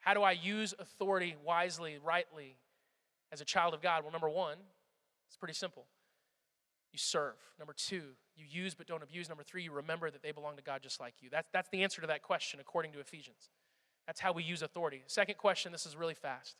How 0.00 0.12
do 0.12 0.22
I 0.22 0.32
use 0.32 0.74
authority 0.78 1.34
wisely, 1.42 1.96
rightly, 2.04 2.56
as 3.32 3.40
a 3.40 3.44
child 3.46 3.72
of 3.72 3.80
God? 3.80 4.02
Well, 4.02 4.12
number 4.12 4.28
one, 4.28 4.58
it's 5.28 5.36
pretty 5.38 5.54
simple. 5.54 5.86
You 6.94 6.98
serve. 6.98 7.34
Number 7.58 7.72
two, 7.76 8.02
you 8.36 8.46
use 8.48 8.76
but 8.76 8.86
don't 8.86 9.02
abuse. 9.02 9.28
Number 9.28 9.42
three, 9.42 9.64
you 9.64 9.72
remember 9.72 10.12
that 10.12 10.22
they 10.22 10.30
belong 10.30 10.54
to 10.58 10.62
God 10.62 10.80
just 10.80 11.00
like 11.00 11.14
you. 11.20 11.28
That's, 11.28 11.48
that's 11.52 11.68
the 11.70 11.82
answer 11.82 12.00
to 12.00 12.06
that 12.06 12.22
question 12.22 12.60
according 12.60 12.92
to 12.92 13.00
Ephesians. 13.00 13.50
That's 14.06 14.20
how 14.20 14.30
we 14.30 14.44
use 14.44 14.62
authority. 14.62 15.02
Second 15.08 15.36
question, 15.36 15.72
this 15.72 15.86
is 15.86 15.96
really 15.96 16.14
fast. 16.14 16.54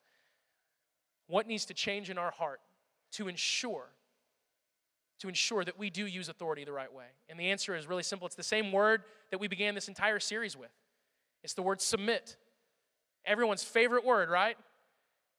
What 1.29 1.47
needs 1.47 1.66
to 1.66 1.75
change 1.75 2.11
in 2.11 2.18
our 2.18 2.33
heart 2.33 2.61
to 3.12 3.29
ensure 3.29 3.90
to 5.20 5.29
ensure 5.29 5.64
that 5.64 5.79
we 5.79 5.88
do 5.88 6.05
use 6.05 6.29
authority 6.29 6.64
the 6.64 6.73
right 6.73 6.92
way? 6.92 7.05
And 7.29 7.38
the 7.38 7.53
answer 7.53 7.77
is 7.77 7.87
really 7.87 8.03
simple. 8.03 8.27
It's 8.27 8.35
the 8.35 8.42
same 8.42 8.73
word 8.73 9.05
that 9.31 9.38
we 9.38 9.47
began 9.47 9.77
this 9.77 9.87
entire 9.87 10.18
series 10.18 10.57
with. 10.57 10.73
It's 11.44 11.55
the 11.55 11.62
word 11.62 11.81
submit. 11.81 12.37
Everyone's 13.25 13.62
favorite 13.62 14.05
word, 14.05 14.29
right? 14.31 14.57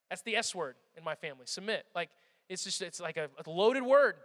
That's 0.10 0.21
the 0.21 0.38
S 0.38 0.55
word 0.55 0.75
in 0.97 1.03
my 1.03 1.15
family. 1.15 1.43
Submit. 1.47 1.86
Like 1.93 2.12
it's 2.47 2.63
just 2.63 2.81
it's 2.81 3.01
like 3.01 3.17
a, 3.17 3.29
a 3.45 3.49
loaded 3.49 3.84
word. 3.84 4.15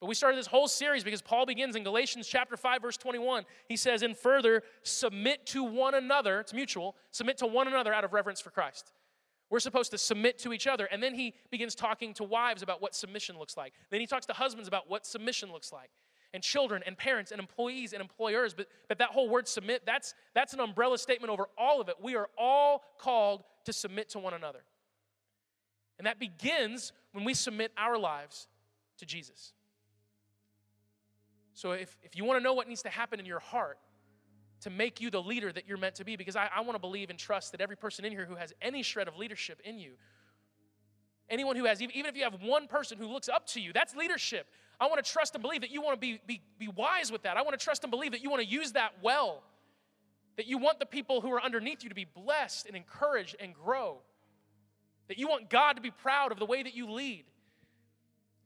But 0.00 0.06
we 0.06 0.14
started 0.14 0.38
this 0.38 0.46
whole 0.46 0.66
series 0.66 1.04
because 1.04 1.20
Paul 1.20 1.44
begins 1.44 1.76
in 1.76 1.84
Galatians 1.84 2.26
chapter 2.26 2.56
5 2.56 2.82
verse 2.82 2.96
21. 2.96 3.44
He 3.68 3.76
says, 3.76 4.02
"And 4.02 4.16
further, 4.16 4.62
submit 4.82 5.46
to 5.48 5.62
one 5.62 5.94
another, 5.94 6.40
it's 6.40 6.54
mutual, 6.54 6.96
submit 7.10 7.36
to 7.38 7.46
one 7.46 7.68
another 7.68 7.92
out 7.92 8.04
of 8.04 8.12
reverence 8.12 8.40
for 8.40 8.50
Christ." 8.50 8.92
We're 9.50 9.58
supposed 9.58 9.90
to 9.90 9.98
submit 9.98 10.38
to 10.38 10.52
each 10.52 10.68
other. 10.68 10.86
And 10.86 11.02
then 11.02 11.14
he 11.14 11.34
begins 11.50 11.74
talking 11.74 12.14
to 12.14 12.24
wives 12.24 12.62
about 12.62 12.80
what 12.80 12.94
submission 12.94 13.36
looks 13.36 13.56
like. 13.56 13.74
Then 13.90 14.00
he 14.00 14.06
talks 14.06 14.24
to 14.26 14.32
husbands 14.32 14.68
about 14.68 14.88
what 14.88 15.04
submission 15.04 15.50
looks 15.50 15.72
like. 15.72 15.90
And 16.32 16.40
children 16.40 16.84
and 16.86 16.96
parents 16.96 17.32
and 17.32 17.40
employees 17.40 17.92
and 17.92 18.00
employers. 18.00 18.54
But, 18.54 18.68
but 18.86 18.98
that 18.98 19.10
whole 19.10 19.28
word 19.28 19.48
submit, 19.48 19.84
that's, 19.84 20.14
that's 20.34 20.54
an 20.54 20.60
umbrella 20.60 20.96
statement 20.96 21.32
over 21.32 21.48
all 21.58 21.80
of 21.80 21.88
it. 21.88 21.96
We 22.00 22.14
are 22.14 22.28
all 22.38 22.84
called 22.98 23.42
to 23.64 23.72
submit 23.72 24.08
to 24.10 24.20
one 24.20 24.34
another. 24.34 24.60
And 25.98 26.06
that 26.06 26.20
begins 26.20 26.92
when 27.10 27.24
we 27.24 27.34
submit 27.34 27.72
our 27.76 27.98
lives 27.98 28.46
to 28.98 29.04
Jesus. 29.04 29.52
So 31.60 31.72
if, 31.72 31.94
if 32.02 32.16
you 32.16 32.24
want 32.24 32.40
to 32.40 32.42
know 32.42 32.54
what 32.54 32.68
needs 32.68 32.80
to 32.84 32.88
happen 32.88 33.20
in 33.20 33.26
your 33.26 33.38
heart, 33.38 33.76
to 34.62 34.70
make 34.70 34.98
you 34.98 35.10
the 35.10 35.20
leader 35.20 35.52
that 35.52 35.68
you're 35.68 35.76
meant 35.76 35.94
to 35.96 36.04
be 36.04 36.16
because 36.16 36.34
I, 36.34 36.48
I 36.54 36.62
want 36.62 36.74
to 36.74 36.78
believe 36.78 37.10
and 37.10 37.18
trust 37.18 37.52
that 37.52 37.60
every 37.60 37.76
person 37.76 38.06
in 38.06 38.12
here 38.12 38.24
who 38.24 38.34
has 38.34 38.54
any 38.62 38.82
shred 38.82 39.08
of 39.08 39.18
leadership 39.18 39.60
in 39.62 39.78
you, 39.78 39.92
anyone 41.28 41.56
who 41.56 41.66
has, 41.66 41.82
even 41.82 42.06
if 42.06 42.16
you 42.16 42.22
have 42.22 42.40
one 42.40 42.66
person 42.66 42.96
who 42.96 43.06
looks 43.06 43.28
up 43.28 43.46
to 43.48 43.60
you, 43.60 43.74
that's 43.74 43.94
leadership. 43.94 44.46
I 44.80 44.86
want 44.86 45.04
to 45.04 45.12
trust 45.12 45.34
and 45.34 45.42
believe 45.42 45.60
that 45.60 45.70
you 45.70 45.82
want 45.82 45.96
to 45.96 46.00
be, 46.00 46.18
be, 46.26 46.40
be 46.58 46.68
wise 46.68 47.12
with 47.12 47.24
that. 47.24 47.36
I 47.36 47.42
want 47.42 47.58
to 47.58 47.62
trust 47.62 47.84
and 47.84 47.90
believe 47.90 48.12
that 48.12 48.22
you 48.22 48.30
want 48.30 48.42
to 48.42 48.48
use 48.48 48.72
that 48.72 48.92
well, 49.02 49.42
that 50.38 50.46
you 50.46 50.56
want 50.56 50.78
the 50.78 50.86
people 50.86 51.20
who 51.20 51.30
are 51.30 51.42
underneath 51.42 51.82
you 51.82 51.90
to 51.90 51.94
be 51.94 52.06
blessed 52.06 52.64
and 52.64 52.74
encouraged 52.74 53.36
and 53.38 53.52
grow, 53.52 53.98
that 55.08 55.18
you 55.18 55.28
want 55.28 55.50
God 55.50 55.74
to 55.74 55.82
be 55.82 55.90
proud 55.90 56.32
of 56.32 56.38
the 56.38 56.46
way 56.46 56.62
that 56.62 56.74
you 56.74 56.90
lead. 56.90 57.26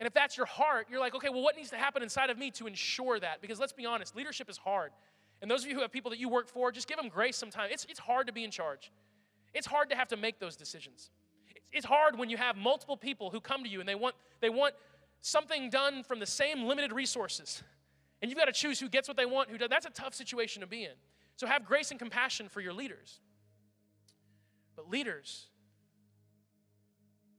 And 0.00 0.06
if 0.06 0.12
that's 0.12 0.36
your 0.36 0.46
heart, 0.46 0.88
you're 0.90 1.00
like, 1.00 1.14
okay, 1.14 1.28
well, 1.28 1.42
what 1.42 1.56
needs 1.56 1.70
to 1.70 1.76
happen 1.76 2.02
inside 2.02 2.30
of 2.30 2.38
me 2.38 2.50
to 2.52 2.66
ensure 2.66 3.20
that? 3.20 3.40
Because 3.40 3.60
let's 3.60 3.72
be 3.72 3.86
honest, 3.86 4.16
leadership 4.16 4.50
is 4.50 4.58
hard. 4.58 4.90
And 5.40 5.50
those 5.50 5.62
of 5.62 5.68
you 5.68 5.74
who 5.76 5.82
have 5.82 5.92
people 5.92 6.10
that 6.10 6.18
you 6.18 6.28
work 6.28 6.48
for, 6.48 6.72
just 6.72 6.88
give 6.88 6.96
them 6.96 7.08
grace 7.08 7.36
sometimes. 7.36 7.70
It's, 7.72 7.86
it's 7.88 7.98
hard 7.98 8.26
to 8.26 8.32
be 8.32 8.44
in 8.44 8.50
charge. 8.50 8.90
It's 9.52 9.66
hard 9.66 9.90
to 9.90 9.96
have 9.96 10.08
to 10.08 10.16
make 10.16 10.40
those 10.40 10.56
decisions. 10.56 11.10
It's, 11.48 11.60
it's 11.72 11.86
hard 11.86 12.18
when 12.18 12.28
you 12.28 12.36
have 12.36 12.56
multiple 12.56 12.96
people 12.96 13.30
who 13.30 13.40
come 13.40 13.62
to 13.62 13.68
you 13.68 13.80
and 13.80 13.88
they 13.88 13.94
want, 13.94 14.16
they 14.40 14.50
want 14.50 14.74
something 15.20 15.70
done 15.70 16.02
from 16.02 16.18
the 16.18 16.26
same 16.26 16.64
limited 16.64 16.92
resources. 16.92 17.62
And 18.20 18.30
you've 18.30 18.38
got 18.38 18.46
to 18.46 18.52
choose 18.52 18.80
who 18.80 18.88
gets 18.88 19.06
what 19.06 19.16
they 19.16 19.26
want, 19.26 19.50
who 19.50 19.58
does. 19.58 19.68
That's 19.68 19.86
a 19.86 19.90
tough 19.90 20.14
situation 20.14 20.60
to 20.62 20.66
be 20.66 20.84
in. 20.84 20.92
So 21.36 21.46
have 21.46 21.64
grace 21.64 21.90
and 21.90 22.00
compassion 22.00 22.48
for 22.48 22.60
your 22.60 22.72
leaders. 22.72 23.20
But 24.76 24.90
leaders, 24.90 25.46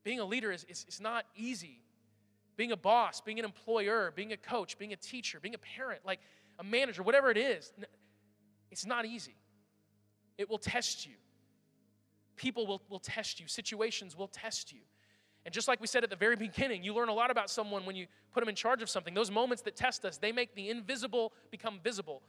being 0.03 0.19
a 0.19 0.25
leader 0.25 0.51
is, 0.51 0.63
is, 0.65 0.85
is 0.87 1.01
not 1.01 1.25
easy. 1.35 1.81
Being 2.57 2.71
a 2.71 2.77
boss, 2.77 3.21
being 3.21 3.39
an 3.39 3.45
employer, 3.45 4.13
being 4.15 4.31
a 4.31 4.37
coach, 4.37 4.77
being 4.77 4.93
a 4.93 4.95
teacher, 4.95 5.39
being 5.39 5.55
a 5.55 5.59
parent, 5.59 6.01
like 6.05 6.19
a 6.59 6.63
manager, 6.63 7.03
whatever 7.03 7.29
it 7.29 7.37
is, 7.37 7.73
it's 8.71 8.85
not 8.85 9.05
easy. 9.05 9.35
It 10.37 10.49
will 10.49 10.57
test 10.57 11.05
you. 11.05 11.13
People 12.35 12.67
will, 12.67 12.81
will 12.89 12.99
test 12.99 13.39
you, 13.39 13.47
situations 13.47 14.17
will 14.17 14.27
test 14.27 14.73
you. 14.73 14.81
And 15.45 15.53
just 15.53 15.67
like 15.67 15.79
we 15.79 15.87
said 15.87 16.03
at 16.03 16.09
the 16.09 16.15
very 16.15 16.35
beginning, 16.47 16.83
you 16.83 16.93
learn 16.93 17.09
a 17.09 17.13
lot 17.13 17.31
about 17.31 17.49
someone 17.49 17.85
when 17.85 17.95
you 17.95 18.07
put 18.33 18.41
them 18.41 18.49
in 18.49 18.55
charge 18.55 18.81
of 18.81 18.89
something. 18.89 19.13
Those 19.13 19.31
moments 19.31 19.61
that 19.63 19.75
test 19.75 20.03
us, 20.05 20.17
they 20.17 20.31
make 20.31 20.55
the 20.55 20.69
invisible 20.69 21.33
become 21.51 21.79
visible. 21.83 22.21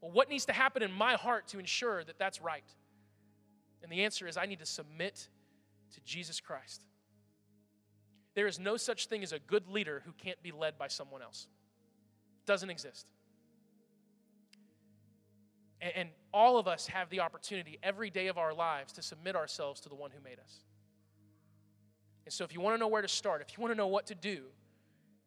Well, 0.00 0.10
what 0.10 0.28
needs 0.28 0.46
to 0.46 0.52
happen 0.52 0.82
in 0.82 0.90
my 0.90 1.14
heart 1.14 1.46
to 1.48 1.58
ensure 1.58 2.02
that 2.04 2.18
that's 2.18 2.40
right? 2.40 2.64
And 3.82 3.92
the 3.92 4.04
answer 4.04 4.26
is 4.26 4.36
I 4.36 4.46
need 4.46 4.58
to 4.58 4.66
submit 4.66 5.28
to 5.94 6.00
Jesus 6.04 6.40
Christ. 6.40 6.82
There 8.34 8.46
is 8.46 8.58
no 8.58 8.76
such 8.76 9.06
thing 9.06 9.22
as 9.22 9.32
a 9.32 9.38
good 9.38 9.68
leader 9.68 10.02
who 10.04 10.12
can't 10.12 10.42
be 10.42 10.52
led 10.52 10.78
by 10.78 10.88
someone 10.88 11.22
else. 11.22 11.46
Doesn't 12.46 12.70
exist. 12.70 13.06
And, 15.80 15.92
and 15.94 16.08
all 16.32 16.58
of 16.58 16.66
us 16.66 16.86
have 16.86 17.10
the 17.10 17.20
opportunity 17.20 17.78
every 17.82 18.10
day 18.10 18.28
of 18.28 18.38
our 18.38 18.54
lives 18.54 18.92
to 18.94 19.02
submit 19.02 19.36
ourselves 19.36 19.80
to 19.82 19.88
the 19.88 19.94
one 19.94 20.10
who 20.10 20.22
made 20.22 20.38
us. 20.38 20.64
And 22.24 22.32
so, 22.32 22.44
if 22.44 22.54
you 22.54 22.60
want 22.60 22.74
to 22.74 22.78
know 22.78 22.88
where 22.88 23.02
to 23.02 23.08
start, 23.08 23.42
if 23.42 23.56
you 23.56 23.60
want 23.60 23.72
to 23.72 23.76
know 23.76 23.88
what 23.88 24.06
to 24.06 24.14
do 24.14 24.44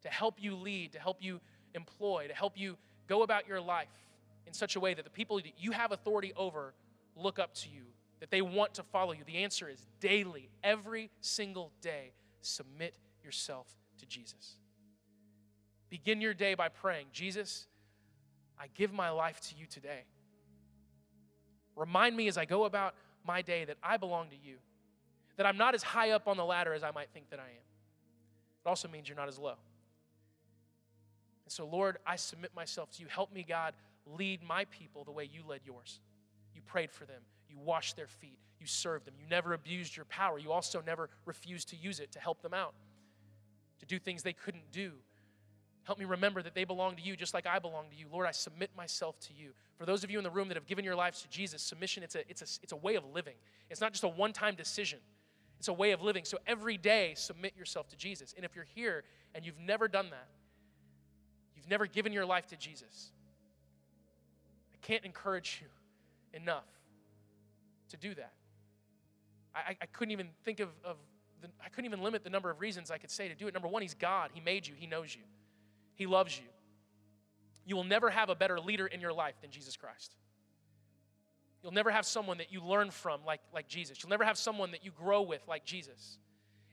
to 0.02 0.08
help 0.08 0.42
you 0.42 0.54
lead, 0.56 0.92
to 0.92 0.98
help 0.98 1.18
you 1.20 1.40
employ, 1.74 2.26
to 2.28 2.34
help 2.34 2.58
you 2.58 2.76
go 3.06 3.22
about 3.22 3.46
your 3.46 3.60
life 3.60 3.88
in 4.46 4.52
such 4.52 4.76
a 4.76 4.80
way 4.80 4.94
that 4.94 5.04
the 5.04 5.10
people 5.10 5.36
that 5.36 5.52
you 5.58 5.72
have 5.72 5.92
authority 5.92 6.32
over 6.36 6.74
look 7.16 7.38
up 7.38 7.54
to 7.54 7.68
you, 7.68 7.82
that 8.20 8.30
they 8.30 8.40
want 8.40 8.74
to 8.74 8.82
follow 8.82 9.12
you, 9.12 9.24
the 9.26 9.38
answer 9.38 9.68
is 9.68 9.86
daily, 10.00 10.48
every 10.62 11.10
single 11.20 11.72
day, 11.82 12.12
submit 12.46 12.94
yourself 13.24 13.66
to 13.98 14.06
Jesus. 14.06 14.56
Begin 15.88 16.20
your 16.20 16.34
day 16.34 16.54
by 16.54 16.68
praying, 16.68 17.06
Jesus, 17.12 17.66
I 18.58 18.66
give 18.74 18.92
my 18.92 19.10
life 19.10 19.40
to 19.48 19.54
you 19.56 19.66
today. 19.66 20.04
Remind 21.74 22.16
me 22.16 22.28
as 22.28 22.38
I 22.38 22.44
go 22.44 22.64
about 22.64 22.94
my 23.24 23.42
day 23.42 23.64
that 23.64 23.76
I 23.82 23.96
belong 23.96 24.30
to 24.30 24.36
you, 24.36 24.56
that 25.36 25.46
I'm 25.46 25.58
not 25.58 25.74
as 25.74 25.82
high 25.82 26.10
up 26.10 26.26
on 26.26 26.36
the 26.36 26.44
ladder 26.44 26.72
as 26.72 26.82
I 26.82 26.90
might 26.90 27.10
think 27.12 27.30
that 27.30 27.38
I 27.38 27.44
am. 27.44 27.66
It 28.64 28.68
also 28.68 28.88
means 28.88 29.08
you're 29.08 29.16
not 29.16 29.28
as 29.28 29.38
low. 29.38 29.56
And 31.44 31.52
so, 31.52 31.66
Lord, 31.66 31.98
I 32.06 32.16
submit 32.16 32.52
myself 32.56 32.90
to 32.92 33.02
you. 33.02 33.08
Help 33.08 33.32
me, 33.32 33.44
God, 33.46 33.74
lead 34.18 34.42
my 34.42 34.64
people 34.66 35.04
the 35.04 35.12
way 35.12 35.28
you 35.30 35.42
led 35.46 35.60
yours. 35.64 36.00
You 36.54 36.62
prayed 36.62 36.90
for 36.90 37.04
them, 37.04 37.22
you 37.48 37.58
washed 37.58 37.96
their 37.96 38.06
feet, 38.06 38.38
you 38.60 38.66
served 38.66 39.06
them, 39.06 39.14
you 39.18 39.26
never 39.28 39.52
abused 39.52 39.96
your 39.96 40.06
power. 40.06 40.38
You 40.38 40.52
also 40.52 40.82
never 40.84 41.10
refused 41.24 41.68
to 41.70 41.76
use 41.76 42.00
it 42.00 42.12
to 42.12 42.18
help 42.18 42.42
them 42.42 42.54
out, 42.54 42.74
to 43.80 43.86
do 43.86 43.98
things 43.98 44.22
they 44.22 44.32
couldn't 44.32 44.70
do 44.72 44.92
Help 45.86 46.00
me 46.00 46.04
remember 46.04 46.42
that 46.42 46.52
they 46.52 46.64
belong 46.64 46.96
to 46.96 47.02
you 47.02 47.14
just 47.14 47.32
like 47.32 47.46
I 47.46 47.60
belong 47.60 47.90
to 47.90 47.96
you. 47.96 48.06
Lord, 48.12 48.26
I 48.26 48.32
submit 48.32 48.70
myself 48.76 49.20
to 49.20 49.28
you. 49.32 49.50
For 49.78 49.86
those 49.86 50.02
of 50.02 50.10
you 50.10 50.18
in 50.18 50.24
the 50.24 50.30
room 50.30 50.48
that 50.48 50.56
have 50.56 50.66
given 50.66 50.84
your 50.84 50.96
lives 50.96 51.22
to 51.22 51.28
Jesus, 51.28 51.62
submission, 51.62 52.02
it's 52.02 52.16
a, 52.16 52.28
it's 52.28 52.42
a, 52.42 52.46
it's 52.60 52.72
a 52.72 52.76
way 52.76 52.96
of 52.96 53.04
living. 53.14 53.36
It's 53.70 53.80
not 53.80 53.92
just 53.92 54.02
a 54.02 54.08
one 54.08 54.32
time 54.32 54.56
decision, 54.56 54.98
it's 55.60 55.68
a 55.68 55.72
way 55.72 55.92
of 55.92 56.02
living. 56.02 56.24
So 56.24 56.38
every 56.44 56.76
day, 56.76 57.14
submit 57.16 57.54
yourself 57.56 57.88
to 57.90 57.96
Jesus. 57.96 58.34
And 58.36 58.44
if 58.44 58.56
you're 58.56 58.66
here 58.74 59.04
and 59.32 59.46
you've 59.46 59.60
never 59.60 59.86
done 59.86 60.10
that, 60.10 60.26
you've 61.54 61.70
never 61.70 61.86
given 61.86 62.12
your 62.12 62.26
life 62.26 62.48
to 62.48 62.56
Jesus, 62.56 63.12
I 64.74 64.84
can't 64.84 65.04
encourage 65.04 65.62
you 65.62 65.68
enough 66.36 66.64
to 67.90 67.96
do 67.96 68.14
that. 68.14 68.32
I, 69.54 69.76
I 69.80 69.86
couldn't 69.86 70.12
even 70.12 70.28
think 70.44 70.60
of, 70.60 70.68
of 70.84 70.96
the, 71.40 71.48
I 71.64 71.68
couldn't 71.68 71.86
even 71.86 72.02
limit 72.02 72.24
the 72.24 72.30
number 72.30 72.50
of 72.50 72.60
reasons 72.60 72.90
I 72.90 72.98
could 72.98 73.10
say 73.10 73.28
to 73.28 73.34
do 73.34 73.46
it. 73.46 73.54
Number 73.54 73.68
one, 73.68 73.82
He's 73.82 73.94
God, 73.94 74.30
He 74.34 74.40
made 74.40 74.66
you, 74.66 74.74
He 74.76 74.86
knows 74.86 75.14
you. 75.14 75.22
He 75.94 76.06
loves 76.06 76.36
you. 76.38 76.44
You 77.64 77.74
will 77.74 77.84
never 77.84 78.10
have 78.10 78.28
a 78.28 78.34
better 78.34 78.60
leader 78.60 78.86
in 78.86 79.00
your 79.00 79.12
life 79.12 79.34
than 79.40 79.50
Jesus 79.50 79.76
Christ. 79.76 80.14
You'll 81.62 81.72
never 81.72 81.90
have 81.90 82.06
someone 82.06 82.38
that 82.38 82.52
you 82.52 82.62
learn 82.62 82.90
from 82.90 83.20
like, 83.26 83.40
like 83.52 83.66
Jesus. 83.66 83.98
You'll 84.00 84.10
never 84.10 84.24
have 84.24 84.38
someone 84.38 84.70
that 84.70 84.84
you 84.84 84.92
grow 84.92 85.22
with 85.22 85.42
like 85.48 85.64
Jesus. 85.64 86.18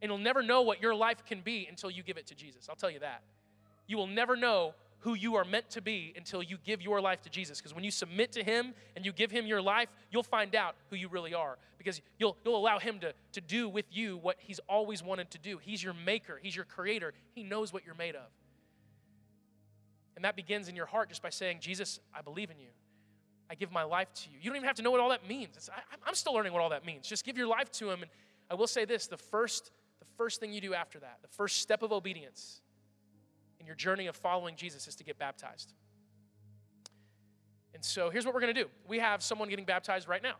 And 0.01 0.09
you'll 0.09 0.19
never 0.19 0.43
know 0.43 0.61
what 0.61 0.81
your 0.81 0.93
life 0.93 1.25
can 1.25 1.41
be 1.41 1.65
until 1.67 1.89
you 1.89 2.03
give 2.03 2.17
it 2.17 2.27
to 2.27 2.35
Jesus. 2.35 2.67
I'll 2.69 2.75
tell 2.75 2.91
you 2.91 2.99
that. 2.99 3.23
You 3.87 3.97
will 3.97 4.07
never 4.07 4.35
know 4.35 4.75
who 5.03 5.15
you 5.15 5.35
are 5.35 5.43
meant 5.43 5.69
to 5.69 5.81
be 5.81 6.13
until 6.15 6.41
you 6.41 6.57
give 6.63 6.81
your 6.81 7.01
life 7.01 7.21
to 7.21 7.29
Jesus. 7.29 7.59
Because 7.59 7.75
when 7.75 7.83
you 7.83 7.91
submit 7.91 8.31
to 8.33 8.43
Him 8.43 8.73
and 8.95 9.05
you 9.05 9.11
give 9.11 9.31
Him 9.31 9.45
your 9.45 9.61
life, 9.61 9.89
you'll 10.09 10.23
find 10.23 10.55
out 10.55 10.75
who 10.89 10.95
you 10.95 11.09
really 11.09 11.33
are. 11.33 11.57
Because 11.77 12.01
you'll, 12.17 12.37
you'll 12.45 12.55
allow 12.55 12.79
Him 12.79 12.99
to, 12.99 13.13
to 13.33 13.41
do 13.41 13.67
with 13.67 13.85
you 13.91 14.17
what 14.17 14.37
He's 14.39 14.59
always 14.69 15.03
wanted 15.03 15.29
to 15.31 15.37
do. 15.37 15.57
He's 15.57 15.83
your 15.83 15.93
maker, 15.93 16.39
He's 16.41 16.55
your 16.55 16.63
creator, 16.63 17.13
He 17.35 17.43
knows 17.43 17.73
what 17.73 17.85
you're 17.85 17.95
made 17.95 18.15
of. 18.15 18.29
And 20.15 20.23
that 20.23 20.37
begins 20.37 20.69
in 20.69 20.75
your 20.75 20.85
heart 20.85 21.09
just 21.09 21.21
by 21.21 21.31
saying, 21.31 21.57
Jesus, 21.59 21.99
I 22.17 22.21
believe 22.21 22.49
in 22.49 22.57
you. 22.57 22.69
I 23.49 23.55
give 23.55 23.73
my 23.73 23.83
life 23.83 24.13
to 24.13 24.29
you. 24.29 24.37
You 24.41 24.49
don't 24.49 24.55
even 24.55 24.67
have 24.67 24.77
to 24.77 24.83
know 24.83 24.91
what 24.91 25.01
all 25.01 25.09
that 25.09 25.27
means. 25.27 25.69
I, 25.69 25.81
I'm 26.07 26.15
still 26.15 26.33
learning 26.33 26.53
what 26.53 26.61
all 26.61 26.69
that 26.69 26.85
means. 26.85 27.09
Just 27.09 27.25
give 27.25 27.37
your 27.37 27.47
life 27.47 27.69
to 27.73 27.91
Him. 27.91 28.03
And 28.03 28.11
I 28.49 28.55
will 28.55 28.67
say 28.67 28.85
this 28.85 29.07
the 29.07 29.17
first, 29.17 29.71
the 29.99 30.05
first 30.17 30.39
thing 30.39 30.53
you 30.53 30.61
do 30.61 30.73
after 30.73 30.97
that, 30.99 31.17
the 31.21 31.27
first 31.27 31.57
step 31.57 31.83
of 31.83 31.91
obedience 31.91 32.61
in 33.63 33.67
your 33.67 33.75
journey 33.77 34.07
of 34.07 34.15
following 34.15 34.57
Jesus 34.57 34.87
is 34.89 34.95
to 34.95 35.05
get 35.05 35.17
baptized. 35.17 35.73
And 37.73 37.83
so 37.83 38.09
here's 38.09 38.25
what 38.25 38.33
we're 38.33 38.41
going 38.41 38.53
to 38.53 38.61
do 38.63 38.69
we 38.87 38.99
have 38.99 39.23
someone 39.23 39.47
getting 39.49 39.65
baptized 39.65 40.07
right 40.07 40.21
now. 40.21 40.35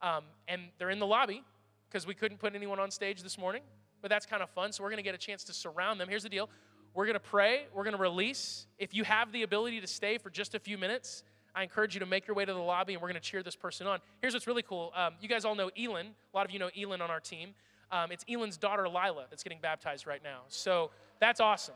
Um, 0.00 0.24
and 0.48 0.62
they're 0.78 0.90
in 0.90 1.00
the 1.00 1.06
lobby 1.06 1.42
because 1.88 2.06
we 2.06 2.14
couldn't 2.14 2.38
put 2.38 2.54
anyone 2.54 2.78
on 2.78 2.90
stage 2.90 3.22
this 3.22 3.36
morning, 3.36 3.62
but 4.00 4.10
that's 4.10 4.26
kind 4.26 4.42
of 4.42 4.50
fun. 4.50 4.72
So 4.72 4.82
we're 4.82 4.90
going 4.90 4.98
to 4.98 5.02
get 5.02 5.14
a 5.14 5.18
chance 5.18 5.44
to 5.44 5.52
surround 5.52 6.00
them. 6.00 6.08
Here's 6.08 6.22
the 6.22 6.28
deal 6.28 6.48
we're 6.94 7.06
going 7.06 7.14
to 7.14 7.20
pray, 7.20 7.66
we're 7.74 7.84
going 7.84 7.96
to 7.96 8.02
release. 8.02 8.66
If 8.78 8.94
you 8.94 9.02
have 9.04 9.32
the 9.32 9.42
ability 9.42 9.80
to 9.80 9.86
stay 9.86 10.18
for 10.18 10.30
just 10.30 10.54
a 10.54 10.60
few 10.60 10.78
minutes, 10.78 11.24
I 11.54 11.62
encourage 11.62 11.94
you 11.94 12.00
to 12.00 12.06
make 12.06 12.26
your 12.26 12.36
way 12.36 12.44
to 12.44 12.52
the 12.52 12.60
lobby 12.60 12.92
and 12.92 13.02
we're 13.02 13.08
going 13.08 13.20
to 13.20 13.28
cheer 13.28 13.42
this 13.42 13.56
person 13.56 13.86
on. 13.86 13.98
Here's 14.20 14.34
what's 14.34 14.46
really 14.46 14.62
cool. 14.62 14.92
Um, 14.94 15.14
you 15.20 15.28
guys 15.28 15.44
all 15.44 15.54
know 15.54 15.70
Elin. 15.76 16.06
A 16.06 16.36
lot 16.36 16.46
of 16.46 16.52
you 16.52 16.58
know 16.58 16.70
Elin 16.78 17.00
on 17.00 17.10
our 17.10 17.20
team. 17.20 17.54
Um, 17.90 18.10
it's 18.10 18.24
Elin's 18.28 18.56
daughter, 18.56 18.88
Lila, 18.88 19.26
that's 19.28 19.42
getting 19.42 19.60
baptized 19.60 20.06
right 20.06 20.22
now. 20.22 20.40
So 20.48 20.90
that's 21.20 21.40
awesome. 21.40 21.74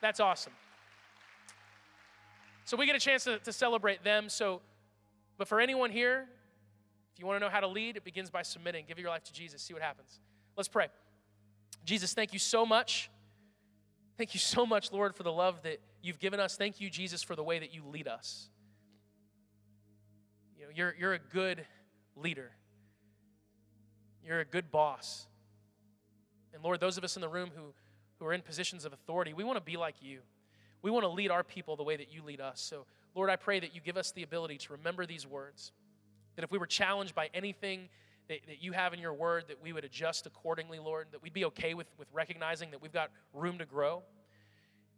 That's 0.00 0.20
awesome. 0.20 0.52
So 2.64 2.76
we 2.76 2.86
get 2.86 2.96
a 2.96 3.00
chance 3.00 3.24
to, 3.24 3.38
to 3.38 3.52
celebrate 3.52 4.02
them. 4.02 4.28
So, 4.28 4.60
but 5.38 5.46
for 5.46 5.60
anyone 5.60 5.90
here, 5.90 6.26
if 7.14 7.20
you 7.20 7.26
want 7.26 7.40
to 7.40 7.44
know 7.44 7.50
how 7.50 7.60
to 7.60 7.68
lead, 7.68 7.96
it 7.96 8.04
begins 8.04 8.28
by 8.28 8.42
submitting. 8.42 8.84
Give 8.88 8.98
your 8.98 9.08
life 9.08 9.24
to 9.24 9.32
Jesus. 9.32 9.62
See 9.62 9.72
what 9.72 9.82
happens. 9.82 10.20
Let's 10.56 10.68
pray. 10.68 10.88
Jesus, 11.84 12.12
thank 12.12 12.32
you 12.32 12.38
so 12.38 12.66
much. 12.66 13.10
Thank 14.18 14.34
you 14.34 14.40
so 14.40 14.66
much, 14.66 14.92
Lord, 14.92 15.14
for 15.14 15.22
the 15.22 15.32
love 15.32 15.62
that 15.62 15.80
you've 16.02 16.18
given 16.18 16.40
us. 16.40 16.56
Thank 16.56 16.80
you, 16.80 16.90
Jesus, 16.90 17.22
for 17.22 17.36
the 17.36 17.42
way 17.42 17.58
that 17.58 17.72
you 17.72 17.82
lead 17.86 18.08
us. 18.08 18.48
You 20.58 20.64
know, 20.64 20.70
you're, 20.74 20.94
you're 20.98 21.12
a 21.14 21.18
good 21.18 21.64
leader. 22.16 22.50
You're 24.24 24.40
a 24.40 24.44
good 24.44 24.70
boss. 24.70 25.26
And 26.52 26.64
Lord, 26.64 26.80
those 26.80 26.98
of 26.98 27.04
us 27.04 27.16
in 27.16 27.20
the 27.20 27.28
room 27.28 27.50
who, 27.54 27.72
who 28.18 28.26
are 28.26 28.32
in 28.32 28.42
positions 28.42 28.84
of 28.84 28.92
authority, 28.92 29.32
we 29.32 29.44
want 29.44 29.56
to 29.56 29.64
be 29.64 29.76
like 29.76 29.96
you. 30.00 30.20
We 30.82 30.90
want 30.90 31.04
to 31.04 31.08
lead 31.08 31.30
our 31.30 31.42
people 31.42 31.76
the 31.76 31.82
way 31.82 31.96
that 31.96 32.12
you 32.12 32.22
lead 32.22 32.40
us. 32.40 32.60
So, 32.60 32.86
Lord, 33.14 33.30
I 33.30 33.36
pray 33.36 33.60
that 33.60 33.74
you 33.74 33.80
give 33.80 33.96
us 33.96 34.12
the 34.12 34.22
ability 34.22 34.58
to 34.58 34.72
remember 34.72 35.06
these 35.06 35.26
words. 35.26 35.72
That 36.36 36.44
if 36.44 36.50
we 36.50 36.58
were 36.58 36.66
challenged 36.66 37.14
by 37.14 37.30
anything 37.34 37.88
that, 38.28 38.40
that 38.46 38.62
you 38.62 38.72
have 38.72 38.92
in 38.92 39.00
your 39.00 39.14
word, 39.14 39.44
that 39.48 39.62
we 39.62 39.72
would 39.72 39.84
adjust 39.84 40.26
accordingly, 40.26 40.78
Lord. 40.78 41.08
That 41.12 41.22
we'd 41.22 41.32
be 41.32 41.44
okay 41.46 41.74
with, 41.74 41.86
with 41.98 42.08
recognizing 42.12 42.70
that 42.70 42.82
we've 42.82 42.92
got 42.92 43.10
room 43.32 43.58
to 43.58 43.64
grow. 43.64 44.02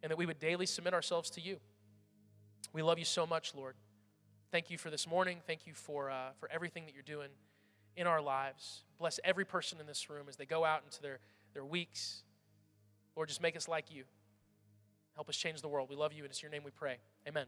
And 0.02 0.10
that 0.10 0.16
we 0.16 0.26
would 0.26 0.38
daily 0.38 0.66
submit 0.66 0.94
ourselves 0.94 1.30
to 1.30 1.40
you. 1.40 1.58
We 2.72 2.82
love 2.82 2.98
you 2.98 3.04
so 3.04 3.26
much, 3.26 3.54
Lord. 3.54 3.74
Thank 4.50 4.70
you 4.70 4.78
for 4.78 4.90
this 4.90 5.06
morning. 5.06 5.38
Thank 5.46 5.66
you 5.66 5.74
for, 5.74 6.10
uh, 6.10 6.30
for 6.38 6.50
everything 6.50 6.86
that 6.86 6.94
you're 6.94 7.02
doing 7.02 7.28
in 7.96 8.06
our 8.06 8.20
lives. 8.20 8.84
Bless 8.98 9.18
every 9.24 9.44
person 9.44 9.80
in 9.80 9.86
this 9.86 10.08
room 10.08 10.26
as 10.28 10.36
they 10.36 10.46
go 10.46 10.64
out 10.64 10.82
into 10.84 11.02
their, 11.02 11.18
their 11.52 11.64
weeks. 11.64 12.22
Lord, 13.18 13.26
just 13.26 13.42
make 13.42 13.56
us 13.56 13.66
like 13.66 13.90
you. 13.90 14.04
Help 15.16 15.28
us 15.28 15.34
change 15.34 15.60
the 15.60 15.66
world. 15.66 15.90
We 15.90 15.96
love 15.96 16.12
you, 16.12 16.22
and 16.22 16.30
it's 16.30 16.40
your 16.40 16.52
name 16.52 16.62
we 16.64 16.70
pray. 16.70 16.98
Amen. 17.26 17.46